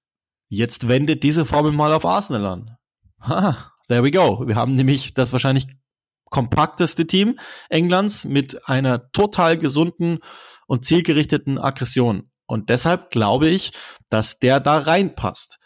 jetzt 0.49 0.87
wendet 0.87 1.23
diese 1.23 1.45
Formel 1.45 1.71
mal 1.71 1.93
auf 1.93 2.05
Arsenal 2.05 2.45
an. 2.45 2.77
Ha, 3.21 3.73
there 3.87 4.03
we 4.03 4.11
go. 4.11 4.45
Wir 4.47 4.55
haben 4.55 4.75
nämlich 4.75 5.13
das 5.13 5.31
wahrscheinlich 5.31 5.67
kompakteste 6.25 7.07
Team 7.07 7.39
Englands 7.69 8.25
mit 8.25 8.67
einer 8.67 9.11
total 9.11 9.57
gesunden 9.57 10.19
und 10.67 10.85
zielgerichteten 10.85 11.57
Aggression. 11.57 12.29
Und 12.45 12.69
deshalb 12.69 13.11
glaube 13.11 13.47
ich, 13.47 13.71
dass 14.09 14.39
der 14.39 14.59
da 14.59 14.79
reinpasst. 14.79 15.59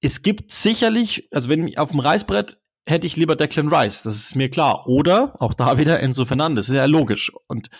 Es 0.00 0.22
gibt 0.22 0.50
sicherlich, 0.50 1.28
also 1.32 1.48
wenn 1.48 1.76
auf 1.78 1.90
dem 1.90 2.00
Reißbrett 2.00 2.58
hätte 2.86 3.06
ich 3.06 3.16
lieber 3.16 3.36
Declan 3.36 3.68
Rice, 3.68 4.02
das 4.02 4.16
ist 4.16 4.36
mir 4.36 4.50
klar. 4.50 4.86
Oder 4.86 5.40
auch 5.40 5.54
da 5.54 5.78
wieder 5.78 6.00
Enzo 6.00 6.24
Fernandes, 6.24 6.68
ist 6.68 6.74
ja 6.74 6.84
logisch. 6.84 7.32
Und 7.48 7.70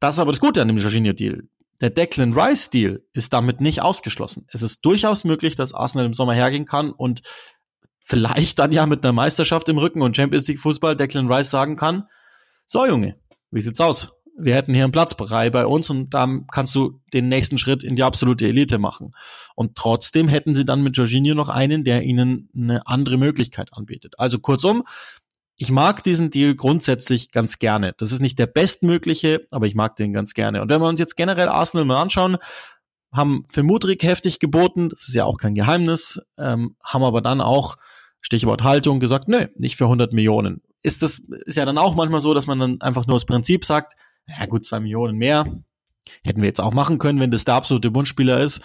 das 0.00 0.14
ist 0.16 0.20
aber 0.20 0.32
das 0.32 0.40
Gute 0.40 0.62
an 0.62 0.68
dem 0.68 0.78
Jorginho-Deal. 0.78 1.48
Der 1.80 1.90
Declan 1.90 2.32
Rice-Deal 2.32 3.02
ist 3.12 3.32
damit 3.32 3.60
nicht 3.60 3.82
ausgeschlossen. 3.82 4.46
Es 4.48 4.62
ist 4.62 4.84
durchaus 4.84 5.24
möglich, 5.24 5.56
dass 5.56 5.74
Arsenal 5.74 6.06
im 6.06 6.14
Sommer 6.14 6.34
hergehen 6.34 6.66
kann 6.66 6.92
und 6.92 7.22
vielleicht 8.00 8.58
dann 8.58 8.72
ja 8.72 8.86
mit 8.86 9.04
einer 9.04 9.12
Meisterschaft 9.12 9.68
im 9.68 9.78
Rücken 9.78 10.02
und 10.02 10.16
Champions 10.16 10.46
League 10.48 10.60
Fußball 10.60 10.96
Declan 10.96 11.32
Rice 11.32 11.50
sagen 11.50 11.76
kann, 11.76 12.04
so 12.66 12.86
Junge, 12.86 13.16
wie 13.50 13.60
sieht's 13.60 13.80
aus? 13.80 14.12
wir 14.42 14.54
hätten 14.54 14.74
hier 14.74 14.84
einen 14.84 14.92
Platzbrei 14.92 15.50
bei 15.50 15.66
uns 15.66 15.90
und 15.90 16.14
da 16.14 16.28
kannst 16.50 16.74
du 16.74 17.00
den 17.12 17.28
nächsten 17.28 17.58
Schritt 17.58 17.82
in 17.82 17.96
die 17.96 18.02
absolute 18.02 18.46
Elite 18.46 18.78
machen. 18.78 19.14
Und 19.54 19.76
trotzdem 19.76 20.28
hätten 20.28 20.54
sie 20.54 20.64
dann 20.64 20.82
mit 20.82 20.96
Jorginho 20.96 21.34
noch 21.34 21.48
einen, 21.48 21.84
der 21.84 22.02
ihnen 22.02 22.48
eine 22.54 22.86
andere 22.86 23.16
Möglichkeit 23.16 23.72
anbietet. 23.72 24.18
Also 24.18 24.38
kurzum, 24.38 24.84
ich 25.60 25.70
mag 25.70 26.02
diesen 26.02 26.30
Deal 26.30 26.54
grundsätzlich 26.54 27.32
ganz 27.32 27.58
gerne. 27.58 27.92
Das 27.98 28.12
ist 28.12 28.20
nicht 28.20 28.38
der 28.38 28.46
bestmögliche, 28.46 29.46
aber 29.50 29.66
ich 29.66 29.74
mag 29.74 29.94
den 29.94 30.14
ganz 30.14 30.32
gerne. 30.32 30.62
Und 30.62 30.70
wenn 30.70 30.80
wir 30.80 30.88
uns 30.88 30.98
jetzt 30.98 31.18
generell 31.18 31.50
Arsenal 31.50 31.84
mal 31.84 32.00
anschauen, 32.00 32.38
haben 33.12 33.44
für 33.52 33.62
Mudrik 33.62 34.02
heftig 34.02 34.38
geboten, 34.38 34.88
das 34.88 35.06
ist 35.06 35.14
ja 35.14 35.26
auch 35.26 35.36
kein 35.36 35.54
Geheimnis, 35.54 36.22
ähm, 36.38 36.76
haben 36.82 37.04
aber 37.04 37.20
dann 37.20 37.42
auch 37.42 37.76
Stichwort 38.22 38.62
Haltung 38.62 39.00
gesagt, 39.00 39.28
nö, 39.28 39.48
nicht 39.54 39.76
für 39.76 39.84
100 39.84 40.14
Millionen. 40.14 40.62
Ist 40.82 41.02
das 41.02 41.18
ist 41.18 41.56
ja 41.56 41.66
dann 41.66 41.76
auch 41.76 41.94
manchmal 41.94 42.22
so, 42.22 42.32
dass 42.32 42.46
man 42.46 42.58
dann 42.58 42.80
einfach 42.80 43.06
nur 43.06 43.16
das 43.16 43.26
Prinzip 43.26 43.66
sagt, 43.66 43.92
ja 44.26 44.46
gut, 44.46 44.64
zwei 44.64 44.80
Millionen 44.80 45.18
mehr. 45.18 45.44
Hätten 46.24 46.40
wir 46.40 46.48
jetzt 46.48 46.62
auch 46.62 46.72
machen 46.72 46.98
können, 46.98 47.20
wenn 47.20 47.30
das 47.30 47.44
der 47.44 47.56
absolute 47.56 47.94
Wunschspieler 47.94 48.40
ist. 48.40 48.62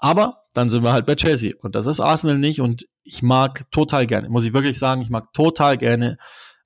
Aber 0.00 0.44
dann 0.54 0.70
sind 0.70 0.82
wir 0.82 0.92
halt 0.92 1.06
bei 1.06 1.14
Chelsea. 1.14 1.54
Und 1.60 1.74
das 1.74 1.86
ist 1.86 2.00
Arsenal 2.00 2.38
nicht. 2.38 2.60
Und 2.60 2.86
ich 3.04 3.22
mag 3.22 3.70
total 3.70 4.06
gerne, 4.06 4.28
muss 4.28 4.44
ich 4.44 4.52
wirklich 4.52 4.78
sagen, 4.78 5.02
ich 5.02 5.10
mag 5.10 5.32
total 5.32 5.78
gerne, 5.78 6.16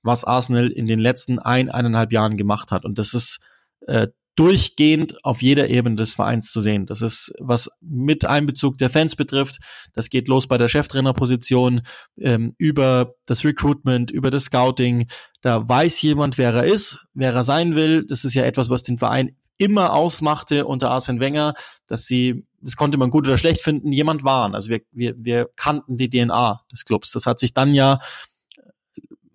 was 0.01 0.23
Arsenal 0.23 0.69
in 0.69 0.87
den 0.87 0.99
letzten 0.99 1.39
ein, 1.39 1.69
eineinhalb 1.69 2.11
Jahren 2.11 2.37
gemacht 2.37 2.71
hat. 2.71 2.85
Und 2.85 2.97
das 2.97 3.13
ist 3.13 3.39
äh, 3.87 4.07
durchgehend 4.35 5.23
auf 5.23 5.41
jeder 5.41 5.69
Ebene 5.69 5.95
des 5.95 6.15
Vereins 6.15 6.51
zu 6.51 6.59
sehen. 6.59 6.85
Das 6.85 7.01
ist, 7.01 7.33
was 7.39 7.69
mit 7.81 8.25
Einbezug 8.25 8.77
der 8.77 8.89
Fans 8.89 9.15
betrifft. 9.15 9.59
Das 9.93 10.09
geht 10.09 10.27
los 10.27 10.47
bei 10.47 10.57
der 10.57 10.67
Cheftrainerposition, 10.67 11.81
ähm, 12.19 12.53
über 12.57 13.13
das 13.25 13.45
Recruitment, 13.45 14.11
über 14.11 14.31
das 14.31 14.45
Scouting. 14.45 15.07
Da 15.41 15.67
weiß 15.67 16.01
jemand, 16.01 16.37
wer 16.37 16.53
er 16.53 16.65
ist, 16.65 17.05
wer 17.13 17.33
er 17.33 17.45
sein 17.45 17.75
will. 17.75 18.05
Das 18.05 18.25
ist 18.25 18.33
ja 18.33 18.43
etwas, 18.43 18.69
was 18.69 18.83
den 18.83 18.97
Verein 18.97 19.37
immer 19.57 19.93
ausmachte 19.93 20.65
unter 20.65 20.91
Arsene 20.91 21.21
Wenger, 21.21 21.53
dass 21.87 22.05
sie, 22.05 22.45
das 22.65 22.75
konnte 22.75 22.97
man 22.97 23.11
gut 23.11 23.27
oder 23.27 23.37
schlecht 23.37 23.61
finden, 23.61 23.91
jemand 23.91 24.23
waren. 24.23 24.55
Also 24.55 24.69
wir, 24.69 24.81
wir, 24.91 25.13
wir 25.17 25.49
kannten 25.55 25.97
die 25.97 26.09
DNA 26.09 26.59
des 26.71 26.83
Clubs. 26.83 27.11
Das 27.11 27.27
hat 27.27 27.39
sich 27.39 27.53
dann 27.53 27.73
ja 27.75 27.99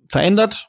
verändert. 0.09 0.69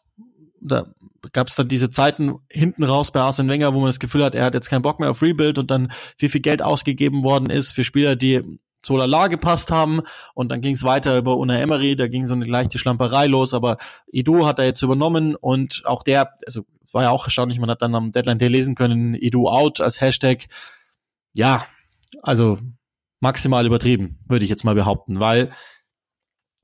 Da 0.61 0.85
gab 1.33 1.47
es 1.47 1.55
dann 1.55 1.67
diese 1.67 1.89
Zeiten 1.89 2.35
hinten 2.51 2.83
raus 2.83 3.11
bei 3.11 3.19
Arsene 3.19 3.51
Wenger, 3.51 3.73
wo 3.73 3.79
man 3.79 3.89
das 3.89 3.99
Gefühl 3.99 4.23
hat, 4.23 4.35
er 4.35 4.45
hat 4.45 4.53
jetzt 4.53 4.69
keinen 4.69 4.83
Bock 4.83 4.99
mehr 4.99 5.09
auf 5.09 5.23
Rebuild 5.23 5.57
und 5.57 5.71
dann 5.71 5.91
viel, 6.17 6.29
viel 6.29 6.41
Geld 6.41 6.61
ausgegeben 6.61 7.23
worden 7.23 7.49
ist 7.49 7.71
für 7.71 7.83
Spieler, 7.83 8.15
die 8.15 8.59
zu 8.83 8.95
Lala 8.95 9.27
gepasst 9.27 9.71
haben 9.71 10.01
und 10.33 10.49
dann 10.49 10.61
ging 10.61 10.75
es 10.75 10.83
weiter 10.83 11.17
über 11.17 11.37
Una 11.37 11.59
Emery, 11.59 11.95
da 11.95 12.07
ging 12.07 12.25
so 12.25 12.33
eine 12.33 12.45
leichte 12.45 12.79
Schlamperei 12.79 13.27
los, 13.27 13.53
aber 13.53 13.77
Edu 14.11 14.47
hat 14.47 14.57
er 14.57 14.65
jetzt 14.65 14.81
übernommen 14.81 15.35
und 15.35 15.83
auch 15.85 16.01
der, 16.01 16.33
also 16.47 16.65
es 16.83 16.93
war 16.93 17.03
ja 17.03 17.11
auch 17.11 17.25
erstaunlich, 17.25 17.59
man 17.59 17.69
hat 17.69 17.83
dann 17.83 17.93
am 17.93 18.11
Deadline 18.11 18.39
Day 18.39 18.47
lesen 18.47 18.73
können, 18.73 19.13
Edu 19.13 19.47
out 19.47 19.81
als 19.81 20.01
Hashtag. 20.01 20.47
Ja, 21.33 21.65
also 22.21 22.59
maximal 23.19 23.65
übertrieben, 23.65 24.19
würde 24.27 24.43
ich 24.43 24.49
jetzt 24.49 24.63
mal 24.63 24.75
behaupten, 24.75 25.19
weil 25.19 25.51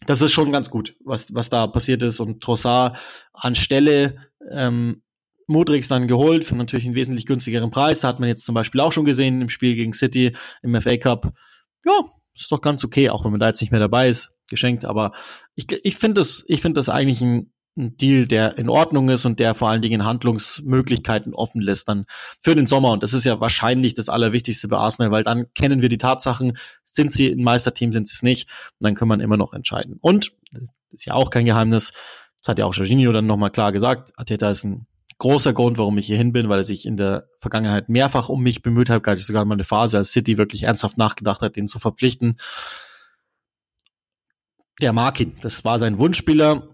das 0.06 0.22
ist 0.22 0.32
schon 0.32 0.52
ganz 0.52 0.70
gut, 0.70 0.96
was, 1.04 1.34
was 1.34 1.50
da 1.50 1.68
passiert 1.68 2.02
ist. 2.02 2.20
Und 2.20 2.42
Trossard 2.42 2.98
anstelle 3.34 4.30
ähm, 4.52 5.02
Modrix 5.48 5.88
dann 5.88 6.08
geholt 6.08 6.46
für 6.46 6.56
natürlich 6.56 6.86
einen 6.86 6.96
wesentlich 6.96 7.26
günstigeren 7.26 7.72
Preis. 7.72 8.00
Da 8.00 8.10
hat 8.10 8.20
man 8.20 8.30
jetzt 8.30 8.46
zum 8.46 8.56
Beispiel 8.56 8.82
auch 8.82 8.92
schon 8.92 9.06
gesehen 9.06 9.42
im 9.42 9.50
Spiel 9.50 9.76
gegen 9.76 9.94
City 9.94 10.36
im 10.62 10.80
FA 10.80 10.98
Cup. 10.98 11.34
Ja, 11.86 12.04
ist 12.36 12.52
doch 12.52 12.62
ganz 12.62 12.84
okay, 12.84 13.10
auch 13.10 13.24
wenn 13.24 13.32
man 13.32 13.40
da 13.40 13.48
jetzt 13.48 13.62
nicht 13.62 13.72
mehr 13.72 13.80
dabei 13.80 14.10
ist, 14.10 14.32
geschenkt. 14.50 14.86
Aber 14.86 15.14
ich, 15.56 15.68
ich 15.84 15.96
finde 15.96 16.22
das, 16.22 16.44
ich 16.48 16.62
finde 16.62 16.80
das 16.80 16.90
eigentlich 16.90 17.22
ein 17.22 17.52
ein 17.78 17.96
Deal, 17.98 18.28
der 18.28 18.58
in 18.58 18.70
Ordnung 18.70 19.10
ist 19.10 19.26
und 19.26 19.40
der 19.40 19.54
vor 19.54 19.70
allen 19.70 19.82
Dingen 19.82 20.06
Handlungsmöglichkeiten 20.06 21.34
offen 21.34 21.62
lässt 21.62 21.88
dann 21.88 22.06
für 22.42 22.56
den 22.56 22.68
Sommer. 22.68 22.92
Und 22.92 23.04
das 23.04 23.14
ist 23.14 23.24
ja 23.24 23.40
wahrscheinlich 23.40 23.94
das 23.94 24.10
Allerwichtigste 24.10 24.68
bei 24.68 24.78
Arsenal, 24.78 25.12
weil 25.12 25.24
dann 25.24 25.54
kennen 25.54 25.82
wir 25.82 25.90
die 25.90 25.98
Tatsachen, 25.98 26.58
sind 26.84 27.14
sie 27.14 27.32
ein 27.32 27.44
Meisterteam, 27.44 27.94
sind 27.94 28.08
sie 28.08 28.16
es 28.16 28.24
nicht. 28.24 28.50
Und 28.80 28.86
dann 28.86 28.96
kann 28.96 29.08
man 29.08 29.20
immer 29.20 29.38
noch 29.38 29.54
entscheiden. 29.54 29.98
Und, 30.02 30.34
das 30.52 30.72
ist 30.92 31.06
ja 31.06 31.14
auch 31.14 31.30
kein 31.30 31.46
Geheimnis, 31.46 31.94
das 32.42 32.50
hat 32.50 32.60
ja 32.60 32.66
auch 32.66 32.74
Jorginho 32.74 33.12
dann 33.12 33.26
nochmal 33.26 33.52
klar 33.52 33.72
gesagt, 33.72 34.12
Ateta 34.18 34.50
ist 34.50 34.64
ein 34.64 34.88
großer 35.20 35.54
Grund, 35.54 35.78
warum 35.78 35.98
ich 35.98 36.06
hier 36.08 36.18
hin 36.18 36.32
bin, 36.32 36.50
weil 36.50 36.60
er 36.60 36.64
sich 36.64 36.86
in 36.86 36.98
der 36.98 37.28
Vergangenheit 37.40 37.90
mehrfach 37.90 38.30
um 38.30 38.44
mich 38.44 38.62
bemüht 38.62 38.90
hat, 38.90 39.04
gab 39.04 39.18
sogar 39.20 39.46
mal 39.46 39.56
eine 39.56 39.64
Phase, 39.64 39.98
als 39.98 40.12
City 40.12 40.38
wirklich 40.38 40.64
ernsthaft 40.64 40.98
nachgedacht 40.98 41.42
hat, 41.42 41.56
den 41.56 41.68
zu 41.68 41.80
verpflichten 41.80 42.38
der 44.82 44.94
mag 44.94 45.20
ihn. 45.20 45.36
Das 45.42 45.66
war 45.66 45.80
sein 45.80 46.00
Wunschspieler. 46.00 46.70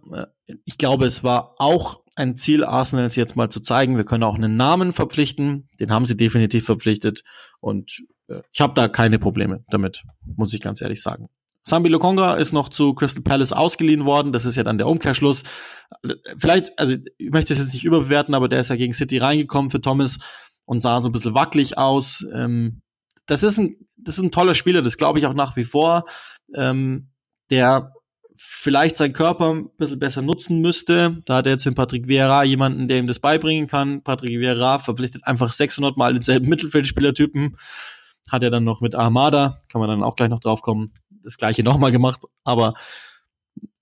Ich 0.66 0.78
glaube, 0.78 1.06
es 1.06 1.24
war 1.24 1.56
auch 1.58 2.04
ein 2.16 2.36
Ziel 2.38 2.64
Arsenals 2.64 3.16
jetzt 3.16 3.36
mal 3.36 3.50
zu 3.50 3.60
zeigen, 3.60 3.98
wir 3.98 4.04
können 4.04 4.24
auch 4.24 4.36
einen 4.36 4.56
Namen 4.56 4.94
verpflichten. 4.94 5.70
Den 5.80 5.92
haben 5.92 6.06
sie 6.06 6.16
definitiv 6.16 6.66
verpflichtet. 6.66 7.24
Und 7.60 8.04
äh, 8.28 8.42
ich 8.52 8.62
habe 8.62 8.74
da 8.74 8.88
keine 8.88 9.20
Probleme 9.20 9.64
damit, 9.70 10.04
muss 10.26 10.54
ich 10.54 10.62
ganz 10.62 10.82
ehrlich 10.82 11.02
sagen. 11.02 11.30
Sambi 11.66 11.90
Lokonga 11.90 12.36
ist 12.36 12.52
noch 12.52 12.68
zu 12.68 12.94
Crystal 12.94 13.24
Palace 13.24 13.54
ausgeliehen 13.54 14.06
worden. 14.06 14.34
Das 14.34 14.46
ist 14.46 14.58
ja 14.58 14.64
dann 14.64 14.78
der 14.78 14.88
Umkehrschluss. 14.88 15.44
Vielleicht, 16.38 16.78
also 16.78 16.96
ich 17.18 17.32
möchte 17.32 17.54
es 17.54 17.60
jetzt 17.60 17.74
nicht 17.74 17.86
überbewerten, 17.86 18.36
aber 18.36 18.50
der 18.50 18.60
ist 18.60 18.70
ja 18.70 18.76
gegen 18.76 18.94
City 18.94 19.18
reingekommen 19.18 19.72
für 19.72 19.80
Thomas 19.80 20.20
und 20.66 20.82
sah 20.82 21.00
so 21.00 21.08
ein 21.10 21.14
bisschen 21.14 21.36
wackelig 21.36 21.78
aus. 21.78 22.26
Ähm, 22.34 22.82
das 23.28 23.44
ist 23.44 23.58
ein, 23.58 23.78
das 23.98 24.18
ist 24.18 24.24
ein 24.24 24.32
toller 24.32 24.56
Spieler, 24.56 24.82
das 24.82 24.98
glaube 24.98 25.20
ich 25.20 25.26
auch 25.26 25.34
nach 25.34 25.56
wie 25.56 25.64
vor. 25.64 26.04
Ähm, 26.54 27.13
der 27.54 27.94
vielleicht 28.36 28.98
seinen 28.98 29.14
Körper 29.14 29.54
ein 29.54 29.70
bisschen 29.78 30.00
besser 30.00 30.24
nutzen 30.24 30.60
müsste. 30.60 31.22
Da 31.26 31.36
hat 31.36 31.46
er 31.46 31.52
jetzt 31.52 31.68
in 31.68 31.76
Patrick 31.76 32.08
Vieira 32.08 32.44
jemanden, 32.44 32.88
der 32.88 32.98
ihm 32.98 33.06
das 33.06 33.20
beibringen 33.20 33.68
kann. 33.68 34.02
Patrick 34.02 34.40
Vieira 34.40 34.80
verpflichtet 34.80 35.28
einfach 35.28 35.54
600 35.54 35.96
Mal 35.96 36.14
denselben 36.14 36.48
Mittelfeldspielertypen. 36.50 37.58
Hat 38.32 38.42
er 38.42 38.50
dann 38.50 38.64
noch 38.64 38.82
mit 38.82 38.96
Armada, 38.96 39.60
kann 39.70 39.80
man 39.82 39.90
dann 39.90 40.02
auch 40.02 40.16
gleich 40.16 40.30
noch 40.30 40.40
drauf 40.40 40.64
kommen, 40.64 40.94
das 41.24 41.38
gleiche 41.38 41.62
nochmal 41.62 41.92
gemacht. 41.92 42.22
Aber 42.44 42.74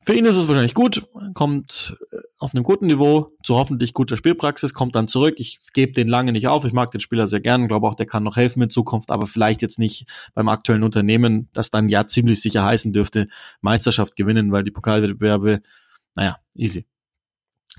für 0.03 0.15
ihn 0.15 0.25
ist 0.25 0.35
es 0.35 0.47
wahrscheinlich 0.47 0.73
gut, 0.73 1.03
kommt 1.35 1.95
äh, 2.11 2.17
auf 2.39 2.55
einem 2.55 2.63
guten 2.63 2.87
Niveau 2.87 3.33
zu 3.43 3.55
hoffentlich 3.55 3.93
guter 3.93 4.17
Spielpraxis, 4.17 4.73
kommt 4.73 4.95
dann 4.95 5.07
zurück. 5.07 5.35
Ich 5.37 5.59
gebe 5.73 5.91
den 5.91 6.07
lange 6.07 6.31
nicht 6.31 6.47
auf. 6.47 6.65
Ich 6.65 6.73
mag 6.73 6.89
den 6.91 6.99
Spieler 6.99 7.27
sehr 7.27 7.39
gern, 7.39 7.67
glaube 7.67 7.87
auch, 7.87 7.93
der 7.93 8.07
kann 8.07 8.23
noch 8.23 8.35
helfen 8.35 8.63
in 8.63 8.69
Zukunft, 8.71 9.11
aber 9.11 9.27
vielleicht 9.27 9.61
jetzt 9.61 9.77
nicht 9.77 10.07
beim 10.33 10.49
aktuellen 10.49 10.83
Unternehmen, 10.83 11.49
das 11.53 11.69
dann 11.69 11.87
ja 11.87 12.07
ziemlich 12.07 12.41
sicher 12.41 12.63
heißen 12.63 12.93
dürfte, 12.93 13.27
Meisterschaft 13.61 14.15
gewinnen, 14.15 14.51
weil 14.51 14.63
die 14.63 14.71
Pokalwettbewerbe, 14.71 15.61
naja, 16.15 16.37
easy. 16.55 16.85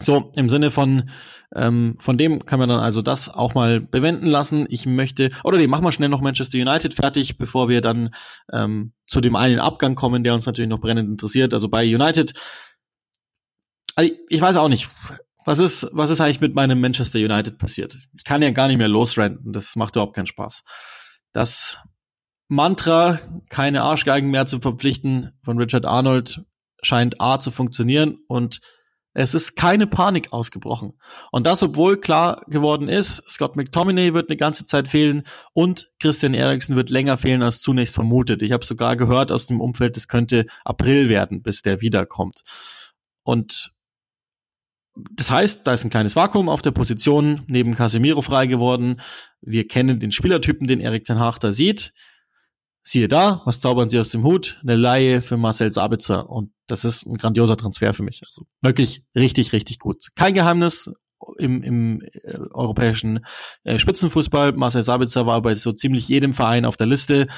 So, 0.05 0.32
im 0.36 0.48
Sinne 0.48 0.70
von, 0.70 1.11
ähm, 1.55 1.96
von 1.98 2.18
dem 2.18 2.44
kann 2.44 2.59
man 2.59 2.68
dann 2.68 2.80
also 2.80 3.03
das 3.03 3.28
auch 3.28 3.55
mal 3.55 3.80
bewenden 3.80 4.26
lassen. 4.26 4.66
Ich 4.68 4.86
möchte, 4.86 5.30
oder 5.44 5.59
nee, 5.59 5.66
machen 5.66 5.84
wir 5.84 5.92
schnell 5.92 6.09
noch 6.09 6.20
Manchester 6.20 6.59
United 6.59 6.94
fertig, 6.94 7.38
bevor 7.38 7.68
wir 7.68 7.80
dann 7.80 8.11
ähm, 8.53 8.92
zu 9.07 9.20
dem 9.20 9.36
einen 9.36 9.61
Abgang 9.61 9.94
kommen, 9.94 10.24
der 10.24 10.34
uns 10.34 10.46
natürlich 10.46 10.70
noch 10.70 10.80
brennend 10.80 11.09
interessiert. 11.09 11.55
Also 11.55 11.68
bei 11.68 11.84
United, 11.84 12.32
also 13.94 14.12
ich 14.28 14.40
weiß 14.40 14.57
auch 14.57 14.68
nicht, 14.68 14.88
was 15.44 15.59
ist, 15.59 15.88
was 15.92 16.11
ist 16.11 16.20
eigentlich 16.20 16.40
mit 16.40 16.55
meinem 16.55 16.80
Manchester 16.80 17.18
United 17.18 17.59
passiert? 17.59 17.96
Ich 18.16 18.24
kann 18.24 18.42
ja 18.42 18.50
gar 18.50 18.68
nicht 18.68 18.78
mehr 18.78 18.88
losrenten, 18.88 19.53
das 19.53 19.76
macht 19.76 19.96
überhaupt 19.96 20.14
keinen 20.14 20.26
Spaß. 20.26 20.62
Das 21.32 21.78
Mantra, 22.48 23.18
keine 23.50 23.82
Arschgeigen 23.82 24.30
mehr 24.30 24.46
zu 24.46 24.61
verpflichten 24.61 25.32
von 25.42 25.59
Richard 25.59 25.86
Arnold, 25.86 26.42
scheint 26.82 27.20
A 27.20 27.38
zu 27.40 27.50
funktionieren 27.50 28.18
und 28.28 28.61
es 29.14 29.34
ist 29.34 29.56
keine 29.56 29.86
Panik 29.86 30.32
ausgebrochen. 30.32 30.94
Und 31.30 31.46
das, 31.46 31.62
obwohl 31.62 31.98
klar 32.00 32.42
geworden 32.46 32.88
ist, 32.88 33.22
Scott 33.28 33.56
McTominay 33.56 34.14
wird 34.14 34.30
eine 34.30 34.36
ganze 34.36 34.64
Zeit 34.66 34.88
fehlen 34.88 35.24
und 35.52 35.90
Christian 36.00 36.34
Eriksen 36.34 36.76
wird 36.76 36.90
länger 36.90 37.18
fehlen 37.18 37.42
als 37.42 37.60
zunächst 37.60 37.94
vermutet. 37.94 38.42
Ich 38.42 38.52
habe 38.52 38.64
sogar 38.64 38.96
gehört 38.96 39.30
aus 39.30 39.46
dem 39.46 39.60
Umfeld, 39.60 39.96
es 39.96 40.08
könnte 40.08 40.46
April 40.64 41.08
werden, 41.08 41.42
bis 41.42 41.62
der 41.62 41.80
wiederkommt. 41.80 42.42
Und 43.22 43.72
das 44.94 45.30
heißt, 45.30 45.66
da 45.66 45.72
ist 45.72 45.84
ein 45.84 45.90
kleines 45.90 46.16
Vakuum 46.16 46.48
auf 46.48 46.62
der 46.62 46.70
Position, 46.70 47.42
neben 47.46 47.74
Casemiro 47.74 48.20
frei 48.20 48.46
geworden. 48.46 49.00
Wir 49.40 49.66
kennen 49.66 50.00
den 50.00 50.12
Spielertypen, 50.12 50.66
den 50.66 50.80
Erik 50.80 51.04
Ten 51.04 51.18
Hag 51.18 51.38
da 51.38 51.52
sieht 51.52 51.92
siehe 52.83 53.09
da, 53.09 53.43
was 53.45 53.61
zaubern 53.61 53.89
sie 53.89 53.99
aus 53.99 54.11
dem 54.11 54.24
Hut? 54.24 54.61
Eine 54.62 54.76
Laie 54.76 55.22
für 55.22 55.37
Marcel 55.37 55.70
Sabitzer. 55.70 56.28
Und 56.28 56.53
das 56.66 56.85
ist 56.85 57.07
ein 57.07 57.16
grandioser 57.16 57.57
Transfer 57.57 57.95
für 57.95 58.03
mich. 58.03 58.22
Also 58.24 58.47
wirklich 58.61 59.03
richtig, 59.14 59.53
richtig 59.53 59.78
gut. 59.78 60.09
Kein 60.14 60.35
Geheimnis 60.35 60.91
im, 61.39 61.62
im 61.62 62.03
äh, 62.03 62.39
europäischen 62.51 63.24
äh, 63.64 63.78
Spitzenfußball. 63.78 64.53
Marcel 64.53 64.83
Sabitzer 64.83 65.26
war 65.26 65.41
bei 65.43 65.55
so 65.55 65.72
ziemlich 65.72 66.09
jedem 66.09 66.33
Verein 66.33 66.64
auf 66.64 66.76
der 66.76 66.87
Liste 66.87 67.28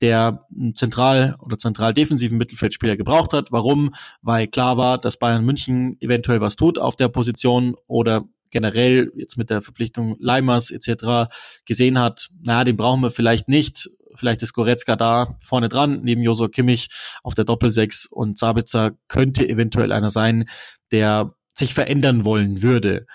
der 0.00 0.46
einen 0.50 0.74
zentral 0.74 1.36
oder 1.40 1.58
zentral 1.58 1.92
defensiven 1.92 2.38
Mittelfeldspieler 2.38 2.96
gebraucht 2.96 3.32
hat. 3.32 3.52
Warum? 3.52 3.94
Weil 4.22 4.46
klar 4.46 4.76
war, 4.76 4.98
dass 4.98 5.18
Bayern 5.18 5.44
München 5.44 5.98
eventuell 6.00 6.40
was 6.40 6.56
tut 6.56 6.78
auf 6.78 6.96
der 6.96 7.08
Position 7.08 7.74
oder 7.86 8.24
generell 8.50 9.12
jetzt 9.14 9.36
mit 9.36 9.50
der 9.50 9.62
Verpflichtung 9.62 10.16
Leimers 10.18 10.70
etc. 10.70 11.30
gesehen 11.66 11.98
hat, 11.98 12.30
naja, 12.42 12.64
den 12.64 12.76
brauchen 12.76 13.02
wir 13.02 13.10
vielleicht 13.10 13.48
nicht 13.48 13.90
Vielleicht 14.14 14.42
ist 14.42 14.52
Goretzka 14.52 14.96
da 14.96 15.38
vorne 15.42 15.68
dran, 15.68 16.00
neben 16.02 16.22
Joso 16.22 16.48
Kimmich 16.48 16.88
auf 17.22 17.34
der 17.34 17.44
Doppelsechs 17.44 18.06
und 18.06 18.38
Sabitzer 18.38 18.92
könnte 19.08 19.48
eventuell 19.48 19.92
einer 19.92 20.10
sein, 20.10 20.48
der 20.90 21.34
sich 21.54 21.74
verändern 21.74 22.24
wollen 22.24 22.62
würde. 22.62 23.06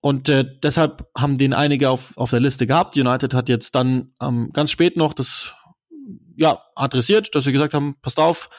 Und 0.00 0.28
äh, 0.28 0.44
deshalb 0.62 1.08
haben 1.16 1.38
den 1.38 1.54
einige 1.54 1.88
auf, 1.88 2.16
auf 2.16 2.30
der 2.30 2.40
Liste 2.40 2.66
gehabt. 2.66 2.96
United 2.96 3.34
hat 3.34 3.48
jetzt 3.48 3.74
dann 3.74 4.12
ähm, 4.20 4.50
ganz 4.52 4.72
spät 4.72 4.96
noch 4.96 5.14
das 5.14 5.54
ja 6.36 6.60
adressiert, 6.74 7.34
dass 7.34 7.44
sie 7.44 7.52
gesagt 7.52 7.74
haben, 7.74 7.94
passt 8.02 8.18
auf, 8.18 8.50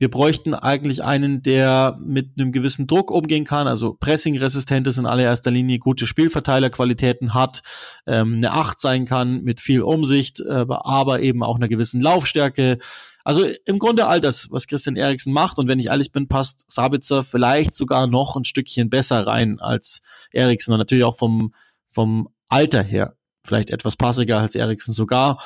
wir 0.00 0.10
bräuchten 0.10 0.54
eigentlich 0.54 1.04
einen, 1.04 1.42
der 1.42 1.94
mit 2.02 2.30
einem 2.38 2.52
gewissen 2.52 2.86
Druck 2.86 3.10
umgehen 3.10 3.44
kann, 3.44 3.68
also 3.68 3.92
pressingresistent 4.00 4.86
ist 4.86 4.96
in 4.96 5.04
allererster 5.04 5.50
Linie, 5.50 5.78
gute 5.78 6.06
Spielverteilerqualitäten 6.06 7.34
hat, 7.34 7.60
ähm, 8.06 8.36
eine 8.36 8.52
Acht 8.52 8.80
sein 8.80 9.04
kann 9.04 9.42
mit 9.42 9.60
viel 9.60 9.82
Umsicht, 9.82 10.40
äh, 10.40 10.64
aber 10.68 11.20
eben 11.20 11.42
auch 11.42 11.56
einer 11.56 11.68
gewissen 11.68 12.00
Laufstärke. 12.00 12.78
Also 13.24 13.44
im 13.66 13.78
Grunde 13.78 14.06
all 14.06 14.22
das, 14.22 14.50
was 14.50 14.66
Christian 14.66 14.96
Eriksen 14.96 15.34
macht. 15.34 15.58
Und 15.58 15.68
wenn 15.68 15.78
ich 15.78 15.88
ehrlich 15.88 16.12
bin, 16.12 16.28
passt 16.28 16.64
Sabitzer 16.72 17.22
vielleicht 17.22 17.74
sogar 17.74 18.06
noch 18.06 18.36
ein 18.36 18.46
Stückchen 18.46 18.88
besser 18.88 19.26
rein 19.26 19.60
als 19.60 20.00
Eriksen 20.32 20.72
und 20.72 20.78
natürlich 20.78 21.04
auch 21.04 21.18
vom, 21.18 21.52
vom 21.90 22.30
Alter 22.48 22.82
her 22.82 23.12
vielleicht 23.44 23.68
etwas 23.68 23.96
passiger 23.96 24.38
als 24.38 24.54
Eriksen 24.54 24.94
sogar 24.94 25.36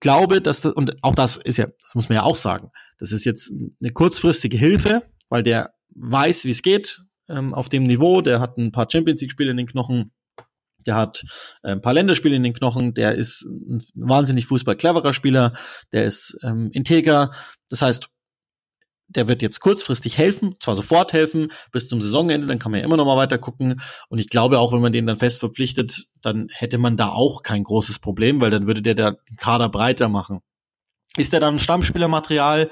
glaube, 0.00 0.40
dass 0.40 0.60
das, 0.60 0.72
und 0.72 1.02
auch 1.02 1.14
das 1.14 1.36
ist 1.36 1.56
ja, 1.56 1.66
das 1.80 1.94
muss 1.94 2.08
man 2.08 2.16
ja 2.16 2.22
auch 2.22 2.36
sagen, 2.36 2.70
das 2.98 3.12
ist 3.12 3.24
jetzt 3.24 3.52
eine 3.80 3.92
kurzfristige 3.92 4.56
Hilfe, 4.56 5.02
weil 5.28 5.42
der 5.42 5.74
weiß, 5.94 6.44
wie 6.44 6.50
es 6.50 6.62
geht 6.62 7.00
ähm, 7.28 7.54
auf 7.54 7.68
dem 7.68 7.84
Niveau. 7.84 8.20
Der 8.20 8.40
hat 8.40 8.56
ein 8.56 8.72
paar 8.72 8.88
Champions 8.90 9.20
League-Spiele 9.20 9.50
in 9.50 9.56
den 9.56 9.66
Knochen. 9.66 10.12
Der 10.86 10.94
hat 10.94 11.24
äh, 11.62 11.72
ein 11.72 11.82
paar 11.82 11.94
Länderspiele 11.94 12.36
in 12.36 12.42
den 12.42 12.54
Knochen. 12.54 12.94
Der 12.94 13.14
ist 13.14 13.44
ein 13.44 13.80
wahnsinnig 13.94 14.46
Fußball 14.46 14.76
cleverer 14.76 15.12
Spieler. 15.12 15.54
Der 15.92 16.06
ist 16.06 16.38
ähm, 16.42 16.70
integer. 16.72 17.32
Das 17.68 17.82
heißt, 17.82 18.08
der 19.08 19.28
wird 19.28 19.42
jetzt 19.42 19.60
kurzfristig 19.60 20.18
helfen, 20.18 20.56
zwar 20.60 20.74
sofort 20.74 21.12
helfen, 21.12 21.52
bis 21.70 21.88
zum 21.88 22.00
Saisonende, 22.00 22.48
dann 22.48 22.58
kann 22.58 22.72
man 22.72 22.80
ja 22.80 22.86
immer 22.86 22.96
noch 22.96 23.06
mal 23.06 23.16
weiter 23.16 23.38
gucken. 23.38 23.80
Und 24.08 24.18
ich 24.18 24.28
glaube 24.28 24.58
auch, 24.58 24.72
wenn 24.72 24.80
man 24.80 24.92
den 24.92 25.06
dann 25.06 25.18
fest 25.18 25.38
verpflichtet, 25.38 26.06
dann 26.22 26.48
hätte 26.50 26.78
man 26.78 26.96
da 26.96 27.10
auch 27.10 27.42
kein 27.42 27.62
großes 27.62 28.00
Problem, 28.00 28.40
weil 28.40 28.50
dann 28.50 28.66
würde 28.66 28.82
der 28.82 28.94
den 28.94 29.36
Kader 29.36 29.68
breiter 29.68 30.08
machen. 30.08 30.40
Ist 31.16 31.32
der 31.32 31.40
dann 31.40 31.58
Stammspielermaterial? 31.58 32.70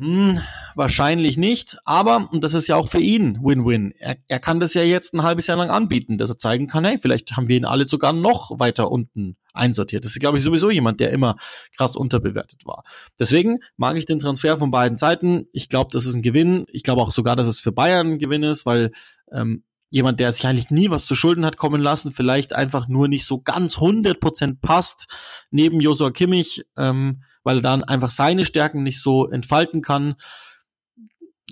Hm, 0.00 0.38
wahrscheinlich 0.76 1.36
nicht, 1.36 1.76
aber, 1.84 2.28
und 2.30 2.44
das 2.44 2.54
ist 2.54 2.68
ja 2.68 2.76
auch 2.76 2.88
für 2.88 3.00
ihn 3.00 3.40
Win-Win, 3.42 3.92
er, 3.98 4.16
er 4.28 4.38
kann 4.38 4.60
das 4.60 4.74
ja 4.74 4.82
jetzt 4.82 5.12
ein 5.12 5.24
halbes 5.24 5.48
Jahr 5.48 5.56
lang 5.56 5.70
anbieten, 5.70 6.18
dass 6.18 6.30
er 6.30 6.38
zeigen 6.38 6.68
kann, 6.68 6.84
hey, 6.84 6.98
vielleicht 7.00 7.36
haben 7.36 7.48
wir 7.48 7.56
ihn 7.56 7.64
alle 7.64 7.84
sogar 7.84 8.12
noch 8.12 8.60
weiter 8.60 8.92
unten 8.92 9.36
einsortiert. 9.52 10.04
Das 10.04 10.12
ist, 10.12 10.20
glaube 10.20 10.38
ich, 10.38 10.44
sowieso 10.44 10.70
jemand, 10.70 11.00
der 11.00 11.10
immer 11.10 11.34
krass 11.76 11.96
unterbewertet 11.96 12.64
war. 12.64 12.84
Deswegen 13.18 13.58
mag 13.76 13.96
ich 13.96 14.06
den 14.06 14.20
Transfer 14.20 14.56
von 14.56 14.70
beiden 14.70 14.98
Seiten. 14.98 15.48
Ich 15.52 15.68
glaube, 15.68 15.90
das 15.92 16.06
ist 16.06 16.14
ein 16.14 16.22
Gewinn. 16.22 16.64
Ich 16.68 16.84
glaube 16.84 17.02
auch 17.02 17.10
sogar, 17.10 17.34
dass 17.34 17.48
es 17.48 17.58
für 17.58 17.72
Bayern 17.72 18.12
ein 18.12 18.18
Gewinn 18.20 18.44
ist, 18.44 18.66
weil 18.66 18.92
ähm, 19.32 19.64
jemand, 19.90 20.20
der 20.20 20.32
sich 20.32 20.46
eigentlich 20.46 20.70
nie 20.70 20.90
was 20.90 21.06
zu 21.06 21.14
Schulden 21.14 21.46
hat 21.46 21.56
kommen 21.56 21.80
lassen, 21.80 22.12
vielleicht 22.12 22.52
einfach 22.52 22.88
nur 22.88 23.08
nicht 23.08 23.24
so 23.24 23.40
ganz 23.40 23.78
100% 23.78 24.58
passt, 24.60 25.06
neben 25.50 25.80
Josua 25.80 26.10
Kimmich, 26.10 26.64
ähm, 26.76 27.22
weil 27.42 27.58
er 27.58 27.62
dann 27.62 27.84
einfach 27.84 28.10
seine 28.10 28.44
Stärken 28.44 28.82
nicht 28.82 29.00
so 29.00 29.28
entfalten 29.28 29.80
kann. 29.80 30.16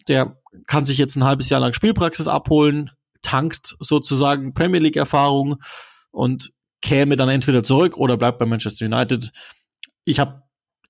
Der 0.08 0.38
kann 0.66 0.84
sich 0.84 0.98
jetzt 0.98 1.16
ein 1.16 1.24
halbes 1.24 1.48
Jahr 1.48 1.60
lang 1.60 1.72
Spielpraxis 1.72 2.28
abholen, 2.28 2.90
tankt 3.22 3.76
sozusagen 3.80 4.54
Premier 4.54 4.80
League 4.80 4.96
Erfahrung 4.96 5.56
und 6.10 6.52
käme 6.82 7.16
dann 7.16 7.28
entweder 7.28 7.62
zurück 7.62 7.96
oder 7.96 8.16
bleibt 8.16 8.38
bei 8.38 8.46
Manchester 8.46 8.86
United. 8.86 9.32
Ich 10.04 10.20
habe 10.20 10.42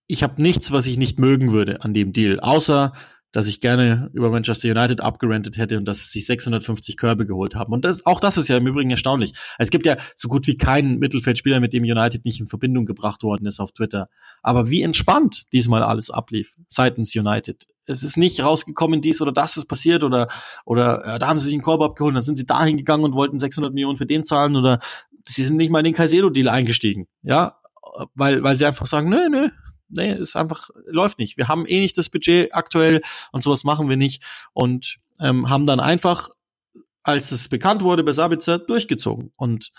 ich 0.08 0.22
hab 0.22 0.38
nichts, 0.38 0.70
was 0.72 0.86
ich 0.86 0.98
nicht 0.98 1.18
mögen 1.18 1.52
würde 1.52 1.82
an 1.82 1.94
dem 1.94 2.12
Deal, 2.12 2.38
außer 2.38 2.92
dass 3.36 3.48
ich 3.48 3.60
gerne 3.60 4.08
über 4.14 4.30
Manchester 4.30 4.70
United 4.70 5.02
abgerentet 5.02 5.58
hätte 5.58 5.76
und 5.76 5.84
dass 5.84 5.98
sie 5.98 6.20
sich 6.20 6.26
650 6.26 6.96
Körbe 6.96 7.26
geholt 7.26 7.54
haben. 7.54 7.70
Und 7.74 7.84
das, 7.84 8.06
auch 8.06 8.18
das 8.18 8.38
ist 8.38 8.48
ja 8.48 8.56
im 8.56 8.66
Übrigen 8.66 8.88
erstaunlich. 8.88 9.34
Es 9.58 9.68
gibt 9.68 9.84
ja 9.84 9.98
so 10.14 10.28
gut 10.28 10.46
wie 10.46 10.56
keinen 10.56 10.98
Mittelfeldspieler, 10.98 11.60
mit 11.60 11.74
dem 11.74 11.82
United 11.82 12.24
nicht 12.24 12.40
in 12.40 12.46
Verbindung 12.46 12.86
gebracht 12.86 13.22
worden 13.22 13.44
ist 13.44 13.60
auf 13.60 13.72
Twitter. 13.72 14.08
Aber 14.42 14.70
wie 14.70 14.80
entspannt 14.80 15.52
diesmal 15.52 15.82
alles 15.82 16.08
ablief 16.08 16.56
seitens 16.68 17.14
United. 17.14 17.66
Es 17.84 18.02
ist 18.02 18.16
nicht 18.16 18.42
rausgekommen, 18.42 19.02
dies 19.02 19.20
oder 19.20 19.32
das 19.32 19.58
ist 19.58 19.66
passiert 19.66 20.02
oder 20.02 20.28
oder 20.64 21.04
äh, 21.04 21.18
da 21.18 21.28
haben 21.28 21.38
sie 21.38 21.44
sich 21.44 21.54
einen 21.54 21.62
Korb 21.62 21.82
abgeholt, 21.82 22.16
dann 22.16 22.22
sind 22.22 22.36
sie 22.36 22.46
dahin 22.46 22.78
gegangen 22.78 23.04
und 23.04 23.12
wollten 23.12 23.38
600 23.38 23.74
Millionen 23.74 23.98
für 23.98 24.06
den 24.06 24.24
zahlen 24.24 24.56
oder 24.56 24.78
sie 25.26 25.44
sind 25.44 25.58
nicht 25.58 25.70
mal 25.70 25.80
in 25.80 25.84
den 25.84 25.94
Caicedo-Deal 25.94 26.48
eingestiegen. 26.48 27.06
Ja, 27.22 27.56
weil 28.14 28.42
weil 28.42 28.56
sie 28.56 28.64
einfach 28.64 28.86
sagen, 28.86 29.10
nö, 29.10 29.28
nö, 29.30 29.50
nee, 29.88 30.14
ist 30.14 30.36
einfach, 30.36 30.70
läuft 30.86 31.18
nicht. 31.18 31.36
Wir 31.36 31.48
haben 31.48 31.66
eh 31.66 31.80
nicht 31.80 31.98
das 31.98 32.08
Budget 32.08 32.54
aktuell 32.54 33.02
und 33.32 33.42
sowas 33.42 33.64
machen 33.64 33.88
wir 33.88 33.96
nicht. 33.96 34.22
Und 34.52 34.98
ähm, 35.20 35.48
haben 35.48 35.66
dann 35.66 35.80
einfach, 35.80 36.28
als 37.02 37.32
es 37.32 37.48
bekannt 37.48 37.82
wurde 37.82 38.04
bei 38.04 38.12
Sabitzer, 38.12 38.58
durchgezogen. 38.58 39.32
Und 39.36 39.72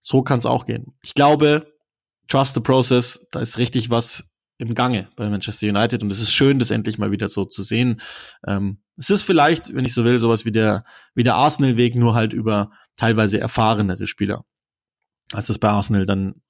so 0.00 0.22
kann 0.22 0.38
es 0.38 0.46
auch 0.46 0.66
gehen. 0.66 0.94
Ich 1.02 1.14
glaube, 1.14 1.72
trust 2.28 2.54
the 2.54 2.60
process, 2.60 3.26
da 3.32 3.40
ist 3.40 3.58
richtig 3.58 3.90
was 3.90 4.30
im 4.60 4.74
Gange 4.74 5.08
bei 5.16 5.28
Manchester 5.28 5.68
United 5.68 6.02
und 6.02 6.12
es 6.12 6.20
ist 6.20 6.32
schön, 6.32 6.58
das 6.58 6.70
endlich 6.70 6.98
mal 6.98 7.10
wieder 7.10 7.28
so 7.28 7.46
zu 7.46 7.62
sehen. 7.62 8.00
Ähm, 8.46 8.82
es 8.96 9.08
ist 9.08 9.22
vielleicht, 9.22 9.74
wenn 9.74 9.86
ich 9.86 9.94
so 9.94 10.04
will, 10.04 10.18
sowas 10.18 10.44
wie 10.44 10.52
der, 10.52 10.84
wie 11.14 11.22
der 11.22 11.36
Arsenal-Weg, 11.36 11.96
nur 11.96 12.14
halt 12.14 12.34
über 12.34 12.70
teilweise 12.94 13.40
erfahrenere 13.40 14.06
Spieler. 14.06 14.44
Als 15.32 15.46
das 15.46 15.58
bei 15.58 15.70
Arsenal 15.70 16.04
dann 16.04 16.42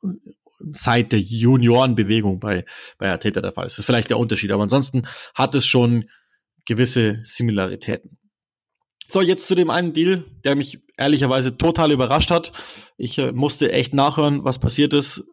seit 0.73 1.13
der 1.13 1.21
Juniorenbewegung 1.21 2.41
bei, 2.41 2.65
bei 2.99 3.11
Arteta 3.11 3.41
der 3.41 3.53
Fall 3.53 3.67
ist. 3.67 3.75
Das 3.75 3.81
ist 3.81 3.87
vielleicht 3.87 4.11
der 4.11 4.19
Unterschied, 4.19 4.53
aber 4.53 4.63
ansonsten 4.63 5.03
hat 5.35 5.55
es 5.55 5.67
schon 5.67 6.09
gewisse 6.65 7.21
Similaritäten. 7.25 8.19
So, 9.11 9.21
jetzt 9.21 9.49
zu 9.49 9.57
dem 9.57 9.71
einen 9.71 9.93
Deal, 9.93 10.25
der 10.45 10.55
mich 10.55 10.79
ehrlicherweise 10.97 11.57
total 11.57 11.91
überrascht 11.91 12.31
hat. 12.31 12.53
Ich 12.97 13.19
äh, 13.19 13.33
musste 13.33 13.73
echt 13.73 13.93
nachhören, 13.93 14.45
was 14.45 14.61
passiert 14.61 14.93
ist, 14.93 15.25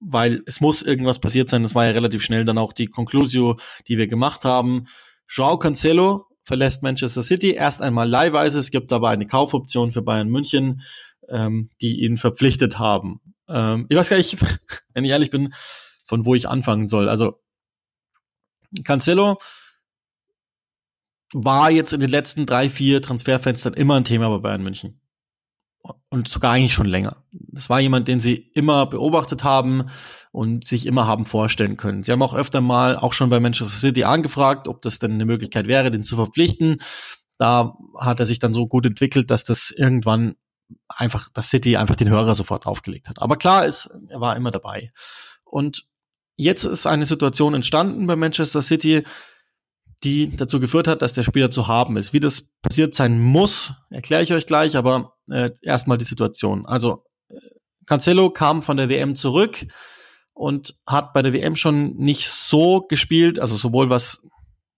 weil 0.00 0.42
es 0.46 0.60
muss 0.60 0.82
irgendwas 0.82 1.18
passiert 1.18 1.50
sein. 1.50 1.64
Das 1.64 1.74
war 1.74 1.84
ja 1.84 1.90
relativ 1.90 2.22
schnell 2.22 2.44
dann 2.44 2.58
auch 2.58 2.72
die 2.72 2.86
Conclusio, 2.86 3.58
die 3.88 3.98
wir 3.98 4.06
gemacht 4.06 4.44
haben. 4.44 4.86
Joao 5.28 5.58
Cancelo 5.58 6.26
verlässt 6.44 6.82
Manchester 6.82 7.22
City 7.22 7.52
erst 7.52 7.82
einmal 7.82 8.08
leihweise. 8.08 8.58
Es 8.58 8.70
gibt 8.70 8.92
aber 8.92 9.08
eine 9.08 9.26
Kaufoption 9.26 9.90
für 9.90 10.02
Bayern 10.02 10.28
München, 10.28 10.82
ähm, 11.28 11.70
die 11.80 12.04
ihn 12.04 12.18
verpflichtet 12.18 12.78
haben. 12.78 13.20
Ähm, 13.48 13.86
ich 13.88 13.96
weiß 13.96 14.08
gar 14.08 14.16
nicht, 14.16 14.36
wenn 14.94 15.04
ich 15.04 15.10
ehrlich 15.10 15.30
bin, 15.30 15.54
von 16.04 16.24
wo 16.24 16.34
ich 16.34 16.48
anfangen 16.48 16.88
soll. 16.88 17.08
Also 17.08 17.40
Cancelo 18.84 19.38
war 21.32 21.70
jetzt 21.70 21.92
in 21.92 22.00
den 22.00 22.10
letzten 22.10 22.46
drei, 22.46 22.68
vier 22.68 23.02
Transferfenstern 23.02 23.74
immer 23.74 23.96
ein 23.96 24.04
Thema 24.04 24.28
bei 24.30 24.38
Bayern 24.38 24.62
München. 24.62 25.00
Und 26.08 26.28
sogar 26.28 26.52
eigentlich 26.52 26.72
schon 26.72 26.86
länger. 26.86 27.24
Das 27.32 27.68
war 27.68 27.78
jemand, 27.78 28.08
den 28.08 28.18
sie 28.18 28.34
immer 28.36 28.86
beobachtet 28.86 29.44
haben 29.44 29.84
und 30.32 30.64
sich 30.64 30.86
immer 30.86 31.06
haben 31.06 31.26
vorstellen 31.26 31.76
können. 31.76 32.02
Sie 32.02 32.10
haben 32.10 32.22
auch 32.22 32.34
öfter 32.34 32.62
mal, 32.62 32.96
auch 32.96 33.12
schon 33.12 33.28
bei 33.28 33.38
Manchester 33.38 33.78
City 33.78 34.04
angefragt, 34.04 34.66
ob 34.66 34.80
das 34.80 34.98
denn 34.98 35.12
eine 35.12 35.26
Möglichkeit 35.26 35.66
wäre, 35.66 35.90
den 35.90 36.02
zu 36.02 36.16
verpflichten. 36.16 36.78
Da 37.38 37.76
hat 38.00 38.18
er 38.20 38.26
sich 38.26 38.38
dann 38.38 38.54
so 38.54 38.66
gut 38.66 38.86
entwickelt, 38.86 39.30
dass 39.30 39.44
das 39.44 39.70
irgendwann 39.70 40.36
einfach, 40.88 41.28
das 41.32 41.50
City 41.50 41.76
einfach 41.76 41.96
den 41.96 42.08
Hörer 42.08 42.34
sofort 42.34 42.66
aufgelegt 42.66 43.08
hat. 43.08 43.20
Aber 43.20 43.36
klar 43.36 43.66
ist, 43.66 43.90
er 44.08 44.20
war 44.20 44.36
immer 44.36 44.50
dabei. 44.50 44.92
Und 45.44 45.86
jetzt 46.36 46.64
ist 46.64 46.86
eine 46.86 47.06
Situation 47.06 47.54
entstanden 47.54 48.06
bei 48.06 48.16
Manchester 48.16 48.62
City, 48.62 49.04
die 50.02 50.36
dazu 50.36 50.60
geführt 50.60 50.88
hat, 50.88 51.02
dass 51.02 51.12
der 51.14 51.22
Spieler 51.22 51.50
zu 51.50 51.66
haben 51.68 51.96
ist. 51.96 52.12
Wie 52.12 52.20
das 52.20 52.48
passiert 52.62 52.94
sein 52.94 53.20
muss, 53.20 53.72
erkläre 53.90 54.22
ich 54.22 54.32
euch 54.32 54.46
gleich, 54.46 54.76
aber 54.76 55.14
äh, 55.30 55.50
erstmal 55.62 55.98
die 55.98 56.04
Situation. 56.04 56.66
Also 56.66 57.04
äh, 57.30 57.36
Cancelo 57.86 58.30
kam 58.30 58.62
von 58.62 58.76
der 58.76 58.88
WM 58.88 59.16
zurück 59.16 59.66
und 60.34 60.76
hat 60.86 61.12
bei 61.12 61.22
der 61.22 61.32
WM 61.32 61.56
schon 61.56 61.96
nicht 61.96 62.28
so 62.28 62.80
gespielt, 62.80 63.38
also 63.38 63.56
sowohl 63.56 63.88
was 63.88 64.20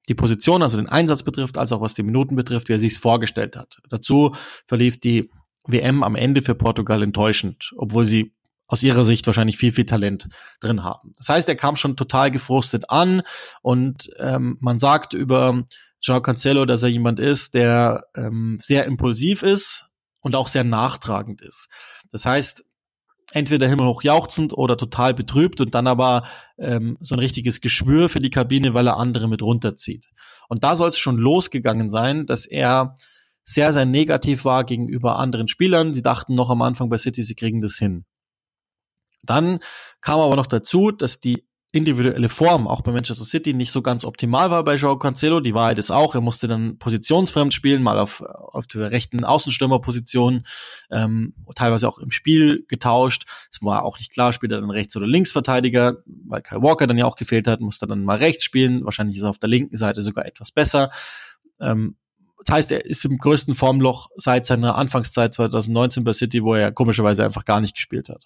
die 0.09 0.14
Position, 0.14 0.62
also 0.62 0.76
den 0.76 0.89
Einsatz 0.89 1.22
betrifft, 1.22 1.59
als 1.59 1.72
auch 1.72 1.80
was 1.80 1.95
die 1.95 2.05
Minuten 2.05 2.37
betrifft, 2.37 2.68
wie 2.68 2.74
er 2.74 2.78
sich 2.78 2.93
es 2.93 2.99
vorgestellt 2.99 3.57
hat. 3.57 3.78
Dazu 3.89 4.34
verlief 4.68 5.01
die 5.01 5.30
WM 5.66 6.02
am 6.02 6.14
Ende 6.14 6.42
für 6.42 6.54
Portugal 6.54 7.02
enttäuschend, 7.02 7.72
obwohl 7.76 8.04
sie 8.04 8.32
aus 8.68 8.82
ihrer 8.82 9.04
Sicht 9.04 9.26
wahrscheinlich 9.26 9.58
viel, 9.58 9.72
viel 9.72 9.86
Talent 9.86 10.28
drin 10.60 10.82
haben. 10.82 11.12
Das 11.18 11.28
heißt, 11.28 11.48
er 11.48 11.56
kam 11.56 11.76
schon 11.76 11.96
total 11.96 12.30
gefrustet 12.30 12.90
an 12.90 13.22
und 13.62 14.10
ähm, 14.18 14.56
man 14.60 14.78
sagt 14.78 15.14
über 15.14 15.64
Joao 16.02 16.20
Cancelo, 16.20 16.64
dass 16.64 16.82
er 16.82 16.88
jemand 16.88 17.20
ist, 17.20 17.54
der 17.54 18.04
ähm, 18.16 18.58
sehr 18.60 18.84
impulsiv 18.84 19.42
ist 19.42 19.86
und 20.20 20.34
auch 20.34 20.48
sehr 20.48 20.64
nachtragend 20.64 21.42
ist. 21.42 21.68
Das 22.10 22.26
heißt, 22.26 22.64
entweder 23.32 23.68
himmelhoch 23.68 24.02
jauchzend 24.02 24.52
oder 24.52 24.76
total 24.76 25.14
betrübt 25.14 25.60
und 25.60 25.74
dann 25.74 25.86
aber 25.86 26.24
ähm, 26.58 26.96
so 27.00 27.14
ein 27.14 27.18
richtiges 27.18 27.60
Geschwür 27.60 28.08
für 28.08 28.20
die 28.20 28.30
Kabine, 28.30 28.74
weil 28.74 28.86
er 28.86 28.98
andere 28.98 29.28
mit 29.28 29.42
runterzieht. 29.42 30.06
Und 30.48 30.64
da 30.64 30.76
soll 30.76 30.88
es 30.88 30.98
schon 30.98 31.18
losgegangen 31.18 31.90
sein, 31.90 32.26
dass 32.26 32.46
er 32.46 32.94
sehr, 33.47 33.72
sehr 33.72 33.86
negativ 33.86 34.44
war 34.44 34.64
gegenüber 34.64 35.18
anderen 35.18 35.49
Spielern. 35.49 35.94
Sie 35.94 36.03
dachten 36.03 36.34
noch 36.34 36.51
am 36.51 36.62
Anfang 36.62 36.90
bei 36.90 36.99
City, 36.99 37.22
sie 37.22 37.36
kriegen 37.36 37.61
das 37.61 37.76
hin. 37.76 38.05
Dann 39.22 39.61
kam 40.01 40.20
aber 40.20 40.36
noch 40.36 40.47
dazu, 40.47 40.90
dass 40.90 41.20
die 41.20 41.47
individuelle 41.72 42.28
Form 42.28 42.66
auch 42.66 42.80
bei 42.80 42.90
Manchester 42.90 43.24
City 43.24 43.53
nicht 43.53 43.70
so 43.70 43.82
ganz 43.82 44.05
optimal 44.05 44.51
war 44.51 44.64
bei 44.64 44.76
Joao 44.76 44.99
Cancelo. 44.99 45.40
Die 45.40 45.53
Wahrheit 45.53 45.78
ist 45.78 45.90
auch, 45.90 46.14
er 46.14 46.20
musste 46.20 46.49
dann 46.49 46.78
positionsfremd 46.78 47.53
spielen, 47.53 47.82
mal 47.82 47.99
auf, 47.99 48.22
auf 48.22 48.66
der 48.66 48.90
rechten 48.92 49.24
Außenstürmerposition, 49.24 50.47
ähm, 50.90 51.34
teilweise 51.55 51.86
auch 51.88 51.99
im 51.99 52.12
Spiel 52.12 52.64
getauscht. 52.68 53.26
Es 53.51 53.62
war 53.62 53.84
auch 53.84 53.99
nicht 53.99 54.12
klar, 54.12 54.32
spielt 54.32 54.53
er 54.53 54.61
dann 54.61 54.70
rechts 54.70 54.97
oder 54.97 55.07
Linksverteidiger, 55.07 55.99
weil 56.07 56.40
Kyle 56.40 56.62
Walker 56.62 56.86
dann 56.86 56.99
ja 56.99 57.05
auch 57.05 57.16
gefehlt 57.16 57.47
hat, 57.47 57.61
musste 57.61 57.86
dann 57.86 58.05
mal 58.05 58.18
rechts 58.18 58.44
spielen. 58.44 58.84
Wahrscheinlich 58.84 59.18
ist 59.18 59.24
er 59.24 59.30
auf 59.30 59.38
der 59.38 59.51
linken 59.51 59.76
Seite 59.76 60.03
sogar 60.03 60.24
etwas 60.24 60.53
besser. 60.53 60.90
Ähm, 61.61 61.97
das 62.47 62.55
heißt, 62.55 62.72
er 62.72 62.84
ist 62.84 63.05
im 63.05 63.18
größten 63.18 63.57
Formloch 63.57 64.09
seit 64.14 64.47
seiner 64.47 64.76
Anfangszeit 64.76 65.34
2019 65.34 66.05
bei 66.05 66.12
City, 66.12 66.44
wo 66.44 66.55
er 66.55 66.70
komischerweise 66.70 67.24
einfach 67.24 67.44
gar 67.44 67.61
nicht 67.61 67.74
gespielt 67.74 68.09
hat. 68.09 68.24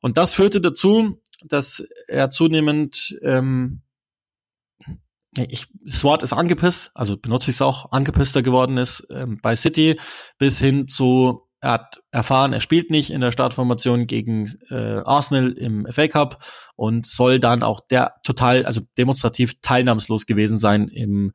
Und 0.00 0.18
das 0.18 0.34
führte 0.34 0.60
dazu, 0.60 1.22
dass 1.44 1.84
er 2.08 2.30
zunehmend, 2.30 3.16
ähm, 3.22 3.82
ich, 5.36 5.68
das 5.84 6.02
Wort 6.02 6.24
ist 6.24 6.32
angepisst, 6.32 6.90
also 6.94 7.16
benutze 7.16 7.50
ich 7.50 7.56
es 7.56 7.62
auch, 7.62 7.92
angepisster 7.92 8.42
geworden 8.42 8.78
ist 8.78 9.06
ähm, 9.10 9.38
bei 9.40 9.54
City, 9.54 10.00
bis 10.38 10.58
hin 10.58 10.88
zu, 10.88 11.42
er 11.60 11.72
hat 11.72 12.02
erfahren, 12.10 12.52
er 12.52 12.60
spielt 12.60 12.90
nicht 12.90 13.10
in 13.10 13.20
der 13.20 13.30
Startformation 13.30 14.08
gegen 14.08 14.52
äh, 14.70 15.02
Arsenal 15.04 15.52
im 15.52 15.86
FA 15.88 16.08
Cup 16.08 16.44
und 16.74 17.06
soll 17.06 17.38
dann 17.38 17.62
auch 17.62 17.80
der 17.80 18.14
total, 18.24 18.66
also 18.66 18.80
demonstrativ 18.98 19.60
teilnahmslos 19.60 20.26
gewesen 20.26 20.58
sein 20.58 20.88
im, 20.88 21.32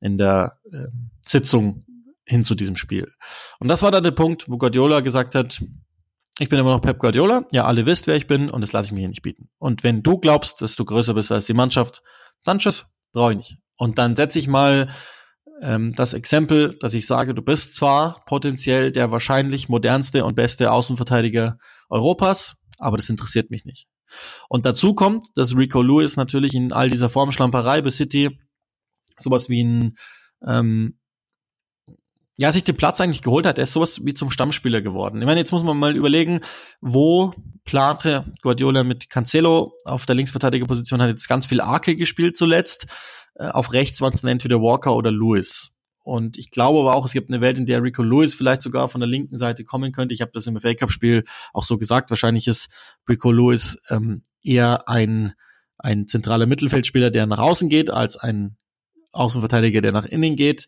in 0.00 0.18
der 0.18 0.58
äh, 0.70 0.86
Sitzung 1.26 1.84
hin 2.24 2.44
zu 2.44 2.54
diesem 2.54 2.76
Spiel. 2.76 3.12
Und 3.60 3.68
das 3.68 3.82
war 3.82 3.90
dann 3.90 4.02
der 4.02 4.10
Punkt, 4.10 4.48
wo 4.48 4.58
Guardiola 4.58 5.00
gesagt 5.00 5.34
hat, 5.34 5.62
ich 6.38 6.48
bin 6.48 6.58
immer 6.58 6.72
noch 6.72 6.82
Pep 6.82 6.98
Guardiola. 6.98 7.46
Ja, 7.50 7.64
alle 7.64 7.86
wisst, 7.86 8.06
wer 8.06 8.16
ich 8.16 8.26
bin 8.26 8.50
und 8.50 8.60
das 8.60 8.72
lasse 8.72 8.88
ich 8.88 8.92
mir 8.92 9.00
hier 9.00 9.08
nicht 9.08 9.22
bieten. 9.22 9.48
Und 9.58 9.84
wenn 9.84 10.02
du 10.02 10.18
glaubst, 10.18 10.60
dass 10.60 10.76
du 10.76 10.84
größer 10.84 11.14
bist 11.14 11.32
als 11.32 11.46
die 11.46 11.54
Mannschaft, 11.54 12.02
dann 12.44 12.58
tschüss, 12.58 12.86
brauche 13.12 13.32
ich 13.32 13.38
nicht. 13.38 13.58
Und 13.76 13.98
dann 13.98 14.16
setze 14.16 14.38
ich 14.38 14.48
mal 14.48 14.88
ähm, 15.62 15.94
das 15.94 16.12
Exempel, 16.12 16.76
dass 16.80 16.94
ich 16.94 17.06
sage, 17.06 17.34
du 17.34 17.42
bist 17.42 17.74
zwar 17.74 18.22
potenziell 18.26 18.92
der 18.92 19.10
wahrscheinlich 19.12 19.68
modernste 19.68 20.24
und 20.24 20.34
beste 20.34 20.72
Außenverteidiger 20.72 21.56
Europas, 21.88 22.56
aber 22.78 22.96
das 22.96 23.08
interessiert 23.08 23.50
mich 23.50 23.64
nicht. 23.64 23.86
Und 24.48 24.66
dazu 24.66 24.94
kommt, 24.94 25.28
dass 25.34 25.56
Rico 25.56 25.82
Lewis 25.82 26.16
natürlich 26.16 26.54
in 26.54 26.72
all 26.72 26.90
dieser 26.90 27.08
Formschlamperei 27.08 27.82
bei 27.82 27.90
City 27.90 28.38
sowas 29.18 29.48
wie 29.48 29.64
ein 29.64 29.96
ähm, 30.46 30.98
ja, 32.38 32.52
sich 32.52 32.64
den 32.64 32.76
Platz 32.76 33.00
eigentlich 33.00 33.22
geholt 33.22 33.46
hat. 33.46 33.56
Er 33.58 33.64
ist 33.64 33.72
sowas 33.72 34.04
wie 34.04 34.12
zum 34.12 34.30
Stammspieler 34.30 34.82
geworden. 34.82 35.20
Ich 35.20 35.26
meine, 35.26 35.40
jetzt 35.40 35.52
muss 35.52 35.62
man 35.62 35.78
mal 35.78 35.96
überlegen, 35.96 36.40
wo 36.82 37.32
plante 37.64 38.26
Guardiola 38.42 38.84
mit 38.84 39.08
Cancelo 39.08 39.72
auf 39.84 40.04
der 40.04 40.14
Linksverteidigerposition 40.16 41.00
hat 41.00 41.08
jetzt 41.08 41.28
ganz 41.28 41.46
viel 41.46 41.62
Arke 41.62 41.96
gespielt 41.96 42.36
zuletzt. 42.36 42.86
Äh, 43.36 43.48
auf 43.48 43.72
rechts 43.72 44.00
waren 44.02 44.12
es 44.12 44.20
dann 44.20 44.30
entweder 44.30 44.60
Walker 44.60 44.94
oder 44.94 45.10
Lewis. 45.10 45.72
Und 46.04 46.38
ich 46.38 46.50
glaube 46.50 46.78
aber 46.78 46.94
auch, 46.94 47.06
es 47.06 47.12
gibt 47.12 47.30
eine 47.30 47.40
Welt, 47.40 47.58
in 47.58 47.66
der 47.66 47.82
Rico 47.82 48.02
Lewis 48.02 48.34
vielleicht 48.34 48.62
sogar 48.62 48.88
von 48.88 49.00
der 49.00 49.08
linken 49.08 49.36
Seite 49.36 49.64
kommen 49.64 49.90
könnte. 49.90 50.14
Ich 50.14 50.20
habe 50.20 50.30
das 50.32 50.46
im 50.46 50.60
FA 50.60 50.74
Cup 50.74 50.92
Spiel 50.92 51.24
auch 51.52 51.64
so 51.64 51.78
gesagt. 51.78 52.10
Wahrscheinlich 52.10 52.46
ist 52.46 52.68
Rico 53.08 53.32
Lewis 53.32 53.80
ähm, 53.88 54.22
eher 54.42 54.88
ein 54.88 55.32
ein 55.78 56.06
zentraler 56.06 56.46
Mittelfeldspieler, 56.46 57.10
der 57.10 57.26
nach 57.26 57.38
außen 57.38 57.68
geht, 57.68 57.90
als 57.90 58.16
ein 58.16 58.56
Außenverteidiger, 59.16 59.80
der 59.80 59.92
nach 59.92 60.04
innen 60.04 60.36
geht. 60.36 60.66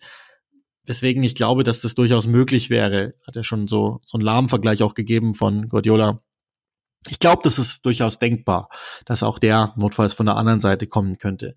Weswegen 0.85 1.23
ich 1.23 1.35
glaube, 1.35 1.65
dass 1.65 1.81
das 1.81 1.95
durchaus 1.95 2.27
möglich 2.27 2.71
wäre. 2.71 3.13
Hat 3.27 3.37
er 3.37 3.45
schon 3.45 3.69
so, 3.69 4.01
so 4.05 4.17
einen 4.17 4.25
Lahmvergleich 4.25 4.83
auch 4.83 4.95
gegeben 4.95 5.35
von 5.35 5.69
Guardiola. 5.69 6.23
Ich 7.09 7.21
glaube, 7.21 7.43
das 7.45 7.59
ist 7.59 7.85
durchaus 7.85 8.19
denkbar, 8.19 8.69
dass 9.05 9.23
auch 9.23 9.39
der 9.39 9.75
notfalls 9.77 10.15
von 10.15 10.27
der 10.27 10.37
anderen 10.37 10.61
Seite 10.61 10.87
kommen 10.87 11.19
könnte. 11.19 11.55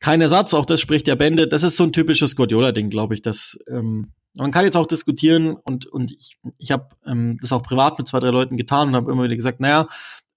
Kein 0.00 0.20
Ersatz, 0.20 0.52
auch 0.54 0.64
das 0.64 0.80
spricht 0.80 1.06
der 1.06 1.14
Bände. 1.14 1.46
Das 1.46 1.62
ist 1.62 1.76
so 1.76 1.84
ein 1.84 1.92
typisches 1.92 2.34
Guardiola-Ding, 2.34 2.90
glaube 2.90 3.14
ich. 3.14 3.22
Dass, 3.22 3.58
ähm, 3.68 4.12
man 4.36 4.50
kann 4.50 4.64
jetzt 4.64 4.76
auch 4.76 4.86
diskutieren 4.86 5.54
und, 5.54 5.86
und 5.86 6.10
ich, 6.10 6.38
ich 6.58 6.72
habe 6.72 6.88
ähm, 7.06 7.36
das 7.40 7.52
auch 7.52 7.62
privat 7.62 7.98
mit 7.98 8.08
zwei, 8.08 8.18
drei 8.18 8.30
Leuten 8.30 8.56
getan 8.56 8.88
und 8.88 8.96
habe 8.96 9.12
immer 9.12 9.24
wieder 9.24 9.36
gesagt, 9.36 9.60
naja, 9.60 9.86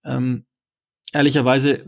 ähm, 0.03 0.45
ehrlicherweise, 1.13 1.83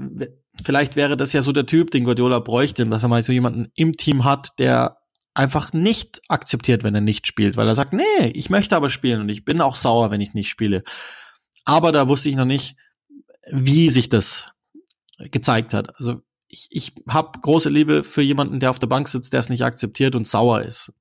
vielleicht 0.63 0.95
wäre 0.95 1.17
das 1.17 1.33
ja 1.33 1.41
so 1.41 1.51
der 1.51 1.65
Typ, 1.65 1.91
den 1.91 2.03
Guardiola 2.03 2.39
bräuchte, 2.39 2.85
dass 2.85 3.03
er 3.03 3.09
mal 3.09 3.23
so 3.23 3.33
jemanden 3.33 3.67
im 3.75 3.97
Team 3.97 4.23
hat, 4.23 4.51
der 4.59 4.97
einfach 5.33 5.71
nicht 5.71 6.21
akzeptiert, 6.29 6.83
wenn 6.83 6.95
er 6.95 7.01
nicht 7.01 7.27
spielt, 7.27 7.57
weil 7.57 7.67
er 7.67 7.75
sagt, 7.75 7.93
nee, 7.93 8.27
ich 8.33 8.49
möchte 8.49 8.75
aber 8.75 8.89
spielen 8.89 9.21
und 9.21 9.29
ich 9.29 9.45
bin 9.45 9.61
auch 9.61 9.75
sauer, 9.75 10.09
wenn 10.09 10.21
ich 10.21 10.33
nicht 10.33 10.49
spiele. 10.49 10.83
Aber 11.65 11.91
da 11.91 12.07
wusste 12.07 12.29
ich 12.29 12.35
noch 12.35 12.45
nicht, 12.45 12.75
wie 13.51 13.89
sich 13.89 14.09
das 14.09 14.51
gezeigt 15.19 15.73
hat. 15.73 15.95
Also 15.97 16.21
ich, 16.47 16.67
ich 16.71 16.93
habe 17.07 17.39
große 17.39 17.69
Liebe 17.69 18.03
für 18.03 18.21
jemanden, 18.21 18.59
der 18.59 18.69
auf 18.69 18.79
der 18.79 18.87
Bank 18.87 19.07
sitzt, 19.07 19.33
der 19.33 19.39
es 19.39 19.49
nicht 19.49 19.63
akzeptiert 19.63 20.15
und 20.15 20.27
sauer 20.27 20.61
ist. 20.61 20.93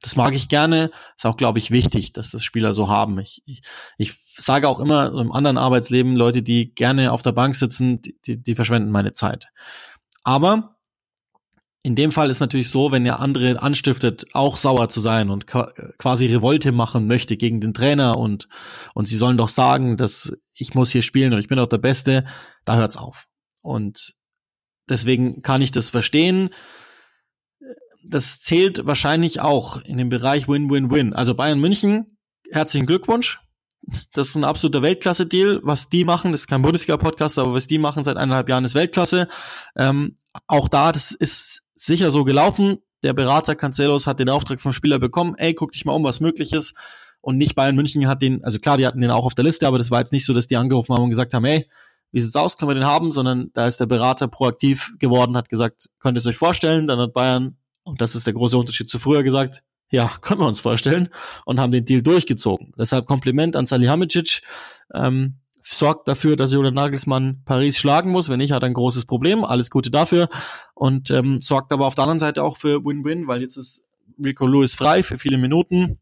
Das 0.00 0.14
mag 0.14 0.34
ich 0.34 0.48
gerne, 0.48 0.90
ist 1.16 1.26
auch, 1.26 1.36
glaube 1.36 1.58
ich, 1.58 1.70
wichtig, 1.70 2.12
dass 2.12 2.30
das 2.30 2.44
Spieler 2.44 2.72
so 2.72 2.88
haben. 2.88 3.18
Ich, 3.18 3.42
ich, 3.46 3.62
ich 3.96 4.14
sage 4.16 4.68
auch 4.68 4.78
immer 4.78 5.12
im 5.12 5.32
anderen 5.32 5.58
Arbeitsleben, 5.58 6.14
Leute, 6.14 6.42
die 6.42 6.74
gerne 6.74 7.12
auf 7.12 7.22
der 7.22 7.32
Bank 7.32 7.56
sitzen, 7.56 8.00
die, 8.26 8.40
die 8.40 8.54
verschwenden 8.54 8.92
meine 8.92 9.12
Zeit. 9.12 9.48
Aber 10.22 10.78
in 11.82 11.94
dem 11.94 12.12
Fall 12.12 12.28
ist 12.28 12.40
natürlich 12.40 12.70
so, 12.70 12.92
wenn 12.92 13.06
ihr 13.06 13.20
andere 13.20 13.62
anstiftet, 13.62 14.26
auch 14.34 14.56
sauer 14.56 14.88
zu 14.88 15.00
sein 15.00 15.30
und 15.30 15.46
quasi 15.46 16.26
Revolte 16.26 16.72
machen 16.72 17.06
möchte 17.06 17.36
gegen 17.36 17.60
den 17.60 17.72
Trainer 17.72 18.18
und, 18.18 18.48
und 18.94 19.06
sie 19.06 19.16
sollen 19.16 19.38
doch 19.38 19.48
sagen, 19.48 19.96
dass 19.96 20.36
ich 20.54 20.74
muss 20.74 20.90
hier 20.90 21.02
spielen 21.02 21.32
und 21.32 21.38
ich 21.38 21.48
bin 21.48 21.58
doch 21.58 21.68
der 21.68 21.78
Beste, 21.78 22.26
da 22.64 22.76
hört's 22.76 22.96
auf. 22.96 23.28
Und 23.62 24.14
deswegen 24.88 25.42
kann 25.42 25.62
ich 25.62 25.70
das 25.70 25.88
verstehen. 25.88 26.50
Das 28.04 28.40
zählt 28.40 28.86
wahrscheinlich 28.86 29.40
auch 29.40 29.82
in 29.82 29.98
dem 29.98 30.08
Bereich 30.08 30.48
Win-Win-Win. 30.48 31.12
Also 31.12 31.34
Bayern 31.34 31.60
München, 31.60 32.18
herzlichen 32.50 32.86
Glückwunsch. 32.86 33.40
Das 34.12 34.28
ist 34.28 34.34
ein 34.34 34.44
absoluter 34.44 34.82
Weltklasse-Deal. 34.82 35.60
Was 35.62 35.88
die 35.88 36.04
machen, 36.04 36.32
das 36.32 36.42
ist 36.42 36.46
kein 36.46 36.62
Bundesliga-Podcast, 36.62 37.38
aber 37.38 37.54
was 37.54 37.66
die 37.66 37.78
machen 37.78 38.04
seit 38.04 38.16
eineinhalb 38.16 38.48
Jahren 38.48 38.64
ist 38.64 38.74
Weltklasse. 38.74 39.28
Ähm, 39.76 40.16
auch 40.46 40.68
da, 40.68 40.92
das 40.92 41.12
ist 41.12 41.62
sicher 41.74 42.10
so 42.10 42.24
gelaufen. 42.24 42.78
Der 43.02 43.12
Berater 43.12 43.54
Cancelos 43.54 44.06
hat 44.06 44.20
den 44.20 44.28
Auftrag 44.28 44.60
vom 44.60 44.72
Spieler 44.72 44.98
bekommen, 44.98 45.34
ey, 45.36 45.54
guck 45.54 45.72
dich 45.72 45.84
mal 45.84 45.92
um, 45.92 46.04
was 46.04 46.20
möglich 46.20 46.52
ist. 46.52 46.74
Und 47.20 47.36
nicht 47.36 47.54
Bayern 47.54 47.76
München 47.76 48.06
hat 48.06 48.22
den, 48.22 48.44
also 48.44 48.58
klar, 48.58 48.76
die 48.76 48.86
hatten 48.86 49.00
den 49.00 49.10
auch 49.10 49.24
auf 49.24 49.34
der 49.34 49.44
Liste, 49.44 49.66
aber 49.66 49.78
das 49.78 49.90
war 49.90 50.00
jetzt 50.00 50.12
nicht 50.12 50.24
so, 50.24 50.34
dass 50.34 50.46
die 50.46 50.56
angerufen 50.56 50.94
haben 50.94 51.04
und 51.04 51.10
gesagt 51.10 51.34
haben, 51.34 51.44
ey, 51.44 51.68
wie 52.10 52.20
sieht's 52.20 52.36
aus, 52.36 52.56
können 52.56 52.70
wir 52.70 52.74
den 52.74 52.86
haben, 52.86 53.12
sondern 53.12 53.50
da 53.52 53.66
ist 53.66 53.80
der 53.80 53.86
Berater 53.86 54.28
proaktiv 54.28 54.94
geworden, 54.98 55.36
hat 55.36 55.48
gesagt, 55.48 55.90
könnt 55.98 56.16
ihr 56.16 56.20
es 56.20 56.26
euch 56.26 56.36
vorstellen? 56.36 56.86
Dann 56.86 56.98
hat 56.98 57.12
Bayern, 57.12 57.57
und 57.88 58.00
das 58.00 58.14
ist 58.14 58.26
der 58.26 58.34
große 58.34 58.56
Unterschied 58.56 58.88
zu 58.90 58.98
früher, 58.98 59.22
gesagt, 59.22 59.62
ja, 59.90 60.10
können 60.20 60.40
wir 60.40 60.46
uns 60.46 60.60
vorstellen 60.60 61.08
und 61.44 61.58
haben 61.58 61.72
den 61.72 61.84
Deal 61.84 62.02
durchgezogen. 62.02 62.74
Deshalb 62.78 63.06
Kompliment 63.06 63.56
an 63.56 63.66
Salihamidzic. 63.66 64.42
Ähm, 64.94 65.38
sorgt 65.70 66.08
dafür, 66.08 66.36
dass 66.36 66.52
Julian 66.52 66.74
Nagelsmann 66.74 67.42
Paris 67.44 67.78
schlagen 67.78 68.10
muss. 68.10 68.28
Wenn 68.28 68.38
nicht, 68.38 68.52
hat 68.52 68.62
er 68.62 68.66
ein 68.66 68.74
großes 68.74 69.04
Problem. 69.04 69.44
Alles 69.44 69.70
Gute 69.70 69.90
dafür. 69.90 70.28
Und 70.74 71.10
ähm, 71.10 71.40
sorgt 71.40 71.72
aber 71.72 71.86
auf 71.86 71.94
der 71.94 72.04
anderen 72.04 72.18
Seite 72.18 72.42
auch 72.42 72.56
für 72.56 72.84
Win-Win, 72.84 73.26
weil 73.26 73.42
jetzt 73.42 73.56
ist 73.56 73.86
Rico 74.22 74.46
Lewis 74.46 74.74
frei 74.74 75.02
für 75.02 75.18
viele 75.18 75.38
Minuten. 75.38 75.98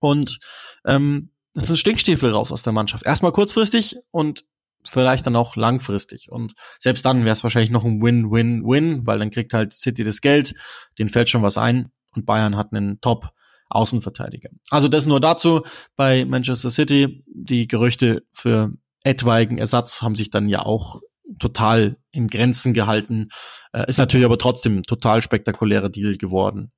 Und 0.00 0.38
ähm, 0.84 1.30
das 1.54 1.64
ist 1.64 1.70
ein 1.70 1.76
Stinkstiefel 1.76 2.30
raus 2.30 2.52
aus 2.52 2.62
der 2.62 2.72
Mannschaft. 2.72 3.04
Erstmal 3.04 3.32
kurzfristig 3.32 3.96
und 4.10 4.44
vielleicht 4.84 5.26
dann 5.26 5.36
auch 5.36 5.56
langfristig. 5.56 6.30
Und 6.30 6.54
selbst 6.78 7.04
dann 7.04 7.24
wäre 7.24 7.32
es 7.32 7.42
wahrscheinlich 7.42 7.70
noch 7.70 7.84
ein 7.84 8.02
Win-Win-Win, 8.02 9.06
weil 9.06 9.18
dann 9.18 9.30
kriegt 9.30 9.54
halt 9.54 9.72
City 9.72 10.04
das 10.04 10.20
Geld, 10.20 10.54
denen 10.98 11.10
fällt 11.10 11.28
schon 11.28 11.42
was 11.42 11.58
ein 11.58 11.90
und 12.14 12.26
Bayern 12.26 12.56
hat 12.56 12.72
einen 12.72 13.00
Top 13.00 13.30
Außenverteidiger. 13.70 14.50
Also 14.70 14.88
das 14.88 15.06
nur 15.06 15.20
dazu 15.20 15.62
bei 15.94 16.24
Manchester 16.24 16.70
City. 16.70 17.22
Die 17.26 17.68
Gerüchte 17.68 18.22
für 18.32 18.72
etwaigen 19.04 19.58
Ersatz 19.58 20.02
haben 20.02 20.14
sich 20.14 20.30
dann 20.30 20.48
ja 20.48 20.60
auch 20.60 21.00
total 21.38 21.98
in 22.10 22.28
Grenzen 22.28 22.72
gehalten. 22.72 23.28
Äh, 23.72 23.88
ist 23.88 23.98
natürlich 23.98 24.24
aber 24.24 24.38
trotzdem 24.38 24.82
total 24.84 25.20
spektakulärer 25.20 25.90
Deal 25.90 26.16
geworden. 26.16 26.72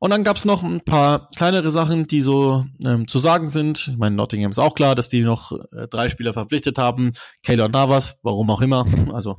Und 0.00 0.10
dann 0.10 0.24
gab's 0.24 0.44
noch 0.44 0.62
ein 0.62 0.82
paar 0.82 1.28
kleinere 1.36 1.70
Sachen, 1.70 2.06
die 2.06 2.20
so 2.20 2.64
ähm, 2.84 3.08
zu 3.08 3.18
sagen 3.18 3.48
sind. 3.48 3.88
Ich 3.88 3.96
meine, 3.96 4.16
Nottingham 4.16 4.50
ist 4.50 4.58
auch 4.58 4.74
klar, 4.74 4.94
dass 4.94 5.08
die 5.08 5.22
noch 5.22 5.52
äh, 5.72 5.88
drei 5.88 6.08
Spieler 6.08 6.32
verpflichtet 6.32 6.78
haben. 6.78 7.12
Keylor 7.42 7.68
Navas, 7.68 8.18
warum 8.22 8.50
auch 8.50 8.60
immer. 8.60 8.86
Also 9.12 9.38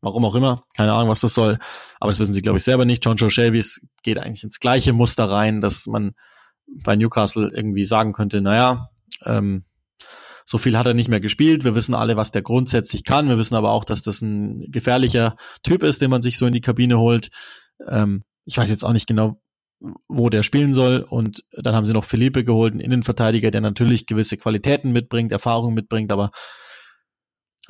Warum 0.00 0.24
auch 0.24 0.34
immer. 0.34 0.62
Keine 0.76 0.92
Ahnung, 0.92 1.08
was 1.08 1.20
das 1.20 1.34
soll. 1.34 1.58
Aber 1.98 2.10
das 2.10 2.20
wissen 2.20 2.34
sie, 2.34 2.42
glaube 2.42 2.58
ich, 2.58 2.64
selber 2.64 2.84
nicht. 2.84 3.04
John 3.04 3.16
Joe 3.16 3.30
Shelby's 3.30 3.80
geht 4.02 4.18
eigentlich 4.18 4.44
ins 4.44 4.60
gleiche 4.60 4.92
Muster 4.92 5.28
rein, 5.28 5.60
dass 5.60 5.86
man 5.86 6.12
bei 6.66 6.94
Newcastle 6.94 7.50
irgendwie 7.52 7.84
sagen 7.84 8.12
könnte, 8.12 8.40
naja, 8.40 8.90
ähm, 9.24 9.64
so 10.44 10.56
viel 10.56 10.78
hat 10.78 10.86
er 10.86 10.94
nicht 10.94 11.08
mehr 11.08 11.20
gespielt. 11.20 11.64
Wir 11.64 11.74
wissen 11.74 11.94
alle, 11.94 12.16
was 12.16 12.30
der 12.30 12.42
grundsätzlich 12.42 13.04
kann. 13.04 13.28
Wir 13.28 13.38
wissen 13.38 13.56
aber 13.56 13.72
auch, 13.72 13.84
dass 13.84 14.02
das 14.02 14.22
ein 14.22 14.70
gefährlicher 14.70 15.36
Typ 15.62 15.82
ist, 15.82 16.00
den 16.00 16.10
man 16.10 16.22
sich 16.22 16.38
so 16.38 16.46
in 16.46 16.52
die 16.52 16.60
Kabine 16.60 16.98
holt. 16.98 17.30
Ähm, 17.86 18.22
ich 18.44 18.56
weiß 18.56 18.70
jetzt 18.70 18.84
auch 18.84 18.92
nicht 18.92 19.08
genau, 19.08 19.42
wo 20.08 20.28
der 20.28 20.42
spielen 20.42 20.72
soll. 20.72 21.04
Und 21.08 21.44
dann 21.52 21.74
haben 21.74 21.86
sie 21.86 21.92
noch 21.92 22.04
Felipe 22.04 22.44
geholt, 22.44 22.72
einen 22.72 22.80
Innenverteidiger, 22.80 23.50
der 23.50 23.60
natürlich 23.60 24.06
gewisse 24.06 24.36
Qualitäten 24.36 24.92
mitbringt, 24.92 25.32
Erfahrung 25.32 25.74
mitbringt, 25.74 26.12
aber 26.12 26.30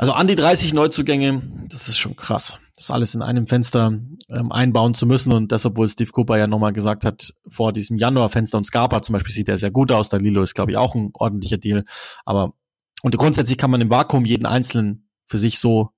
also 0.00 0.12
an 0.12 0.28
die 0.28 0.36
30 0.36 0.74
Neuzugänge, 0.74 1.66
das 1.68 1.88
ist 1.88 1.98
schon 1.98 2.14
krass. 2.14 2.58
Das 2.76 2.92
alles 2.92 3.16
in 3.16 3.22
einem 3.22 3.48
Fenster 3.48 3.98
ähm, 4.28 4.52
einbauen 4.52 4.94
zu 4.94 5.06
müssen 5.06 5.32
und 5.32 5.50
das, 5.50 5.66
obwohl 5.66 5.88
Steve 5.88 6.12
Cooper 6.12 6.38
ja 6.38 6.46
nochmal 6.46 6.72
gesagt 6.72 7.04
hat, 7.04 7.34
vor 7.48 7.72
diesem 7.72 7.98
Januarfenster 7.98 8.56
und 8.56 8.64
Scarpa 8.64 9.02
zum 9.02 9.14
Beispiel 9.14 9.34
sieht 9.34 9.48
er 9.48 9.58
sehr 9.58 9.72
gut 9.72 9.90
aus. 9.90 10.08
Der 10.08 10.20
Lilo 10.20 10.44
ist, 10.44 10.54
glaube 10.54 10.70
ich, 10.70 10.76
auch 10.76 10.94
ein 10.94 11.10
ordentlicher 11.14 11.58
Deal. 11.58 11.84
Aber 12.24 12.54
und 13.02 13.16
grundsätzlich 13.16 13.58
kann 13.58 13.72
man 13.72 13.80
im 13.80 13.90
Vakuum 13.90 14.24
jeden 14.24 14.46
Einzelnen 14.46 15.08
für 15.26 15.38
sich 15.38 15.58
so 15.58 15.90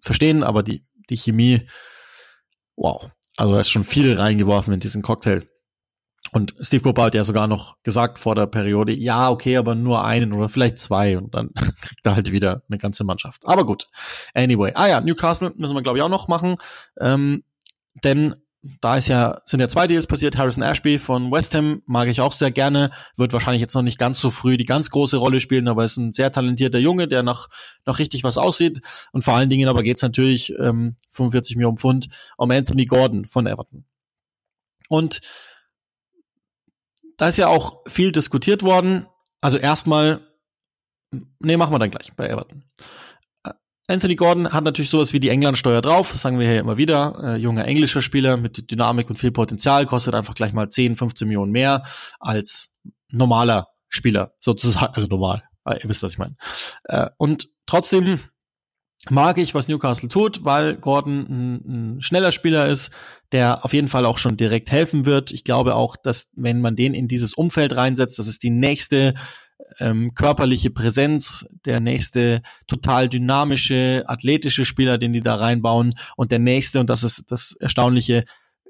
verstehen, 0.00 0.44
aber 0.44 0.62
die, 0.62 0.86
die 1.10 1.16
Chemie, 1.16 1.62
wow. 2.76 3.10
Also 3.38 3.54
da 3.54 3.60
ist 3.60 3.70
schon 3.70 3.84
viel 3.84 4.14
reingeworfen 4.14 4.74
in 4.74 4.80
diesen 4.80 5.00
Cocktail. 5.00 5.48
Und 6.32 6.54
Steve 6.60 6.82
Cooper 6.82 7.04
hat 7.04 7.14
ja 7.14 7.24
sogar 7.24 7.46
noch 7.46 7.76
gesagt 7.82 8.18
vor 8.18 8.34
der 8.34 8.46
Periode, 8.46 8.92
ja, 8.92 9.30
okay, 9.30 9.56
aber 9.56 9.74
nur 9.74 10.04
einen 10.04 10.32
oder 10.32 10.48
vielleicht 10.48 10.78
zwei 10.78 11.16
und 11.16 11.34
dann 11.34 11.54
kriegt 11.80 12.04
er 12.04 12.16
halt 12.16 12.32
wieder 12.32 12.62
eine 12.68 12.78
ganze 12.78 13.04
Mannschaft. 13.04 13.46
Aber 13.46 13.64
gut. 13.64 13.88
Anyway. 14.34 14.72
Ah 14.74 14.88
ja, 14.88 15.00
Newcastle 15.00 15.54
müssen 15.56 15.74
wir, 15.74 15.82
glaube 15.82 15.98
ich, 15.98 16.02
auch 16.02 16.10
noch 16.10 16.28
machen. 16.28 16.56
Ähm, 17.00 17.44
denn 18.04 18.34
da 18.80 18.96
ist 18.96 19.08
ja, 19.08 19.36
sind 19.44 19.60
ja 19.60 19.68
zwei 19.68 19.86
Deals 19.86 20.06
passiert. 20.06 20.36
Harrison 20.36 20.62
Ashby 20.62 20.98
von 20.98 21.30
West 21.30 21.54
Ham 21.54 21.82
mag 21.86 22.08
ich 22.08 22.20
auch 22.20 22.32
sehr 22.32 22.50
gerne. 22.50 22.90
Wird 23.16 23.32
wahrscheinlich 23.32 23.60
jetzt 23.60 23.74
noch 23.74 23.82
nicht 23.82 23.98
ganz 23.98 24.20
so 24.20 24.30
früh 24.30 24.56
die 24.56 24.64
ganz 24.64 24.90
große 24.90 25.16
Rolle 25.16 25.40
spielen, 25.40 25.68
aber 25.68 25.84
ist 25.84 25.96
ein 25.96 26.12
sehr 26.12 26.32
talentierter 26.32 26.78
Junge, 26.78 27.06
der 27.06 27.22
noch, 27.22 27.48
noch 27.86 27.98
richtig 28.00 28.24
was 28.24 28.36
aussieht. 28.36 28.80
Und 29.12 29.22
vor 29.22 29.34
allen 29.34 29.48
Dingen 29.48 29.68
aber 29.68 29.82
geht's 29.82 30.02
natürlich 30.02 30.52
ähm, 30.58 30.96
45 31.10 31.56
Millionen 31.56 31.78
Pfund 31.78 32.08
um 32.36 32.50
Anthony 32.50 32.86
Gordon 32.86 33.26
von 33.26 33.46
Everton. 33.46 33.84
Und 34.88 35.20
da 37.16 37.28
ist 37.28 37.38
ja 37.38 37.46
auch 37.48 37.82
viel 37.86 38.10
diskutiert 38.10 38.62
worden. 38.62 39.06
Also 39.40 39.58
erstmal, 39.58 40.20
nee, 41.38 41.56
machen 41.56 41.72
wir 41.72 41.78
dann 41.78 41.90
gleich 41.90 42.12
bei 42.14 42.26
Everton. 42.26 42.64
Anthony 43.90 44.16
Gordon 44.16 44.52
hat 44.52 44.64
natürlich 44.64 44.90
sowas 44.90 45.14
wie 45.14 45.20
die 45.20 45.30
Englandsteuer 45.30 45.80
drauf, 45.80 46.14
sagen 46.14 46.38
wir 46.38 46.46
hier 46.46 46.60
immer 46.60 46.76
wieder. 46.76 47.14
Äh, 47.22 47.36
junger 47.36 47.64
englischer 47.64 48.02
Spieler 48.02 48.36
mit 48.36 48.70
Dynamik 48.70 49.08
und 49.08 49.18
viel 49.18 49.32
Potenzial, 49.32 49.86
kostet 49.86 50.14
einfach 50.14 50.34
gleich 50.34 50.52
mal 50.52 50.68
10, 50.68 50.96
15 50.96 51.26
Millionen 51.26 51.52
mehr 51.52 51.84
als 52.20 52.74
normaler 53.10 53.68
Spieler, 53.88 54.34
sozusagen, 54.40 54.92
also 54.94 55.08
normal. 55.08 55.42
Äh, 55.64 55.82
ihr 55.82 55.88
wisst, 55.88 56.02
was 56.02 56.12
ich 56.12 56.18
meine. 56.18 56.36
Äh, 56.84 57.08
und 57.16 57.48
trotzdem 57.64 58.20
mag 59.08 59.38
ich, 59.38 59.54
was 59.54 59.68
Newcastle 59.68 60.10
tut, 60.10 60.44
weil 60.44 60.76
Gordon 60.76 61.20
ein, 61.20 61.96
ein, 61.96 62.02
schneller 62.02 62.30
Spieler 62.30 62.66
ist, 62.66 62.92
der 63.32 63.64
auf 63.64 63.72
jeden 63.72 63.88
Fall 63.88 64.04
auch 64.04 64.18
schon 64.18 64.36
direkt 64.36 64.70
helfen 64.70 65.06
wird. 65.06 65.30
Ich 65.30 65.44
glaube 65.44 65.76
auch, 65.76 65.96
dass 65.96 66.28
wenn 66.36 66.60
man 66.60 66.76
den 66.76 66.92
in 66.92 67.08
dieses 67.08 67.32
Umfeld 67.32 67.74
reinsetzt, 67.74 68.18
das 68.18 68.26
ist 68.26 68.42
die 68.42 68.50
nächste 68.50 69.14
ähm, 69.80 70.14
körperliche 70.14 70.70
Präsenz, 70.70 71.46
der 71.64 71.80
nächste 71.80 72.42
total 72.66 73.08
dynamische, 73.08 74.04
athletische 74.06 74.64
Spieler, 74.64 74.98
den 74.98 75.12
die 75.12 75.20
da 75.20 75.36
reinbauen 75.36 75.98
und 76.16 76.32
der 76.32 76.38
nächste, 76.38 76.80
und 76.80 76.90
das 76.90 77.02
ist 77.02 77.30
das 77.30 77.56
Erstaunliche, 77.58 78.24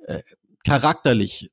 äh, 0.06 0.20
charakterlich 0.64 1.50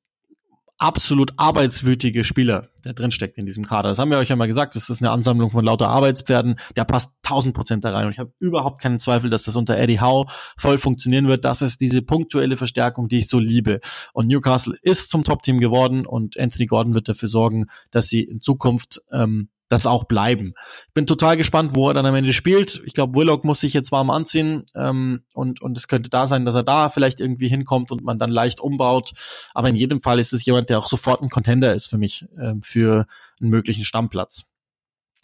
absolut 0.78 1.34
arbeitswütige 1.38 2.24
Spieler, 2.24 2.70
der 2.84 2.94
drinsteckt 2.94 3.38
in 3.38 3.46
diesem 3.46 3.66
Kader. 3.66 3.90
Das 3.90 4.00
haben 4.00 4.12
wir 4.12 4.18
euch 4.18 4.30
ja 4.30 4.36
mal 4.36 4.48
gesagt, 4.48 4.76
das 4.76 4.90
ist 4.90 5.02
eine 5.02 5.12
Ansammlung 5.12 5.52
von 5.52 5.64
lauter 5.64 5.90
Arbeitspferden, 5.90 6.56
der 6.76 6.84
passt 6.84 7.14
tausend 7.24 7.56
Prozent 7.56 7.86
da 7.86 7.92
rein. 7.92 8.06
Und 8.06 8.12
ich 8.12 8.20
habe 8.20 8.34
überhaupt 8.40 8.82
keinen 8.82 9.00
Zweifel, 9.00 9.30
dass 9.30 9.44
das 9.44 9.56
unter 9.56 9.78
Eddie 9.78 10.02
Howe 10.02 10.26
voll 10.58 10.78
funktionieren 10.78 11.28
wird. 11.28 11.46
Das 11.46 11.62
ist 11.62 11.80
diese 11.82 12.02
punktuelle 12.02 12.58
Verstärkung, 12.58 13.08
die 13.08 13.20
ich 13.20 13.28
so 13.28 13.40
liebe. 13.40 13.80
Und 14.14 14.28
Newcastle 14.28 14.76
ist 14.82 15.10
zum 15.10 15.24
Top-Team 15.24 15.60
geworden 15.60 16.06
und 16.06 16.38
Anthony 16.38 16.66
Gordon 16.66 16.94
wird 16.94 17.08
dafür 17.08 17.30
sorgen, 17.30 17.68
dass 17.92 18.08
sie 18.08 18.24
in 18.24 18.42
Zukunft 18.42 19.02
ähm, 19.12 19.50
das 19.68 19.86
auch 19.86 20.04
bleiben. 20.04 20.54
Ich 20.88 20.94
bin 20.94 21.08
total 21.08 21.38
gespannt, 21.38 21.76
wo 21.76 21.90
er 21.90 21.94
dann 21.94 22.06
am 22.06 22.16
Ende 22.16 22.34
spielt. 22.34 22.82
Ich 22.86 22.94
glaube, 22.94 23.16
Willock 23.16 23.44
muss 23.44 23.62
sich 23.62 23.74
jetzt 23.74 23.92
warm 23.92 24.10
anziehen 24.10 24.64
ähm, 24.76 25.24
und 25.34 25.62
und 25.62 25.78
es 25.78 25.88
könnte 25.88 26.10
da 26.10 26.28
sein, 26.28 26.46
dass 26.46 26.56
er 26.56 26.64
da 26.64 26.90
vielleicht 26.90 27.20
irgendwie 27.20 27.48
hinkommt 27.48 27.92
und 27.92 28.04
man 28.04 28.20
dann 28.20 28.30
leicht 28.30 28.60
umbaut. 28.60 29.12
Aber 29.54 29.70
in 29.70 29.76
jedem 29.76 30.02
Fall 30.02 30.20
ist 30.20 30.34
es 30.34 30.46
jemand, 30.46 30.70
der 30.70 30.78
auch 30.78 30.88
sofort 30.88 31.24
ein 31.24 31.30
Contender 31.30 31.74
ist 31.74 31.88
für 31.88 31.98
mich 31.98 32.26
ähm, 32.40 32.62
für 32.62 33.06
einen 33.42 33.50
möglichen 33.50 33.86
Stammplatz. 33.86 34.46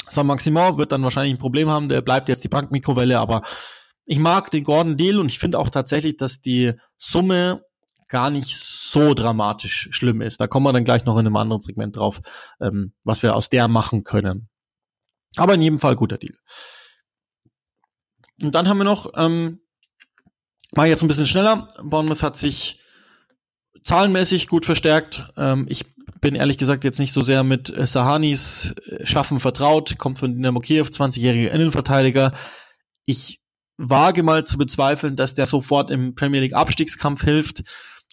San 0.07 0.27
Maximon 0.27 0.77
wird 0.77 0.91
dann 0.91 1.03
wahrscheinlich 1.03 1.33
ein 1.33 1.39
Problem 1.39 1.69
haben. 1.69 1.87
Der 1.87 2.01
bleibt 2.01 2.27
jetzt 2.27 2.43
die 2.43 2.49
Bankmikrowelle, 2.49 3.19
aber 3.19 3.43
ich 4.05 4.17
mag 4.17 4.49
den 4.49 4.63
Gordon 4.63 4.97
Deal 4.97 5.19
und 5.19 5.27
ich 5.27 5.39
finde 5.39 5.59
auch 5.59 5.69
tatsächlich, 5.69 6.17
dass 6.17 6.41
die 6.41 6.73
Summe 6.97 7.63
gar 8.07 8.29
nicht 8.29 8.57
so 8.57 8.80
dramatisch 8.93 9.89
schlimm 9.91 10.21
ist. 10.21 10.41
Da 10.41 10.47
kommen 10.47 10.65
wir 10.65 10.73
dann 10.73 10.85
gleich 10.85 11.05
noch 11.05 11.17
in 11.17 11.25
einem 11.25 11.35
anderen 11.35 11.61
Segment 11.61 11.97
drauf, 11.97 12.21
ähm, 12.59 12.93
was 13.03 13.23
wir 13.23 13.35
aus 13.35 13.49
der 13.49 13.67
machen 13.67 14.03
können. 14.03 14.49
Aber 15.37 15.53
in 15.53 15.61
jedem 15.61 15.79
Fall 15.79 15.95
guter 15.95 16.17
Deal. 16.17 16.35
Und 18.41 18.55
dann 18.55 18.67
haben 18.67 18.77
wir 18.77 18.83
noch, 18.83 19.11
ähm, 19.15 19.61
mal 20.73 20.87
jetzt 20.87 21.03
ein 21.03 21.07
bisschen 21.07 21.27
schneller. 21.27 21.67
Bournemouth 21.83 22.23
hat 22.23 22.37
sich 22.37 22.79
zahlenmäßig 23.83 24.47
gut 24.47 24.65
verstärkt. 24.65 25.29
Ähm, 25.37 25.65
ich 25.69 25.85
bin 26.19 26.35
ehrlich 26.35 26.57
gesagt 26.57 26.83
jetzt 26.83 26.99
nicht 26.99 27.13
so 27.13 27.21
sehr 27.21 27.43
mit 27.43 27.69
äh, 27.69 27.87
Sahanis 27.87 28.73
äh, 28.87 29.05
Schaffen 29.05 29.39
vertraut, 29.39 29.97
kommt 29.97 30.19
von 30.19 30.33
Dynamo 30.33 30.59
Kiew, 30.59 30.85
20-jähriger 30.85 31.49
Innenverteidiger. 31.49 32.33
Ich 33.05 33.39
wage 33.77 34.21
mal 34.21 34.45
zu 34.45 34.57
bezweifeln, 34.57 35.15
dass 35.15 35.33
der 35.33 35.47
sofort 35.47 35.89
im 35.91 36.13
Premier 36.13 36.41
League 36.41 36.55
Abstiegskampf 36.55 37.23
hilft. 37.23 37.63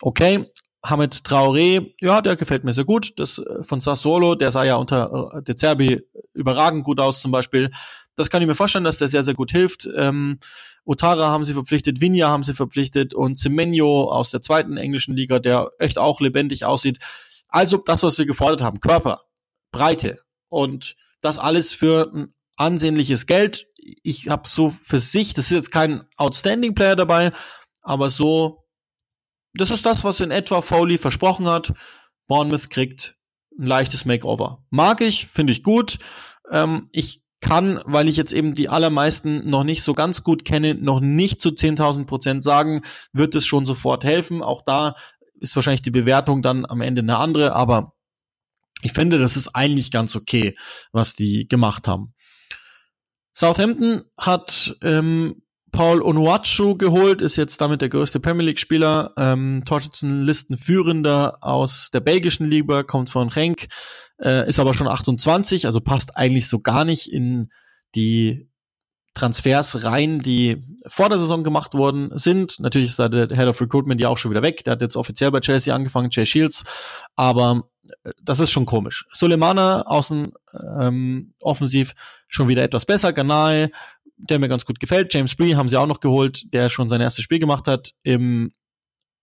Okay, 0.01 0.47
Hamed 0.85 1.15
Traoré, 1.15 1.95
ja, 2.01 2.21
der 2.21 2.37
gefällt 2.37 2.65
mir 2.65 2.73
sehr 2.73 2.85
gut. 2.85 3.15
Das 3.17 3.39
äh, 3.39 3.63
von 3.63 3.81
Sassuolo, 3.81 4.35
der 4.35 4.53
sah 4.53 4.65
ja 4.65 4.77
unter 4.77 5.43
De 5.47 5.57
Zerbi 5.57 6.01
überragend 6.35 6.85
gut 6.85 7.01
aus 7.01 7.21
zum 7.21 7.33
Beispiel. 7.33 7.71
Das 8.15 8.31
kann 8.31 8.43
ich 8.43 8.49
mir 8.49 8.55
vorstellen, 8.55 8.85
dass 8.85 8.99
der 8.99 9.09
sehr, 9.09 9.23
sehr 9.23 9.35
gut 9.35 9.53
hilft. 9.53 9.89
Ähm, 9.97 10.39
Otara 10.85 11.29
haben 11.29 11.45
sie 11.45 11.55
verpflichtet, 11.55 12.01
Vinja 12.01 12.29
haben 12.29 12.43
sie 12.43 12.55
verpflichtet 12.55 13.15
und 13.15 13.39
Semenyo 13.39 14.11
aus 14.11 14.31
der 14.31 14.41
zweiten 14.41 14.77
englischen 14.77 15.15
Liga, 15.15 15.39
der 15.39 15.69
echt 15.79 15.99
auch 15.99 16.21
lebendig 16.21 16.65
aussieht. 16.65 16.99
Also 17.49 17.77
das, 17.77 18.03
was 18.03 18.19
wir 18.19 18.27
gefordert 18.27 18.63
haben, 18.63 18.81
Körper, 18.81 19.23
Breite 19.71 20.21
und 20.49 20.97
das 21.21 21.39
alles 21.39 21.73
für 21.73 22.11
ein 22.15 22.35
ansehnliches 22.57 23.27
Geld. 23.27 23.67
Ich 24.03 24.29
habe 24.29 24.49
so 24.49 24.71
für 24.71 24.99
sich, 24.99 25.35
das 25.35 25.47
ist 25.47 25.53
jetzt 25.53 25.73
kein 25.73 26.05
Outstanding 26.17 26.75
Player 26.75 26.97
dabei, 26.97 27.33
aber 27.83 28.11
so, 28.11 28.65
das 29.61 29.71
ist 29.71 29.85
das, 29.87 30.05
was 30.05 30.21
in 30.21 30.31
etwa 30.31 30.63
Foley 30.63 30.99
versprochen 30.99 31.47
hat. 31.47 31.73
Bournemouth 32.27 32.71
kriegt 32.71 33.17
ein 33.59 33.67
leichtes 33.67 34.05
Makeover. 34.05 34.65
Mag 34.71 35.01
ich, 35.01 35.27
finde 35.27 35.53
ich 35.53 35.63
gut. 35.63 35.99
Ähm, 36.51 36.89
ich 36.93 37.23
kann, 37.41 37.81
weil 37.85 38.09
ich 38.09 38.17
jetzt 38.17 38.33
eben 38.33 38.55
die 38.55 38.69
allermeisten 38.69 39.49
noch 39.49 39.65
nicht 39.65 39.83
so 39.83 39.95
ganz 39.95 40.25
gut 40.25 40.45
kenne, 40.45 40.75
noch 40.75 41.01
nicht 41.01 41.41
zu 41.41 41.51
10.000 41.51 42.07
Prozent 42.07 42.45
sagen, 42.45 42.83
wird 43.13 43.35
es 43.35 43.47
schon 43.47 43.65
sofort 43.65 44.05
helfen. 44.05 44.43
Auch 44.43 44.63
da 44.63 44.95
ist 45.41 45.55
wahrscheinlich 45.55 45.83
die 45.83 45.91
Bewertung 45.91 46.43
dann 46.43 46.67
am 46.67 46.81
Ende 46.81 47.01
eine 47.01 47.19
andere, 47.19 47.55
aber 47.55 47.95
ich 48.83 48.93
finde, 48.93 49.19
das 49.19 49.37
ist 49.37 49.55
eigentlich 49.55 49.91
ganz 49.91 50.15
okay, 50.17 50.57
was 50.93 51.15
die 51.15 51.49
gemacht 51.49 51.89
haben. 51.89 52.15
Southampton 53.33 54.03
hat 54.19 54.77
ähm, 54.83 55.43
Paul 55.73 56.03
Onuachu 56.03 56.77
geholt, 56.77 57.23
ist 57.23 57.37
jetzt 57.37 57.61
damit 57.61 57.83
der 57.83 57.89
größte 57.89 58.21
Premier 58.21 58.47
League-Spieler, 58.47 59.13
ähm, 59.17 59.63
Torschützenlistenführender 59.67 61.39
aus 61.41 61.91
der 61.91 62.01
belgischen 62.01 62.49
Liga, 62.49 62.83
kommt 62.83 63.11
von 63.11 63.29
Renk, 63.29 63.69
äh, 64.23 64.49
ist 64.49 64.61
aber 64.61 64.75
schon 64.75 64.89
28, 64.89 65.67
also 65.67 65.81
passt 65.81 66.17
eigentlich 66.17 66.49
so 66.49 66.59
gar 66.59 66.85
nicht 66.85 67.13
in 67.13 67.51
die 67.95 68.49
Transfers 69.19 69.85
rein, 69.85 70.21
die 70.21 70.63
vor 70.87 71.09
der 71.09 71.19
Saison 71.19 71.43
gemacht 71.43 71.75
worden 71.75 72.11
sind. 72.13 72.61
Natürlich 72.61 72.91
ist 72.91 72.99
da 72.99 73.09
der 73.09 73.29
Head 73.29 73.49
of 73.49 73.61
Recruitment 73.61 74.01
ja 74.01 74.09
auch 74.09 74.17
schon 74.17 74.31
wieder 74.31 74.43
weg. 74.43 74.65
Der 74.65 74.73
hat 74.73 74.81
jetzt 74.81 74.97
offiziell 74.97 75.31
bei 75.31 75.41
Chelsea 75.41 75.75
angefangen, 75.75 76.11
Jay 76.13 76.25
Shields. 76.25 76.65
Aber 77.17 77.65
äh, 78.05 78.11
das 78.23 78.41
ist 78.41 78.51
schon 78.51 78.67
komisch. 78.67 79.07
Sulemana 79.13 79.83
außen 79.83 80.33
ähm, 80.79 81.35
offensiv 81.41 81.95
schon 82.29 82.49
wieder 82.49 82.63
etwas 82.63 82.87
besser. 82.87 83.13
Ganai, 83.13 83.71
der 84.19 84.39
mir 84.39 84.49
ganz 84.49 84.65
gut 84.65 84.81
gefällt. 84.81 85.15
James 85.15 85.35
Bree 85.35 85.55
haben 85.55 85.69
sie 85.69 85.77
auch 85.77 85.87
noch 85.87 86.01
geholt, 86.01 86.53
der 86.53 86.69
schon 86.69 86.89
sein 86.89 87.01
erstes 87.01 87.25
Spiel 87.25 87.39
gemacht 87.39 87.67
hat 87.67 87.95
im 88.03 88.53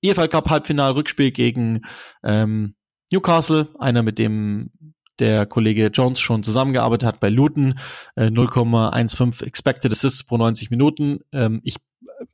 EFL 0.01 0.27
Cup 0.27 0.49
Halbfinal 0.49 0.91
Rückspiel 0.91 1.31
gegen 1.31 1.81
ähm, 2.23 2.75
Newcastle, 3.11 3.69
einer 3.79 4.03
mit 4.03 4.19
dem 4.19 4.71
der 5.19 5.45
Kollege 5.45 5.87
Jones 5.87 6.19
schon 6.19 6.43
zusammengearbeitet 6.43 7.07
hat 7.07 7.19
bei 7.19 7.29
Luton, 7.29 7.79
äh, 8.15 8.25
0,15 8.25 9.45
Expected 9.45 9.91
Assists 9.91 10.23
pro 10.25 10.37
90 10.37 10.71
Minuten. 10.71 11.19
Ähm, 11.31 11.61
ich, 11.63 11.77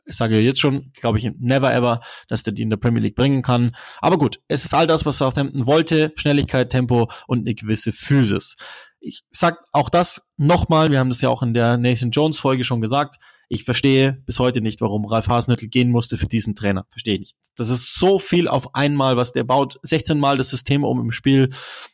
ich 0.06 0.18
sage 0.18 0.40
jetzt 0.40 0.60
schon, 0.60 0.92
glaube 1.00 1.20
ich, 1.20 1.30
never 1.38 1.74
ever, 1.74 2.02
dass 2.28 2.44
der 2.44 2.54
die 2.54 2.64
in 2.64 2.70
der 2.70 2.78
Premier 2.78 3.02
League 3.02 3.16
bringen 3.16 3.44
kann. 3.44 3.72
Aber 4.00 4.18
gut, 4.18 4.40
es 4.48 4.66
ist 4.66 4.74
all 4.74 4.88
das, 4.88 5.06
was 5.06 5.20
Southampton 5.20 5.68
wollte, 5.68 6.12
Schnelligkeit, 6.16 6.72
Tempo 6.72 7.12
und 7.28 7.42
eine 7.42 7.54
gewisse 7.54 7.92
Physis. 7.92 8.58
Ich 9.02 9.24
sag 9.32 9.58
auch 9.72 9.90
das 9.90 10.32
nochmal, 10.38 10.90
wir 10.90 11.00
haben 11.00 11.10
das 11.10 11.22
ja 11.22 11.30
auch 11.30 11.44
in 11.44 11.54
der 11.54 11.78
Nathan 11.78 12.12
Jones 12.12 12.40
Folge 12.40 12.64
schon 12.64 12.82
gesagt, 12.82 13.18
ich 13.54 13.66
verstehe 13.66 14.14
bis 14.26 14.40
heute 14.40 14.62
nicht, 14.62 14.80
warum 14.80 15.04
Ralf 15.04 15.28
Hasenhüttl 15.28 15.68
gehen 15.68 15.90
musste 15.90 16.18
für 16.18 16.28
diesen 16.28 16.56
Trainer. 16.56 16.86
Verstehe 16.90 17.20
nicht. 17.20 17.36
Das 17.58 17.68
ist 17.68 17.96
so 18.00 18.18
viel 18.18 18.48
auf 18.48 18.76
einmal, 18.76 19.18
was 19.18 19.34
der 19.34 19.44
baut. 19.44 19.78
16 19.84 20.18
Mal 20.20 20.38
das 20.38 20.50
System 20.50 20.86
um 20.86 21.02
im 21.02 21.12
Spiel 21.12 21.50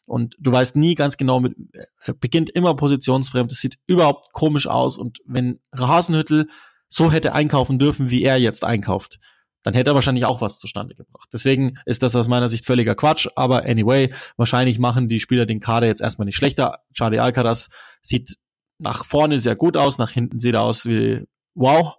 und 0.06 0.36
du 0.38 0.52
weißt 0.52 0.76
nie 0.76 0.94
ganz 0.94 1.18
genau, 1.18 1.40
mit, 1.40 1.56
er 2.04 2.14
beginnt 2.14 2.52
immer 2.52 2.76
positionsfremd. 2.76 3.52
Das 3.52 3.58
sieht 3.58 3.80
überhaupt 3.88 4.34
komisch 4.34 4.68
aus 4.68 5.00
und 5.00 5.18
wenn 5.26 5.60
Hasenhüttl 5.76 6.48
so 6.90 7.12
hätte 7.12 7.34
einkaufen 7.34 7.80
dürfen, 7.80 8.12
wie 8.12 8.22
er 8.22 8.38
jetzt 8.38 8.64
einkauft, 8.64 9.18
dann 9.64 9.74
hätte 9.74 9.92
er 9.92 9.96
wahrscheinlich 9.96 10.26
auch 10.26 10.42
was 10.42 10.60
zustande 10.60 10.96
gebracht. 10.96 11.30
Deswegen 11.34 11.78
ist 11.86 12.04
das 12.04 12.16
aus 12.16 12.28
meiner 12.28 12.50
Sicht 12.50 12.66
völliger 12.66 12.96
Quatsch. 12.96 13.28
Aber 13.36 13.66
anyway, 13.66 14.14
wahrscheinlich 14.38 14.80
machen 14.80 15.10
die 15.10 15.20
Spieler 15.20 15.46
den 15.46 15.60
Kader 15.60 15.88
jetzt 15.88 16.02
erstmal 16.02 16.26
nicht 16.26 16.38
schlechter. 16.38 16.80
Charlie 16.94 17.20
Alcaraz 17.20 17.70
sieht 18.02 18.38
nach 18.80 19.06
vorne 19.06 19.40
sehr 19.40 19.56
gut 19.56 19.76
aus, 19.76 19.98
nach 19.98 20.12
hinten 20.12 20.40
sieht 20.40 20.54
er 20.54 20.62
aus 20.62 20.86
wie 20.86 21.26
wow. 21.56 21.96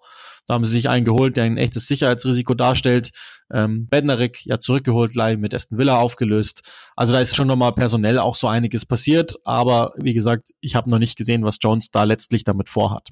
Da 0.46 0.54
haben 0.54 0.64
sie 0.64 0.70
sich 0.70 0.88
einen 0.88 1.04
geholt, 1.04 1.36
der 1.36 1.44
ein 1.44 1.59
echtes 1.59 1.86
Sicherheitsrisiko 1.88 2.54
darstellt. 2.54 3.11
Ähm, 3.52 3.86
Bednarik 3.86 4.46
ja 4.46 4.59
zurückgeholt, 4.59 5.14
Leih 5.14 5.36
mit 5.36 5.52
Aston 5.52 5.76
Villa 5.76 5.98
aufgelöst. 5.98 6.62
Also 6.96 7.12
da 7.12 7.20
ist 7.20 7.36
schon 7.36 7.48
nochmal 7.48 7.72
personell 7.72 8.18
auch 8.18 8.34
so 8.34 8.48
einiges 8.48 8.86
passiert. 8.86 9.36
Aber 9.44 9.92
wie 9.98 10.14
gesagt, 10.14 10.54
ich 10.61 10.74
habe 10.74 10.88
noch 10.88 10.98
nicht 10.98 11.18
gesehen, 11.18 11.44
was 11.44 11.59
Jones 11.61 11.90
da 11.90 12.04
letztlich 12.04 12.44
damit 12.44 12.70
vorhat. 12.70 13.11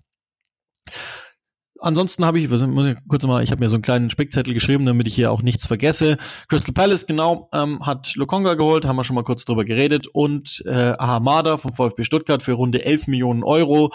Ansonsten 1.80 2.24
habe 2.24 2.38
ich, 2.38 2.48
muss 2.48 2.86
ich 2.86 2.96
kurz 3.08 3.26
mal, 3.26 3.42
ich 3.42 3.50
habe 3.50 3.60
mir 3.60 3.68
so 3.68 3.76
einen 3.76 3.82
kleinen 3.82 4.10
Spickzettel 4.10 4.54
geschrieben, 4.54 4.86
damit 4.86 5.06
ich 5.06 5.14
hier 5.14 5.30
auch 5.30 5.42
nichts 5.42 5.66
vergesse. 5.66 6.16
Crystal 6.48 6.72
Palace, 6.72 7.06
genau, 7.06 7.48
ähm, 7.52 7.84
hat 7.84 8.14
Lokonga 8.16 8.54
geholt, 8.54 8.84
haben 8.84 8.96
wir 8.96 9.04
schon 9.04 9.16
mal 9.16 9.24
kurz 9.24 9.44
drüber 9.44 9.64
geredet. 9.64 10.08
Und 10.08 10.62
äh, 10.66 10.94
Ahamada 10.98 11.58
vom 11.58 11.74
VfB 11.74 12.04
Stuttgart 12.04 12.42
für 12.42 12.52
runde 12.52 12.84
11 12.84 13.08
Millionen 13.08 13.44
Euro. 13.44 13.92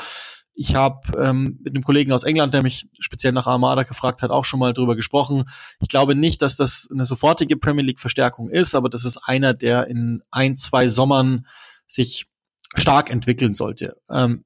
Ich 0.53 0.75
habe 0.75 0.99
ähm, 1.17 1.59
mit 1.63 1.73
einem 1.73 1.83
Kollegen 1.83 2.11
aus 2.11 2.23
England, 2.23 2.53
der 2.53 2.61
mich 2.61 2.87
speziell 2.99 3.31
nach 3.33 3.47
Armada 3.47 3.83
gefragt 3.83 4.21
hat, 4.21 4.31
auch 4.31 4.45
schon 4.45 4.59
mal 4.59 4.73
drüber 4.73 4.95
gesprochen. 4.95 5.45
Ich 5.79 5.87
glaube 5.87 6.13
nicht, 6.13 6.41
dass 6.41 6.55
das 6.55 6.89
eine 6.91 7.05
sofortige 7.05 7.57
Premier 7.57 7.85
League 7.85 7.99
Verstärkung 7.99 8.49
ist, 8.49 8.75
aber 8.75 8.89
das 8.89 9.05
ist 9.05 9.17
einer, 9.17 9.53
der 9.53 9.87
in 9.87 10.21
ein, 10.29 10.57
zwei 10.57 10.87
Sommern 10.87 11.47
sich 11.87 12.27
stark 12.75 13.09
entwickeln 13.09 13.53
sollte. 13.53 13.97
Ähm, 14.09 14.43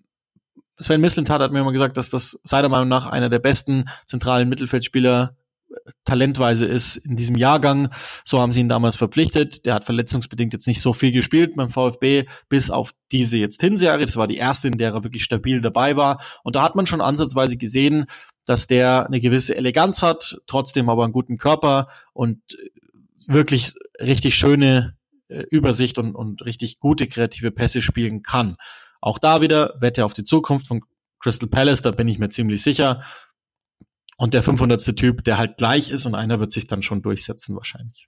Sven 0.79 1.01
Mislintat 1.01 1.41
hat 1.41 1.51
mir 1.51 1.61
immer 1.61 1.71
gesagt, 1.71 1.97
dass 1.97 2.09
das 2.09 2.39
seiner 2.43 2.69
Meinung 2.69 2.89
nach 2.89 3.07
einer 3.07 3.29
der 3.29 3.39
besten 3.39 3.85
zentralen 4.05 4.49
Mittelfeldspieler 4.49 5.35
talentweise 6.05 6.65
ist 6.65 6.97
in 6.97 7.15
diesem 7.15 7.35
Jahrgang. 7.35 7.89
So 8.23 8.39
haben 8.39 8.53
sie 8.53 8.61
ihn 8.61 8.69
damals 8.69 8.95
verpflichtet. 8.95 9.65
Der 9.65 9.73
hat 9.73 9.83
verletzungsbedingt 9.83 10.53
jetzt 10.53 10.67
nicht 10.67 10.81
so 10.81 10.93
viel 10.93 11.11
gespielt 11.11 11.55
beim 11.55 11.69
VfB, 11.69 12.25
bis 12.49 12.69
auf 12.69 12.93
diese 13.11 13.37
jetzt 13.37 13.61
Hinserie. 13.61 14.05
Das 14.05 14.17
war 14.17 14.27
die 14.27 14.37
erste, 14.37 14.67
in 14.67 14.77
der 14.77 14.93
er 14.93 15.03
wirklich 15.03 15.23
stabil 15.23 15.61
dabei 15.61 15.95
war. 15.95 16.21
Und 16.43 16.55
da 16.55 16.63
hat 16.63 16.75
man 16.75 16.85
schon 16.85 17.01
ansatzweise 17.01 17.57
gesehen, 17.57 18.05
dass 18.45 18.67
der 18.67 19.07
eine 19.07 19.19
gewisse 19.19 19.55
Eleganz 19.55 20.03
hat, 20.03 20.37
trotzdem 20.47 20.89
aber 20.89 21.03
einen 21.03 21.13
guten 21.13 21.37
Körper 21.37 21.87
und 22.13 22.41
wirklich 23.27 23.73
richtig 23.99 24.35
schöne 24.35 24.95
äh, 25.27 25.43
Übersicht 25.49 25.97
und, 25.97 26.15
und 26.15 26.45
richtig 26.45 26.79
gute 26.79 27.07
kreative 27.07 27.51
Pässe 27.51 27.81
spielen 27.81 28.21
kann. 28.21 28.57
Auch 29.05 29.19
da 29.19 29.39
wieder 29.39 29.75
Wette 29.79 30.03
auf 30.03 30.13
die 30.13 30.23
Zukunft 30.23 30.65
von 30.65 30.81
Crystal 31.19 31.47
Palace, 31.47 31.83
da 31.83 31.91
bin 31.91 32.07
ich 32.07 32.17
mir 32.17 32.29
ziemlich 32.29 32.63
sicher. 32.63 33.03
Und 34.17 34.33
der 34.33 34.41
500. 34.41 34.95
Typ, 34.95 35.23
der 35.23 35.37
halt 35.37 35.57
gleich 35.57 35.91
ist 35.91 36.07
und 36.07 36.15
einer 36.15 36.39
wird 36.39 36.51
sich 36.51 36.65
dann 36.65 36.81
schon 36.81 37.03
durchsetzen 37.03 37.55
wahrscheinlich. 37.55 38.07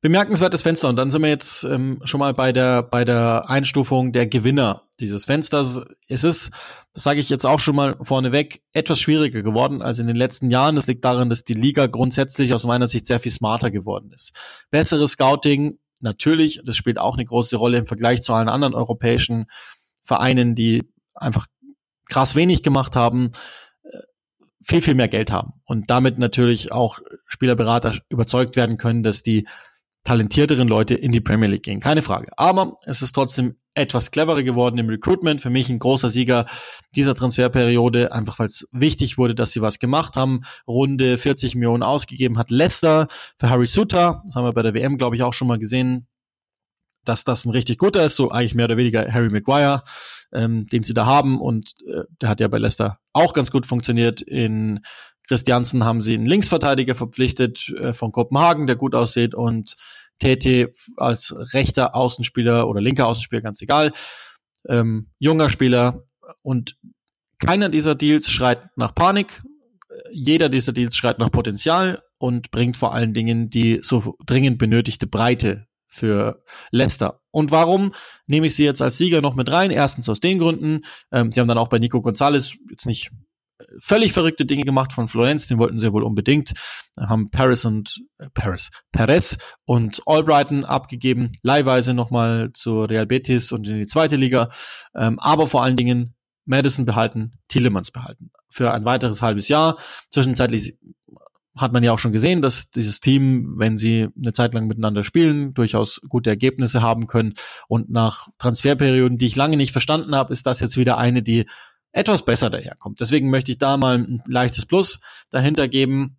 Bemerkenswertes 0.00 0.62
Fenster 0.62 0.88
und 0.88 0.96
dann 0.96 1.10
sind 1.10 1.20
wir 1.20 1.28
jetzt 1.28 1.64
ähm, 1.64 2.00
schon 2.04 2.20
mal 2.20 2.32
bei 2.32 2.52
der 2.52 2.82
bei 2.82 3.04
der 3.04 3.50
Einstufung 3.50 4.12
der 4.12 4.26
Gewinner 4.26 4.84
dieses 5.00 5.26
Fensters. 5.26 5.82
Es 6.08 6.24
ist, 6.24 6.50
das 6.94 7.02
sage 7.02 7.20
ich 7.20 7.28
jetzt 7.28 7.44
auch 7.44 7.60
schon 7.60 7.76
mal 7.76 7.96
vorneweg, 8.00 8.62
etwas 8.72 9.00
schwieriger 9.00 9.42
geworden 9.42 9.82
als 9.82 9.98
in 9.98 10.06
den 10.06 10.16
letzten 10.16 10.50
Jahren. 10.50 10.76
Das 10.76 10.86
liegt 10.86 11.04
daran, 11.04 11.28
dass 11.28 11.44
die 11.44 11.54
Liga 11.54 11.88
grundsätzlich 11.88 12.54
aus 12.54 12.64
meiner 12.64 12.88
Sicht 12.88 13.06
sehr 13.06 13.20
viel 13.20 13.32
smarter 13.32 13.70
geworden 13.70 14.12
ist. 14.14 14.32
Besseres 14.70 15.12
Scouting, 15.12 15.78
natürlich, 16.00 16.60
das 16.64 16.76
spielt 16.76 16.98
auch 16.98 17.14
eine 17.14 17.24
große 17.24 17.56
Rolle 17.56 17.78
im 17.78 17.86
Vergleich 17.86 18.22
zu 18.22 18.32
allen 18.32 18.48
anderen 18.48 18.74
europäischen 18.74 19.46
Vereinen, 20.02 20.54
die 20.54 20.90
einfach 21.14 21.46
krass 22.08 22.34
wenig 22.36 22.62
gemacht 22.62 22.96
haben 22.96 23.32
viel, 24.66 24.82
viel 24.82 24.94
mehr 24.94 25.08
Geld 25.08 25.30
haben. 25.30 25.54
Und 25.64 25.90
damit 25.90 26.18
natürlich 26.18 26.72
auch 26.72 26.98
Spielerberater 27.26 27.94
überzeugt 28.08 28.56
werden 28.56 28.76
können, 28.76 29.02
dass 29.02 29.22
die 29.22 29.46
talentierteren 30.06 30.68
Leute 30.68 30.94
in 30.94 31.10
die 31.10 31.20
Premier 31.20 31.48
League 31.48 31.64
gehen. 31.64 31.80
Keine 31.80 32.00
Frage. 32.00 32.28
Aber 32.36 32.76
es 32.84 33.02
ist 33.02 33.12
trotzdem 33.12 33.56
etwas 33.74 34.12
cleverer 34.12 34.44
geworden 34.44 34.78
im 34.78 34.88
Recruitment. 34.88 35.40
Für 35.40 35.50
mich 35.50 35.68
ein 35.68 35.80
großer 35.80 36.10
Sieger 36.10 36.46
dieser 36.94 37.16
Transferperiode, 37.16 38.12
einfach 38.12 38.38
weil 38.38 38.46
es 38.46 38.68
wichtig 38.70 39.18
wurde, 39.18 39.34
dass 39.34 39.50
sie 39.50 39.62
was 39.62 39.80
gemacht 39.80 40.14
haben. 40.16 40.42
Runde 40.68 41.18
40 41.18 41.56
Millionen 41.56 41.82
ausgegeben 41.82 42.38
hat 42.38 42.52
Leicester 42.52 43.08
für 43.40 43.50
Harry 43.50 43.66
Suter. 43.66 44.22
Das 44.24 44.36
haben 44.36 44.44
wir 44.44 44.52
bei 44.52 44.62
der 44.62 44.74
WM, 44.74 44.96
glaube 44.96 45.16
ich, 45.16 45.24
auch 45.24 45.32
schon 45.32 45.48
mal 45.48 45.58
gesehen. 45.58 46.06
Dass 47.08 47.24
das 47.24 47.44
ein 47.44 47.50
richtig 47.50 47.78
guter 47.78 48.04
ist, 48.04 48.16
so 48.16 48.30
eigentlich 48.30 48.54
mehr 48.54 48.66
oder 48.66 48.76
weniger 48.76 49.12
Harry 49.12 49.30
Maguire, 49.30 49.82
ähm, 50.32 50.66
den 50.66 50.82
sie 50.82 50.94
da 50.94 51.06
haben 51.06 51.40
und 51.40 51.72
äh, 51.86 52.02
der 52.20 52.28
hat 52.28 52.40
ja 52.40 52.48
bei 52.48 52.58
Leicester 52.58 52.98
auch 53.12 53.32
ganz 53.32 53.50
gut 53.50 53.66
funktioniert. 53.66 54.20
In 54.20 54.80
Christiansen 55.26 55.84
haben 55.84 56.00
sie 56.00 56.14
einen 56.14 56.26
Linksverteidiger 56.26 56.94
verpflichtet 56.94 57.68
äh, 57.80 57.92
von 57.92 58.12
Kopenhagen, 58.12 58.66
der 58.66 58.76
gut 58.76 58.94
aussieht 58.94 59.34
und 59.34 59.76
Tete 60.18 60.72
als 60.96 61.34
rechter 61.52 61.94
Außenspieler 61.94 62.68
oder 62.68 62.80
linker 62.80 63.06
Außenspieler, 63.06 63.42
ganz 63.42 63.60
egal. 63.60 63.92
Ähm, 64.68 65.10
junger 65.18 65.48
Spieler 65.48 66.04
und 66.42 66.76
keiner 67.38 67.68
dieser 67.68 67.94
Deals 67.94 68.30
schreit 68.30 68.76
nach 68.76 68.94
Panik. 68.94 69.42
Jeder 70.10 70.48
dieser 70.48 70.72
Deals 70.72 70.96
schreit 70.96 71.18
nach 71.18 71.30
Potenzial 71.30 72.02
und 72.18 72.50
bringt 72.50 72.76
vor 72.76 72.94
allen 72.94 73.12
Dingen 73.12 73.50
die 73.50 73.80
so 73.82 74.16
dringend 74.26 74.58
benötigte 74.58 75.06
Breite 75.06 75.66
für 75.86 76.42
Leicester. 76.70 77.20
Und 77.30 77.50
warum 77.50 77.94
nehme 78.26 78.46
ich 78.46 78.54
sie 78.54 78.64
jetzt 78.64 78.82
als 78.82 78.98
Sieger 78.98 79.22
noch 79.22 79.34
mit 79.34 79.50
rein? 79.50 79.70
Erstens 79.70 80.08
aus 80.08 80.20
den 80.20 80.38
Gründen. 80.38 80.80
Ähm, 81.12 81.32
sie 81.32 81.40
haben 81.40 81.48
dann 81.48 81.58
auch 81.58 81.68
bei 81.68 81.78
Nico 81.78 82.00
Gonzalez 82.00 82.56
jetzt 82.70 82.86
nicht 82.86 83.10
völlig 83.78 84.12
verrückte 84.12 84.44
Dinge 84.44 84.64
gemacht 84.64 84.92
von 84.92 85.08
Florenz, 85.08 85.48
den 85.48 85.58
wollten 85.58 85.78
sie 85.78 85.92
wohl 85.92 86.02
unbedingt, 86.02 86.52
haben 86.98 87.30
Paris 87.30 87.64
und 87.64 88.02
äh, 88.18 88.28
Paris, 88.34 88.70
Perez 88.92 89.38
und 89.64 90.02
Albrighton 90.06 90.64
abgegeben, 90.64 91.30
leihweise 91.42 91.94
nochmal 91.94 92.50
zu 92.52 92.82
Real 92.82 93.06
Betis 93.06 93.52
und 93.52 93.66
in 93.66 93.78
die 93.78 93.86
zweite 93.86 94.16
Liga, 94.16 94.50
ähm, 94.94 95.18
aber 95.18 95.46
vor 95.46 95.62
allen 95.62 95.76
Dingen 95.76 96.14
Madison 96.44 96.84
behalten, 96.84 97.32
Tielemans 97.48 97.90
behalten 97.90 98.30
für 98.48 98.72
ein 98.72 98.84
weiteres 98.84 99.20
halbes 99.20 99.48
Jahr. 99.48 99.76
Zwischenzeitlich 100.10 100.78
hat 101.56 101.72
man 101.72 101.82
ja 101.82 101.92
auch 101.92 101.98
schon 101.98 102.12
gesehen, 102.12 102.42
dass 102.42 102.70
dieses 102.70 103.00
Team, 103.00 103.54
wenn 103.56 103.76
sie 103.76 104.08
eine 104.16 104.32
Zeit 104.32 104.54
lang 104.54 104.66
miteinander 104.66 105.04
spielen, 105.04 105.54
durchaus 105.54 106.00
gute 106.08 106.30
Ergebnisse 106.30 106.82
haben 106.82 107.06
können. 107.06 107.34
Und 107.68 107.90
nach 107.90 108.28
Transferperioden, 108.38 109.18
die 109.18 109.26
ich 109.26 109.36
lange 109.36 109.56
nicht 109.56 109.72
verstanden 109.72 110.14
habe, 110.14 110.32
ist 110.32 110.46
das 110.46 110.60
jetzt 110.60 110.76
wieder 110.76 110.98
eine, 110.98 111.22
die 111.22 111.46
etwas 111.92 112.24
besser 112.24 112.50
daherkommt. 112.50 113.00
Deswegen 113.00 113.30
möchte 113.30 113.50
ich 113.50 113.58
da 113.58 113.76
mal 113.78 113.98
ein 113.98 114.22
leichtes 114.26 114.66
Plus 114.66 115.00
dahinter 115.30 115.66
geben. 115.66 116.18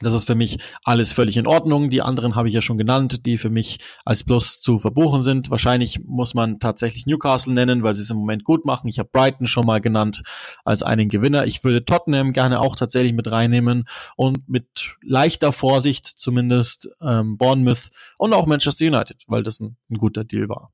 Das 0.00 0.12
ist 0.12 0.24
für 0.24 0.34
mich 0.34 0.58
alles 0.82 1.12
völlig 1.12 1.36
in 1.36 1.46
Ordnung. 1.46 1.88
Die 1.88 2.02
anderen 2.02 2.34
habe 2.34 2.48
ich 2.48 2.54
ja 2.54 2.60
schon 2.60 2.76
genannt, 2.76 3.24
die 3.26 3.38
für 3.38 3.48
mich 3.48 3.78
als 4.04 4.24
Plus 4.24 4.60
zu 4.60 4.78
verbuchen 4.78 5.22
sind. 5.22 5.50
Wahrscheinlich 5.50 6.00
muss 6.04 6.34
man 6.34 6.58
tatsächlich 6.58 7.06
Newcastle 7.06 7.54
nennen, 7.54 7.84
weil 7.84 7.94
sie 7.94 8.02
es 8.02 8.10
im 8.10 8.16
Moment 8.16 8.42
gut 8.42 8.64
machen. 8.64 8.88
Ich 8.88 8.98
habe 8.98 9.08
Brighton 9.12 9.46
schon 9.46 9.66
mal 9.66 9.80
genannt 9.80 10.22
als 10.64 10.82
einen 10.82 11.08
Gewinner. 11.08 11.46
Ich 11.46 11.62
würde 11.62 11.84
Tottenham 11.84 12.32
gerne 12.32 12.60
auch 12.60 12.74
tatsächlich 12.74 13.12
mit 13.12 13.30
reinnehmen 13.30 13.84
und 14.16 14.48
mit 14.48 14.96
leichter 15.00 15.52
Vorsicht 15.52 16.06
zumindest 16.06 16.88
ähm, 17.00 17.36
Bournemouth 17.36 17.88
und 18.18 18.32
auch 18.32 18.46
Manchester 18.46 18.86
United, 18.86 19.22
weil 19.28 19.44
das 19.44 19.60
ein, 19.60 19.76
ein 19.90 19.98
guter 19.98 20.24
Deal 20.24 20.48
war. 20.48 20.72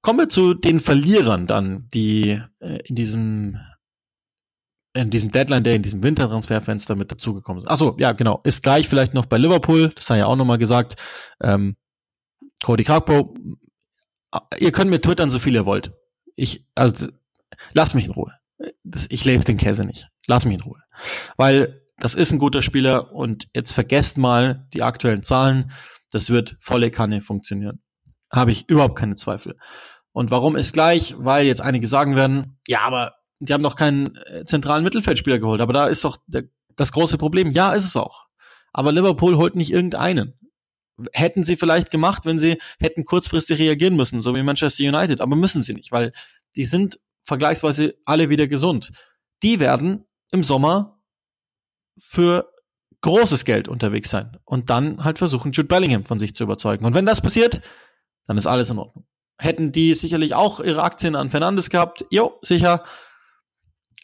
Kommen 0.00 0.18
wir 0.18 0.28
zu 0.30 0.54
den 0.54 0.80
Verlierern 0.80 1.46
dann, 1.46 1.88
die 1.92 2.40
äh, 2.58 2.78
in 2.86 2.94
diesem 2.94 3.58
in 4.94 5.10
diesem 5.10 5.30
Deadline 5.30 5.62
Day, 5.62 5.76
in 5.76 5.82
diesem 5.82 6.02
Wintertransferfenster 6.02 6.94
mit 6.94 7.10
dazugekommen 7.10 7.60
sind. 7.60 7.70
Achso, 7.70 7.96
ja, 7.98 8.12
genau. 8.12 8.40
Ist 8.44 8.62
gleich 8.62 8.88
vielleicht 8.88 9.14
noch 9.14 9.26
bei 9.26 9.38
Liverpool, 9.38 9.90
das 9.94 10.06
sei 10.06 10.18
ja 10.18 10.26
auch 10.26 10.36
nochmal 10.36 10.58
gesagt. 10.58 10.96
Ähm, 11.40 11.76
Cody 12.62 12.84
Kakpo, 12.84 13.34
ihr 14.58 14.72
könnt 14.72 14.90
mir 14.90 15.00
twittern, 15.00 15.30
so 15.30 15.38
viel 15.38 15.54
ihr 15.54 15.66
wollt. 15.66 15.92
Ich, 16.36 16.66
also, 16.74 17.08
lasst 17.72 17.94
mich 17.94 18.04
in 18.04 18.12
Ruhe. 18.12 18.32
Das, 18.84 19.06
ich 19.10 19.24
lese 19.24 19.46
den 19.46 19.56
Käse 19.56 19.84
nicht. 19.84 20.08
Lass 20.26 20.44
mich 20.44 20.54
in 20.54 20.62
Ruhe. 20.62 20.80
Weil 21.36 21.82
das 21.98 22.14
ist 22.14 22.32
ein 22.32 22.38
guter 22.38 22.62
Spieler 22.62 23.12
und 23.12 23.48
jetzt 23.54 23.72
vergesst 23.72 24.18
mal 24.18 24.66
die 24.72 24.82
aktuellen 24.82 25.22
Zahlen. 25.22 25.72
Das 26.10 26.30
wird 26.30 26.56
volle 26.60 26.90
Kanne 26.90 27.20
funktionieren. 27.20 27.82
Habe 28.30 28.52
ich 28.52 28.68
überhaupt 28.68 28.98
keine 28.98 29.16
Zweifel. 29.16 29.56
Und 30.12 30.30
warum 30.30 30.56
ist 30.56 30.72
gleich? 30.72 31.14
Weil 31.18 31.46
jetzt 31.46 31.60
einige 31.60 31.88
sagen 31.88 32.16
werden, 32.16 32.58
ja, 32.66 32.80
aber 32.80 33.14
die 33.46 33.52
haben 33.52 33.62
doch 33.62 33.76
keinen 33.76 34.16
äh, 34.26 34.44
zentralen 34.44 34.84
Mittelfeldspieler 34.84 35.38
geholt. 35.38 35.60
Aber 35.60 35.72
da 35.72 35.86
ist 35.86 36.04
doch 36.04 36.18
der, 36.26 36.44
das 36.76 36.92
große 36.92 37.18
Problem. 37.18 37.52
Ja, 37.52 37.72
ist 37.72 37.84
es 37.84 37.96
auch. 37.96 38.26
Aber 38.72 38.92
Liverpool 38.92 39.36
holt 39.36 39.56
nicht 39.56 39.72
irgendeinen. 39.72 40.34
Hätten 41.12 41.42
sie 41.42 41.56
vielleicht 41.56 41.90
gemacht, 41.90 42.24
wenn 42.24 42.38
sie 42.38 42.58
hätten 42.78 43.04
kurzfristig 43.04 43.58
reagieren 43.58 43.96
müssen, 43.96 44.20
so 44.20 44.34
wie 44.34 44.42
Manchester 44.42 44.84
United. 44.84 45.20
Aber 45.20 45.36
müssen 45.36 45.62
sie 45.62 45.74
nicht, 45.74 45.90
weil 45.90 46.12
die 46.54 46.64
sind 46.64 47.00
vergleichsweise 47.24 47.94
alle 48.04 48.28
wieder 48.28 48.46
gesund. 48.46 48.90
Die 49.42 49.58
werden 49.58 50.04
im 50.30 50.44
Sommer 50.44 51.00
für 51.98 52.48
großes 53.00 53.44
Geld 53.44 53.68
unterwegs 53.68 54.10
sein 54.10 54.38
und 54.44 54.70
dann 54.70 55.02
halt 55.02 55.18
versuchen, 55.18 55.52
Jude 55.52 55.68
Bellingham 55.68 56.04
von 56.04 56.18
sich 56.18 56.34
zu 56.34 56.44
überzeugen. 56.44 56.84
Und 56.84 56.94
wenn 56.94 57.06
das 57.06 57.20
passiert, 57.20 57.60
dann 58.26 58.38
ist 58.38 58.46
alles 58.46 58.70
in 58.70 58.78
Ordnung 58.78 59.04
hätten 59.42 59.72
die 59.72 59.94
sicherlich 59.94 60.34
auch 60.34 60.60
ihre 60.60 60.82
Aktien 60.82 61.16
an 61.16 61.30
Fernandes 61.30 61.70
gehabt. 61.70 62.04
Jo, 62.10 62.38
sicher. 62.42 62.84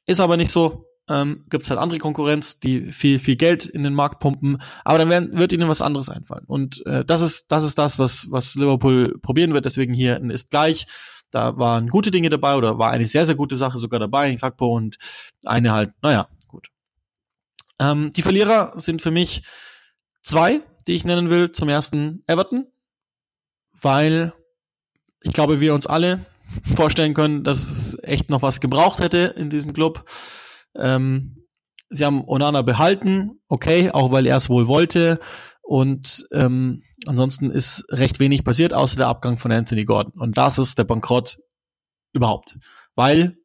Ist 0.08 0.20
aber 0.20 0.38
nicht 0.38 0.50
so. 0.50 0.86
Ähm, 1.10 1.44
Gibt 1.48 1.64
es 1.64 1.70
halt 1.70 1.78
andere 1.78 1.98
Konkurrenz, 1.98 2.60
die 2.60 2.92
viel, 2.92 3.18
viel 3.18 3.36
Geld 3.36 3.64
in 3.64 3.82
den 3.82 3.94
Markt 3.94 4.20
pumpen, 4.20 4.60
aber 4.84 4.98
dann 4.98 5.08
werden, 5.08 5.38
wird 5.38 5.52
ihnen 5.52 5.68
was 5.68 5.80
anderes 5.80 6.10
einfallen. 6.10 6.44
Und 6.46 6.84
äh, 6.86 7.04
das 7.04 7.20
ist 7.20 7.52
das, 7.52 7.64
ist 7.64 7.78
das 7.78 7.98
was, 7.98 8.30
was 8.30 8.54
Liverpool 8.56 9.18
probieren 9.20 9.54
wird. 9.54 9.64
Deswegen 9.64 9.94
hier 9.94 10.20
ist 10.30 10.50
gleich. 10.50 10.86
Da 11.30 11.58
waren 11.58 11.88
gute 11.88 12.10
Dinge 12.10 12.30
dabei 12.30 12.56
oder 12.56 12.78
war 12.78 12.90
eine 12.90 13.06
sehr, 13.06 13.26
sehr 13.26 13.34
gute 13.34 13.58
Sache 13.58 13.76
sogar 13.78 14.00
dabei 14.00 14.30
in 14.30 14.38
Kakpo 14.38 14.74
und 14.74 14.96
eine 15.44 15.72
halt, 15.72 15.92
naja, 16.02 16.28
gut. 16.46 16.68
Ähm, 17.78 18.10
die 18.14 18.22
Verlierer 18.22 18.72
sind 18.80 19.02
für 19.02 19.10
mich 19.10 19.42
zwei, 20.22 20.62
die 20.86 20.94
ich 20.94 21.04
nennen 21.04 21.28
will. 21.28 21.52
Zum 21.52 21.68
ersten 21.68 22.22
Everton, 22.26 22.66
weil 23.82 24.32
ich 25.22 25.34
glaube, 25.34 25.60
wir 25.60 25.74
uns 25.74 25.86
alle 25.86 26.24
vorstellen 26.64 27.14
können, 27.14 27.44
dass 27.44 27.58
es 27.70 27.96
echt 28.02 28.30
noch 28.30 28.42
was 28.42 28.60
gebraucht 28.60 29.00
hätte 29.00 29.34
in 29.36 29.50
diesem 29.50 29.72
Club. 29.72 30.04
Ähm, 30.76 31.46
sie 31.90 32.04
haben 32.04 32.24
Onana 32.26 32.62
behalten, 32.62 33.40
okay, 33.48 33.90
auch 33.90 34.10
weil 34.10 34.26
er 34.26 34.36
es 34.36 34.48
wohl 34.48 34.66
wollte. 34.66 35.20
Und 35.62 36.26
ähm, 36.32 36.82
ansonsten 37.06 37.50
ist 37.50 37.84
recht 37.90 38.20
wenig 38.20 38.44
passiert, 38.44 38.72
außer 38.72 38.96
der 38.96 39.08
Abgang 39.08 39.36
von 39.36 39.52
Anthony 39.52 39.84
Gordon. 39.84 40.14
Und 40.16 40.38
das 40.38 40.58
ist 40.58 40.78
der 40.78 40.84
Bankrott 40.84 41.38
überhaupt. 42.12 42.58
Weil 42.94 43.36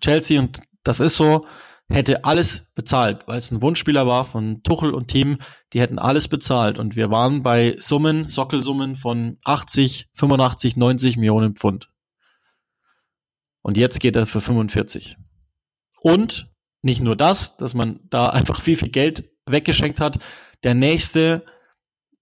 Chelsea, 0.00 0.40
und 0.40 0.60
das 0.82 1.00
ist 1.00 1.16
so, 1.16 1.46
hätte 1.90 2.24
alles 2.24 2.70
bezahlt, 2.74 3.26
weil 3.26 3.38
es 3.38 3.50
ein 3.50 3.62
Wunschspieler 3.62 4.06
war 4.06 4.24
von 4.24 4.62
Tuchel 4.62 4.92
und 4.92 5.08
Team, 5.08 5.38
die 5.72 5.80
hätten 5.80 5.98
alles 5.98 6.28
bezahlt 6.28 6.78
und 6.78 6.96
wir 6.96 7.10
waren 7.10 7.42
bei 7.42 7.76
Summen, 7.80 8.26
Sockelsummen 8.26 8.96
von 8.96 9.38
80, 9.44 10.08
85, 10.14 10.76
90 10.76 11.16
Millionen 11.16 11.56
Pfund. 11.56 11.89
Und 13.62 13.76
jetzt 13.76 14.00
geht 14.00 14.16
er 14.16 14.26
für 14.26 14.40
45. 14.40 15.16
Und 16.02 16.50
nicht 16.82 17.02
nur 17.02 17.16
das, 17.16 17.56
dass 17.56 17.74
man 17.74 18.00
da 18.08 18.28
einfach 18.28 18.60
viel, 18.60 18.76
viel 18.76 18.88
Geld 18.88 19.30
weggeschenkt 19.46 20.00
hat. 20.00 20.18
Der 20.64 20.74
nächste 20.74 21.44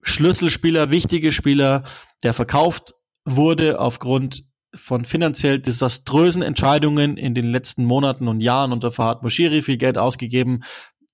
Schlüsselspieler, 0.01 0.91
wichtige 0.91 1.31
Spieler, 1.31 1.83
der 2.23 2.33
verkauft 2.33 2.93
wurde 3.25 3.79
aufgrund 3.79 4.45
von 4.75 5.03
finanziell 5.03 5.59
desaströsen 5.59 6.41
Entscheidungen 6.41 7.17
in 7.17 7.33
den 7.33 7.47
letzten 7.47 7.85
Monaten 7.85 8.27
und 8.27 8.41
Jahren 8.41 8.71
unter 8.71 8.91
Fahad 8.91 9.23
Moshiri 9.23 9.61
viel 9.61 9.77
Geld 9.77 9.97
ausgegeben, 9.97 10.63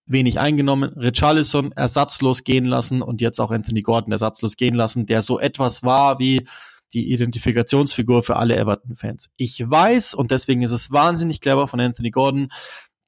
wenig 0.06 0.40
eingenommen, 0.40 0.92
Richarlison 0.94 1.72
ersatzlos 1.72 2.44
gehen 2.44 2.66
lassen 2.66 3.02
und 3.02 3.22
jetzt 3.22 3.40
auch 3.40 3.52
Anthony 3.52 3.82
Gordon 3.82 4.12
ersatzlos 4.12 4.56
gehen 4.56 4.76
lassen, 4.76 5.06
der 5.06 5.22
so 5.22 5.40
etwas 5.40 5.84
war 5.84 6.20
wie 6.20 6.48
die 6.94 7.12
Identifikationsfigur 7.12 8.24
für 8.24 8.38
alle 8.38 8.56
Everton-Fans. 8.56 9.30
Ich 9.38 9.60
weiß, 9.60 10.14
und 10.14 10.32
deswegen 10.32 10.62
ist 10.62 10.72
es 10.72 10.92
wahnsinnig 10.92 11.42
clever 11.42 11.68
von 11.68 11.80
Anthony 11.80 12.12
Gordon, 12.12 12.50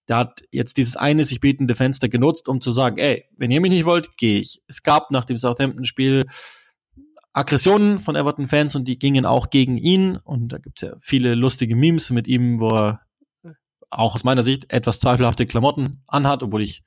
der 0.08 0.18
hat 0.18 0.44
jetzt 0.52 0.78
dieses 0.78 0.96
eine 0.96 1.26
sich 1.26 1.42
bietende 1.42 1.76
Fenster 1.76 2.08
genutzt, 2.10 2.48
um 2.48 2.62
zu 2.62 2.72
sagen, 2.72 2.98
ey, 2.98 3.26
wenn 3.38 3.52
ihr 3.52 3.62
mich 3.62 3.72
nicht 3.72 3.86
wollt, 3.86 4.18
gehe 4.18 4.40
ich. 4.40 4.62
Es 4.68 4.84
gab 4.84 5.12
nach 5.12 5.26
dem 5.26 5.38
Southampton-Spiel 5.38 6.26
Aggressionen 7.34 8.00
von 8.00 8.16
Everton-Fans 8.16 8.76
und 8.76 8.88
die 8.88 8.98
gingen 8.98 9.26
auch 9.26 9.50
gegen 9.50 9.78
ihn. 9.78 10.18
Und 10.18 10.50
da 10.50 10.58
gibt's 10.58 10.82
ja 10.82 10.96
viele 11.02 11.36
lustige 11.36 11.76
Memes 11.76 12.10
mit 12.10 12.28
ihm, 12.28 12.60
wo 12.60 12.70
er 12.70 13.02
auch 13.90 14.16
aus 14.16 14.24
meiner 14.24 14.44
Sicht 14.44 14.74
etwas 14.74 15.00
zweifelhafte 15.00 15.46
Klamotten 15.46 16.04
anhat, 16.08 16.42
obwohl 16.42 16.64
ich 16.64 16.84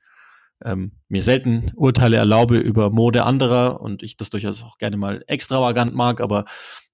ähm, 0.63 0.93
mir 1.07 1.23
selten 1.23 1.71
Urteile 1.75 2.17
erlaube 2.17 2.57
über 2.57 2.89
Mode 2.89 3.23
anderer 3.23 3.81
und 3.81 4.03
ich 4.03 4.17
das 4.17 4.29
durchaus 4.29 4.63
auch 4.63 4.77
gerne 4.77 4.97
mal 4.97 5.23
extravagant 5.27 5.93
mag, 5.93 6.21
aber 6.21 6.45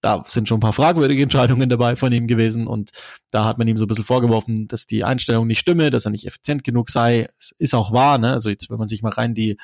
da 0.02 0.24
sind 0.26 0.48
schon 0.48 0.58
ein 0.58 0.62
paar 0.62 0.74
fragwürdige 0.74 1.24
Entscheidungen 1.24 1.70
dabei 1.70 1.96
von 1.96 2.12
ihm 2.12 2.28
gewesen 2.28 2.68
und 2.68 2.92
da 3.32 3.46
hat 3.46 3.58
man 3.58 3.68
ihm 3.68 3.78
so 3.78 3.86
ein 3.86 3.88
bisschen 3.88 4.04
vorgeworfen, 4.04 4.68
dass 4.68 4.86
die 4.86 5.04
Einstellung 5.04 5.48
nicht 5.48 5.60
stimme, 5.60 5.90
dass 5.90 6.06
er 6.06 6.12
nicht 6.12 6.28
effizient 6.28 6.64
genug 6.64 6.90
sei. 6.90 7.28
Es 7.40 7.52
ist 7.58 7.76
auch 7.76 7.92
wahr, 7.92 8.18
ne? 8.18 8.34
Also 8.34 8.50
jetzt, 8.50 8.70
wenn 8.70 8.78
man 8.78 8.88
sich 8.88 9.02
mal 9.02 9.12
rein 9.12 9.34
die 9.34 9.58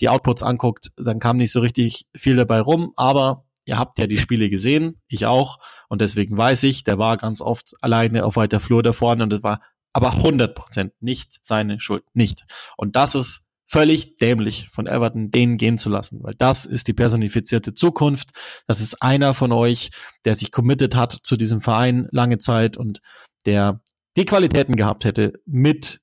die 0.00 0.08
Outputs 0.08 0.42
anguckt, 0.42 0.90
dann 0.96 1.18
kam 1.18 1.36
nicht 1.36 1.52
so 1.52 1.60
richtig 1.60 2.06
viel 2.16 2.36
dabei 2.36 2.60
rum, 2.60 2.92
aber 2.96 3.44
ihr 3.64 3.78
habt 3.78 3.98
ja 3.98 4.06
die 4.06 4.18
Spiele 4.18 4.50
gesehen, 4.50 5.00
ich 5.06 5.26
auch, 5.26 5.58
und 5.88 6.00
deswegen 6.00 6.36
weiß 6.36 6.64
ich, 6.64 6.84
der 6.84 6.98
war 6.98 7.16
ganz 7.16 7.40
oft 7.40 7.74
alleine 7.80 8.24
auf 8.24 8.36
weiter 8.36 8.58
Flur 8.58 8.82
da 8.82 8.92
vorne 8.92 9.22
und 9.22 9.30
das 9.30 9.42
war 9.42 9.60
aber 9.92 10.12
100 10.12 10.54
Prozent 10.54 10.92
nicht 11.00 11.38
seine 11.42 11.80
Schuld, 11.80 12.04
nicht. 12.14 12.44
Und 12.76 12.96
das 12.96 13.14
ist 13.14 13.42
völlig 13.66 14.18
dämlich 14.18 14.68
von 14.70 14.86
Everton, 14.86 15.30
den 15.30 15.56
gehen 15.56 15.78
zu 15.78 15.88
lassen, 15.88 16.22
weil 16.22 16.34
das 16.34 16.66
ist 16.66 16.88
die 16.88 16.92
personifizierte 16.92 17.72
Zukunft. 17.72 18.30
Das 18.66 18.80
ist 18.80 19.02
einer 19.02 19.32
von 19.32 19.50
euch, 19.50 19.90
der 20.26 20.34
sich 20.34 20.52
committed 20.52 20.94
hat 20.94 21.12
zu 21.22 21.36
diesem 21.36 21.62
Verein 21.62 22.06
lange 22.10 22.36
Zeit 22.36 22.76
und 22.76 23.00
der 23.46 23.80
die 24.18 24.26
Qualitäten 24.26 24.76
gehabt 24.76 25.06
hätte, 25.06 25.32
mit 25.46 26.01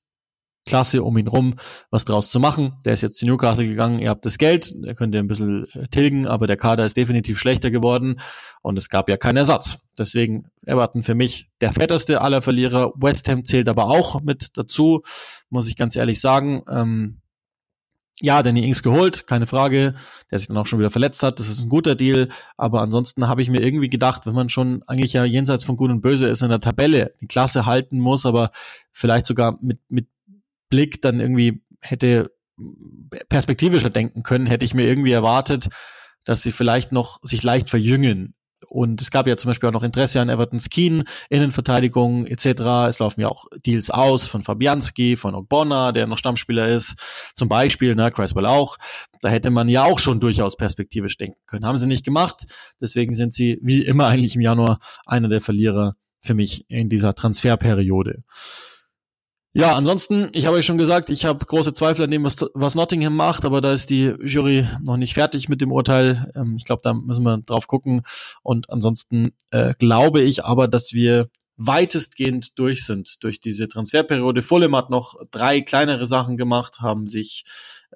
Klasse 0.70 1.02
um 1.02 1.18
ihn 1.18 1.26
rum 1.26 1.56
was 1.90 2.04
draus 2.04 2.30
zu 2.30 2.38
machen. 2.38 2.74
Der 2.84 2.92
ist 2.92 3.00
jetzt 3.00 3.18
zu 3.18 3.26
Newcastle 3.26 3.66
gegangen, 3.66 3.98
ihr 3.98 4.08
habt 4.08 4.24
das 4.24 4.38
Geld, 4.38 4.72
der 4.84 4.94
könnt 4.94 5.12
ihr 5.14 5.20
ein 5.20 5.26
bisschen 5.26 5.66
äh, 5.74 5.88
tilgen, 5.88 6.28
aber 6.28 6.46
der 6.46 6.56
Kader 6.56 6.86
ist 6.86 6.96
definitiv 6.96 7.40
schlechter 7.40 7.72
geworden 7.72 8.20
und 8.62 8.78
es 8.78 8.88
gab 8.88 9.08
ja 9.08 9.16
keinen 9.16 9.38
Ersatz. 9.38 9.80
Deswegen 9.98 10.44
Everton 10.64 11.02
für 11.02 11.16
mich 11.16 11.50
der 11.60 11.72
fetteste 11.72 12.20
aller 12.20 12.40
Verlierer. 12.40 12.92
West 12.94 13.28
Ham 13.28 13.44
zählt 13.44 13.68
aber 13.68 13.86
auch 13.86 14.22
mit 14.22 14.50
dazu, 14.54 15.02
muss 15.48 15.66
ich 15.66 15.76
ganz 15.76 15.96
ehrlich 15.96 16.20
sagen. 16.20 16.62
Ähm, 16.70 17.20
ja, 18.22 18.42
Danny 18.42 18.64
Ings 18.64 18.82
geholt, 18.82 19.26
keine 19.26 19.46
Frage, 19.46 19.94
der 20.30 20.38
sich 20.38 20.48
dann 20.48 20.56
auch 20.58 20.66
schon 20.66 20.78
wieder 20.78 20.90
verletzt 20.90 21.22
hat. 21.22 21.40
Das 21.40 21.48
ist 21.48 21.62
ein 21.62 21.68
guter 21.70 21.94
Deal. 21.94 22.28
Aber 22.56 22.82
ansonsten 22.82 23.26
habe 23.28 23.42
ich 23.42 23.50
mir 23.50 23.62
irgendwie 23.62 23.88
gedacht, 23.88 24.26
wenn 24.26 24.34
man 24.34 24.50
schon 24.50 24.82
eigentlich 24.86 25.14
ja 25.14 25.24
jenseits 25.24 25.64
von 25.64 25.76
Gut 25.76 25.90
und 25.90 26.02
Böse 26.02 26.28
ist 26.28 26.42
in 26.42 26.50
der 26.50 26.60
Tabelle, 26.60 27.14
die 27.20 27.26
Klasse 27.26 27.66
halten 27.66 27.98
muss, 27.98 28.26
aber 28.26 28.50
vielleicht 28.92 29.26
sogar 29.26 29.58
mit, 29.62 29.80
mit 29.88 30.06
Blick 30.70 31.02
dann 31.02 31.20
irgendwie 31.20 31.62
hätte 31.80 32.32
perspektivischer 33.28 33.90
denken 33.90 34.22
können, 34.22 34.46
hätte 34.46 34.64
ich 34.64 34.74
mir 34.74 34.86
irgendwie 34.86 35.12
erwartet, 35.12 35.68
dass 36.24 36.42
sie 36.42 36.52
vielleicht 36.52 36.92
noch 36.92 37.18
sich 37.22 37.42
leicht 37.42 37.70
verjüngen. 37.70 38.34
Und 38.68 39.00
es 39.00 39.10
gab 39.10 39.26
ja 39.26 39.38
zum 39.38 39.48
Beispiel 39.48 39.70
auch 39.70 39.72
noch 39.72 39.82
Interesse 39.82 40.20
an 40.20 40.28
Everton 40.28 40.60
Skeen, 40.60 41.04
Innenverteidigung 41.30 42.26
etc. 42.26 42.60
Es 42.88 42.98
laufen 42.98 43.22
ja 43.22 43.28
auch 43.28 43.46
Deals 43.64 43.90
aus 43.90 44.28
von 44.28 44.42
Fabianski, 44.42 45.16
von 45.16 45.34
Ogbonna, 45.34 45.92
der 45.92 46.06
noch 46.06 46.18
Stammspieler 46.18 46.68
ist, 46.68 46.96
zum 47.34 47.48
Beispiel, 47.48 47.94
ne, 47.94 48.10
Creswell 48.10 48.44
auch. 48.44 48.76
Da 49.22 49.30
hätte 49.30 49.50
man 49.50 49.70
ja 49.70 49.84
auch 49.84 49.98
schon 49.98 50.20
durchaus 50.20 50.58
perspektivisch 50.58 51.16
denken 51.16 51.40
können. 51.46 51.64
Haben 51.64 51.78
sie 51.78 51.86
nicht 51.86 52.04
gemacht. 52.04 52.44
Deswegen 52.80 53.14
sind 53.14 53.32
sie 53.32 53.58
wie 53.62 53.82
immer 53.82 54.06
eigentlich 54.08 54.36
im 54.36 54.42
Januar 54.42 54.78
einer 55.06 55.28
der 55.28 55.40
Verlierer 55.40 55.94
für 56.20 56.34
mich 56.34 56.66
in 56.68 56.90
dieser 56.90 57.14
Transferperiode. 57.14 58.24
Ja, 59.52 59.74
ansonsten, 59.74 60.30
ich 60.34 60.46
habe 60.46 60.56
euch 60.58 60.66
schon 60.66 60.78
gesagt, 60.78 61.10
ich 61.10 61.24
habe 61.24 61.44
große 61.44 61.74
Zweifel 61.74 62.04
an 62.04 62.10
dem, 62.12 62.22
was, 62.22 62.36
was 62.54 62.76
Nottingham 62.76 63.16
macht, 63.16 63.44
aber 63.44 63.60
da 63.60 63.72
ist 63.72 63.90
die 63.90 64.14
Jury 64.22 64.64
noch 64.80 64.96
nicht 64.96 65.14
fertig 65.14 65.48
mit 65.48 65.60
dem 65.60 65.72
Urteil. 65.72 66.30
Ähm, 66.36 66.54
ich 66.56 66.64
glaube, 66.64 66.82
da 66.84 66.94
müssen 66.94 67.24
wir 67.24 67.38
drauf 67.38 67.66
gucken. 67.66 68.02
Und 68.42 68.70
ansonsten 68.70 69.32
äh, 69.50 69.74
glaube 69.76 70.20
ich 70.20 70.44
aber, 70.44 70.68
dass 70.68 70.92
wir 70.92 71.30
weitestgehend 71.56 72.58
durch 72.58 72.86
sind 72.86 73.22
durch 73.24 73.40
diese 73.40 73.68
Transferperiode. 73.68 74.42
Fulham 74.42 74.76
hat 74.76 74.88
noch 74.88 75.16
drei 75.32 75.60
kleinere 75.60 76.06
Sachen 76.06 76.36
gemacht, 76.36 76.78
haben 76.80 77.06
sich 77.08 77.44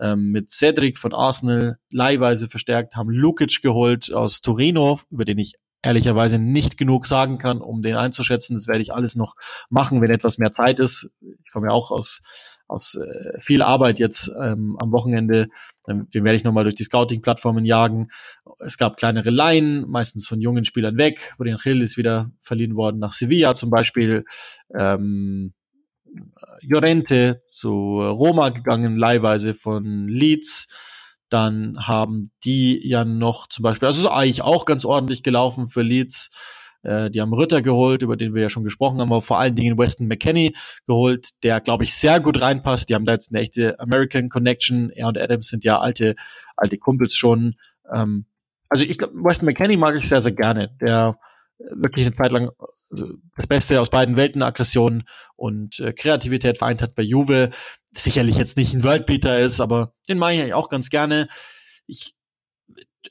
ähm, 0.00 0.32
mit 0.32 0.50
Cedric 0.50 0.98
von 0.98 1.14
Arsenal 1.14 1.78
leihweise 1.90 2.48
verstärkt, 2.48 2.96
haben 2.96 3.10
Lukic 3.10 3.62
geholt 3.62 4.12
aus 4.12 4.42
Torino, 4.42 5.00
über 5.10 5.24
den 5.24 5.38
ich 5.38 5.54
ehrlicherweise 5.84 6.38
nicht 6.38 6.76
genug 6.76 7.06
sagen 7.06 7.38
kann, 7.38 7.60
um 7.60 7.82
den 7.82 7.96
einzuschätzen. 7.96 8.54
Das 8.54 8.66
werde 8.66 8.82
ich 8.82 8.92
alles 8.94 9.14
noch 9.16 9.36
machen, 9.68 10.00
wenn 10.00 10.10
etwas 10.10 10.38
mehr 10.38 10.52
Zeit 10.52 10.78
ist. 10.78 11.14
Ich 11.44 11.52
komme 11.52 11.68
ja 11.68 11.72
auch 11.72 11.90
aus 11.90 12.22
aus 12.66 12.94
äh, 12.94 13.40
viel 13.40 13.62
Arbeit 13.62 13.98
jetzt 13.98 14.30
ähm, 14.40 14.76
am 14.80 14.90
Wochenende. 14.90 15.48
Den 15.86 16.24
werde 16.24 16.36
ich 16.36 16.44
nochmal 16.44 16.64
durch 16.64 16.74
die 16.74 16.84
Scouting-Plattformen 16.84 17.66
jagen. 17.66 18.08
Es 18.58 18.78
gab 18.78 18.96
kleinere 18.96 19.28
Laien, 19.28 19.88
meistens 19.88 20.26
von 20.26 20.40
jungen 20.40 20.64
Spielern 20.64 20.96
weg. 20.96 21.34
Brian 21.36 21.58
Hill 21.62 21.82
ist 21.82 21.98
wieder 21.98 22.30
verliehen 22.40 22.74
worden 22.74 22.98
nach 22.98 23.12
Sevilla 23.12 23.54
zum 23.54 23.68
Beispiel. 23.68 24.24
Ähm, 24.74 25.52
Llorente 26.62 27.42
zu 27.44 28.00
Roma 28.00 28.48
gegangen, 28.48 28.96
leihweise 28.96 29.52
von 29.52 30.08
Leeds 30.08 30.68
dann 31.34 31.88
haben 31.88 32.30
die 32.44 32.80
ja 32.86 33.04
noch 33.04 33.48
zum 33.48 33.64
Beispiel, 33.64 33.88
also 33.88 34.06
ist 34.06 34.14
eigentlich 34.14 34.42
auch 34.42 34.66
ganz 34.66 34.84
ordentlich 34.84 35.24
gelaufen 35.24 35.66
für 35.66 35.82
Leeds. 35.82 36.30
Äh, 36.84 37.10
die 37.10 37.20
haben 37.20 37.34
Ritter 37.34 37.60
geholt, 37.60 38.02
über 38.02 38.16
den 38.16 38.34
wir 38.34 38.42
ja 38.42 38.48
schon 38.48 38.62
gesprochen 38.62 39.00
haben, 39.00 39.10
aber 39.10 39.20
vor 39.20 39.40
allen 39.40 39.56
Dingen 39.56 39.76
Weston 39.76 40.06
McKenney 40.06 40.54
geholt, 40.86 41.30
der, 41.42 41.60
glaube 41.60 41.82
ich, 41.82 41.96
sehr 41.96 42.20
gut 42.20 42.40
reinpasst. 42.40 42.88
Die 42.88 42.94
haben 42.94 43.04
da 43.04 43.14
jetzt 43.14 43.32
eine 43.32 43.40
echte 43.40 43.80
American 43.80 44.28
Connection. 44.28 44.90
Er 44.90 45.08
und 45.08 45.18
Adams 45.18 45.48
sind 45.48 45.64
ja 45.64 45.80
alte, 45.80 46.14
alte 46.56 46.78
Kumpels 46.78 47.16
schon. 47.16 47.56
Ähm, 47.92 48.26
also 48.68 48.84
ich 48.84 48.96
glaube, 48.96 49.14
Weston 49.16 49.46
McKenney 49.46 49.76
mag 49.76 49.96
ich 49.96 50.08
sehr, 50.08 50.20
sehr 50.20 50.30
gerne. 50.30 50.70
Der 50.80 51.18
wirklich 51.58 52.06
eine 52.06 52.14
Zeit 52.14 52.32
lang 52.32 52.50
also 52.90 53.14
das 53.36 53.46
Beste 53.46 53.80
aus 53.80 53.90
beiden 53.90 54.16
Welten, 54.16 54.42
Aggression 54.42 55.04
und 55.36 55.80
äh, 55.80 55.92
Kreativität 55.92 56.58
vereint 56.58 56.82
hat 56.82 56.94
bei 56.94 57.02
Juve. 57.02 57.50
Sicherlich 57.92 58.36
jetzt 58.36 58.56
nicht 58.56 58.74
ein 58.74 58.84
Worldbeater 58.84 59.40
ist, 59.40 59.60
aber 59.60 59.94
den 60.08 60.18
mache 60.18 60.34
ich 60.34 60.40
eigentlich 60.40 60.54
auch 60.54 60.68
ganz 60.68 60.90
gerne. 60.90 61.28
Ich 61.86 62.14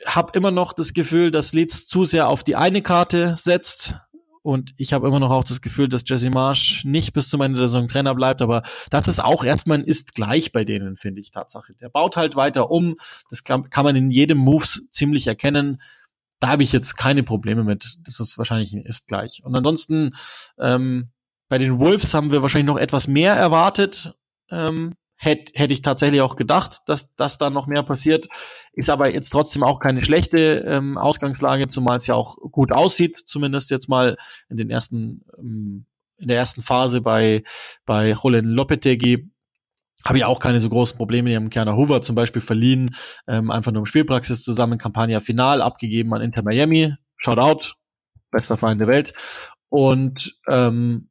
habe 0.05 0.37
immer 0.37 0.51
noch 0.51 0.73
das 0.73 0.93
Gefühl, 0.93 1.31
dass 1.31 1.53
Leeds 1.53 1.85
zu 1.85 2.05
sehr 2.05 2.27
auf 2.27 2.43
die 2.43 2.55
eine 2.55 2.81
Karte 2.81 3.35
setzt. 3.35 3.95
Und 4.41 4.73
ich 4.75 4.91
habe 4.91 5.07
immer 5.07 5.21
noch 5.21 5.31
auch 5.31 5.45
das 5.45 5.61
Gefühl, 5.61 5.87
dass 5.87 6.03
Jesse 6.05 6.29
Marsch 6.29 6.83
nicht 6.83 7.13
bis 7.13 7.29
zum 7.29 7.39
Ende 7.39 7.59
der 7.59 7.69
Saison 7.69 7.87
Trainer 7.87 8.13
bleibt, 8.13 8.41
aber 8.41 8.61
das 8.89 9.07
ist 9.07 9.23
auch 9.23 9.45
erstmal 9.45 9.77
ein 9.77 9.85
ist 9.85 10.15
gleich 10.15 10.51
bei 10.51 10.65
denen, 10.65 10.97
finde 10.97 11.21
ich 11.21 11.31
Tatsache. 11.31 11.73
Der 11.75 11.87
baut 11.87 12.17
halt 12.17 12.35
weiter 12.35 12.69
um. 12.69 12.97
Das 13.29 13.45
kann, 13.45 13.69
kann 13.69 13.85
man 13.85 13.95
in 13.95 14.11
jedem 14.11 14.37
Moves 14.37 14.85
ziemlich 14.91 15.27
erkennen 15.27 15.81
da 16.43 16.49
habe 16.49 16.63
ich 16.63 16.73
jetzt 16.73 16.97
keine 16.97 17.23
Probleme 17.23 17.63
mit. 17.63 17.97
Das 18.03 18.19
ist 18.19 18.37
wahrscheinlich 18.37 18.73
ein 18.73 18.81
ist 18.81 19.07
gleich. 19.07 19.41
Und 19.45 19.55
ansonsten 19.55 20.09
ähm, 20.59 21.09
bei 21.47 21.57
den 21.57 21.79
Wolves 21.79 22.13
haben 22.13 22.31
wir 22.31 22.41
wahrscheinlich 22.41 22.67
noch 22.67 22.77
etwas 22.77 23.07
mehr 23.07 23.33
erwartet. 23.33 24.13
Ähm, 24.51 24.93
Hätte 25.15 25.53
hätt 25.55 25.71
ich 25.71 25.81
tatsächlich 25.81 26.19
auch 26.19 26.35
gedacht, 26.35 26.81
dass, 26.85 27.15
dass 27.15 27.37
da 27.37 27.49
noch 27.49 27.65
mehr 27.65 27.83
passiert. 27.83 28.27
Ist 28.73 28.89
aber 28.89 29.13
jetzt 29.13 29.29
trotzdem 29.29 29.63
auch 29.63 29.79
keine 29.79 30.03
schlechte 30.03 30.65
ähm, 30.67 30.97
Ausgangslage, 30.97 31.69
zumal 31.69 31.99
es 31.99 32.07
ja 32.07 32.15
auch 32.15 32.35
gut 32.51 32.73
aussieht, 32.73 33.15
zumindest 33.15 33.69
jetzt 33.69 33.87
mal 33.87 34.17
in 34.49 34.57
den 34.57 34.69
ersten, 34.69 35.23
ähm, 35.37 35.85
in 36.17 36.27
der 36.27 36.35
ersten 36.35 36.61
Phase 36.61 36.99
bei, 36.99 37.43
bei 37.85 38.17
Julen 38.21 38.47
Lopetegui 38.47 39.31
habe 40.05 40.17
ich 40.17 40.25
auch 40.25 40.39
keine 40.39 40.59
so 40.59 40.69
großen 40.69 40.97
Probleme. 40.97 41.29
Die 41.29 41.35
haben 41.35 41.49
Kerner 41.49 41.75
Hoover 41.75 42.01
zum 42.01 42.15
Beispiel 42.15 42.41
verliehen, 42.41 42.95
ähm, 43.27 43.51
einfach 43.51 43.71
nur 43.71 43.81
um 43.81 43.85
Spielpraxis 43.85 44.43
zusammen, 44.43 44.77
Campania 44.77 45.19
Final 45.19 45.61
abgegeben 45.61 46.13
an 46.13 46.21
Inter 46.21 46.43
Miami. 46.43 46.93
Shout 47.17 47.37
out, 47.37 47.75
bester 48.31 48.57
Verein 48.57 48.79
der 48.79 48.87
Welt. 48.87 49.13
Und 49.69 50.35
ähm, 50.47 51.09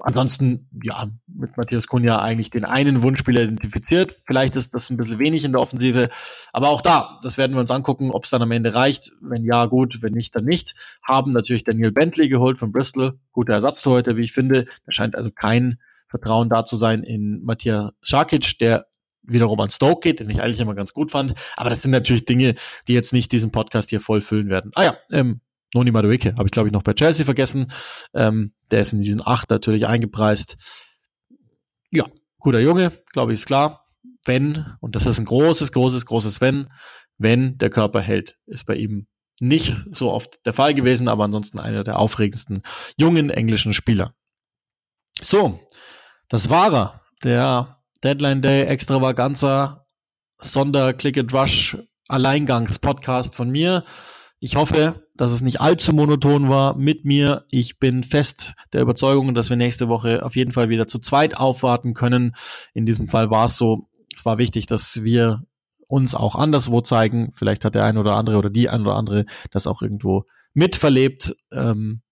ansonsten, 0.00 0.68
ja, 0.82 1.08
mit 1.26 1.56
Matthias 1.56 1.86
Kunja 1.86 2.20
eigentlich 2.20 2.50
den 2.50 2.64
einen 2.64 3.02
Wunschspieler 3.02 3.42
identifiziert. 3.42 4.14
Vielleicht 4.24 4.54
ist 4.54 4.74
das 4.74 4.90
ein 4.90 4.96
bisschen 4.96 5.18
wenig 5.18 5.44
in 5.44 5.52
der 5.52 5.60
Offensive, 5.60 6.10
aber 6.52 6.68
auch 6.68 6.80
da, 6.80 7.18
das 7.22 7.38
werden 7.38 7.54
wir 7.54 7.60
uns 7.60 7.70
angucken, 7.70 8.10
ob 8.10 8.24
es 8.24 8.30
dann 8.30 8.42
am 8.42 8.52
Ende 8.52 8.74
reicht. 8.74 9.10
Wenn 9.20 9.44
ja, 9.44 9.66
gut, 9.66 10.02
wenn 10.02 10.12
nicht, 10.12 10.36
dann 10.36 10.44
nicht. 10.44 10.74
Haben 11.02 11.32
natürlich 11.32 11.64
Daniel 11.64 11.92
Bentley 11.92 12.28
geholt 12.28 12.58
von 12.58 12.72
Bristol, 12.72 13.18
guter 13.32 13.54
Ersatztorhüter, 13.54 14.16
wie 14.16 14.22
ich 14.22 14.32
finde. 14.32 14.66
Da 14.84 14.92
scheint 14.92 15.16
also 15.16 15.30
kein 15.30 15.78
Vertrauen 16.08 16.48
da 16.48 16.64
zu 16.64 16.76
sein 16.76 17.02
in 17.02 17.42
Matthias 17.42 17.92
Šakic, 18.02 18.58
der 18.58 18.86
wiederum 19.22 19.58
an 19.60 19.70
Stoke 19.70 20.00
geht, 20.00 20.20
den 20.20 20.30
ich 20.30 20.40
eigentlich 20.40 20.60
immer 20.60 20.74
ganz 20.74 20.92
gut 20.92 21.10
fand. 21.10 21.34
Aber 21.56 21.70
das 21.70 21.82
sind 21.82 21.90
natürlich 21.90 22.24
Dinge, 22.24 22.54
die 22.88 22.94
jetzt 22.94 23.12
nicht 23.12 23.32
diesen 23.32 23.50
Podcast 23.50 23.90
hier 23.90 24.00
voll 24.00 24.20
füllen 24.20 24.48
werden. 24.48 24.70
Ah 24.74 24.84
ja, 24.84 24.96
ähm, 25.10 25.40
Noni 25.74 25.90
Madueke 25.90 26.34
habe 26.36 26.46
ich, 26.46 26.52
glaube 26.52 26.68
ich, 26.68 26.72
noch 26.72 26.82
bei 26.82 26.94
Chelsea 26.94 27.24
vergessen. 27.24 27.72
Ähm, 28.14 28.52
der 28.70 28.80
ist 28.80 28.92
in 28.92 29.02
diesen 29.02 29.20
acht 29.24 29.50
natürlich 29.50 29.86
eingepreist. 29.86 30.56
Ja, 31.90 32.04
guter 32.38 32.60
Junge, 32.60 32.92
glaube 33.12 33.32
ich, 33.32 33.40
ist 33.40 33.46
klar. 33.46 33.84
Wenn, 34.24 34.64
und 34.80 34.96
das 34.96 35.06
ist 35.06 35.18
ein 35.18 35.24
großes, 35.24 35.72
großes, 35.72 36.06
großes 36.06 36.40
Wenn, 36.40 36.68
wenn 37.18 37.58
der 37.58 37.70
Körper 37.70 38.00
hält, 38.00 38.38
ist 38.46 38.66
bei 38.66 38.74
ihm 38.74 39.06
nicht 39.38 39.76
so 39.92 40.12
oft 40.12 40.44
der 40.46 40.52
Fall 40.52 40.74
gewesen, 40.74 41.08
aber 41.08 41.24
ansonsten 41.24 41.60
einer 41.60 41.84
der 41.84 41.98
aufregendsten 41.98 42.62
jungen 42.96 43.30
englischen 43.30 43.72
Spieler. 43.72 44.14
So, 45.20 45.60
das 46.28 46.50
war 46.50 46.72
er. 46.72 47.00
Der 47.24 47.82
Deadline 48.02 48.42
Day 48.42 48.64
Extravaganza 48.64 49.86
Sonder 50.38 50.92
Click 50.92 51.18
and 51.18 51.32
Rush 51.32 51.78
Alleingangs-Podcast 52.08 53.34
von 53.34 53.50
mir. 53.50 53.84
Ich 54.38 54.56
hoffe, 54.56 55.06
dass 55.14 55.32
es 55.32 55.40
nicht 55.40 55.60
allzu 55.60 55.92
monoton 55.92 56.48
war 56.48 56.76
mit 56.76 57.04
mir. 57.04 57.44
Ich 57.50 57.78
bin 57.78 58.04
fest 58.04 58.54
der 58.72 58.82
Überzeugung, 58.82 59.34
dass 59.34 59.48
wir 59.48 59.56
nächste 59.56 59.88
Woche 59.88 60.24
auf 60.24 60.36
jeden 60.36 60.52
Fall 60.52 60.68
wieder 60.68 60.86
zu 60.86 60.98
zweit 60.98 61.36
aufwarten 61.38 61.94
können. 61.94 62.36
In 62.74 62.86
diesem 62.86 63.08
Fall 63.08 63.30
war 63.30 63.46
es 63.46 63.56
so, 63.56 63.88
es 64.14 64.24
war 64.24 64.38
wichtig, 64.38 64.66
dass 64.66 65.02
wir 65.02 65.42
uns 65.88 66.14
auch 66.14 66.34
anderswo 66.34 66.80
zeigen. 66.80 67.32
Vielleicht 67.34 67.64
hat 67.64 67.74
der 67.74 67.84
ein 67.84 67.96
oder 67.96 68.16
andere 68.16 68.36
oder 68.36 68.50
die 68.50 68.68
ein 68.68 68.82
oder 68.82 68.96
andere 68.96 69.24
das 69.50 69.66
auch 69.66 69.80
irgendwo 69.82 70.24
mitverlebt. 70.52 71.34
Ähm, 71.52 72.02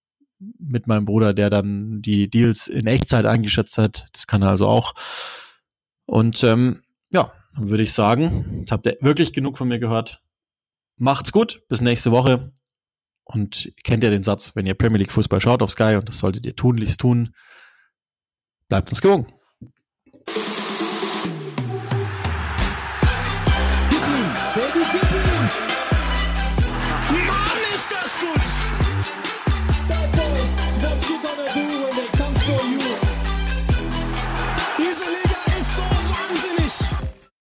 mit 0.59 0.87
meinem 0.87 1.05
Bruder, 1.05 1.35
der 1.35 1.51
dann 1.51 2.03
die 2.03 2.29
Deals 2.29 2.67
in 2.67 2.87
Echtzeit 2.87 3.27
eingeschätzt 3.27 3.79
hat. 3.79 4.09
Das 4.13 4.27
kann 4.27 4.43
er 4.43 4.51
also 4.51 4.67
auch. 4.67 4.95
Und 6.07 6.45
ähm, 6.45 6.83
ja, 7.11 7.33
dann 7.55 7.69
würde 7.69 7.83
ich 7.83 7.93
sagen, 7.93 8.59
jetzt 8.61 8.73
habt 8.73 8.87
ihr 8.87 8.97
wirklich 9.01 9.33
genug 9.33 9.59
von 9.59 9.69
mir 9.69 9.79
gehört. 9.79 10.23
Macht's 10.97 11.33
gut, 11.33 11.63
bis 11.69 11.81
nächste 11.81 12.11
Woche. 12.11 12.53
Und 13.25 13.73
kennt 13.85 14.05
ihr 14.05 14.11
den 14.11 14.23
Satz, 14.23 14.55
wenn 14.55 14.67
ihr 14.67 14.75
Premier 14.75 14.99
League 14.99 15.13
Fußball 15.13 15.41
schaut 15.41 15.63
auf 15.63 15.71
Sky, 15.71 15.97
und 15.97 16.09
das 16.09 16.19
solltet 16.19 16.45
ihr 16.45 16.57
tunlichst 16.57 17.01
tun, 17.01 17.35
bleibt 18.69 18.91
uns 18.91 19.01
gewogen. 19.01 19.33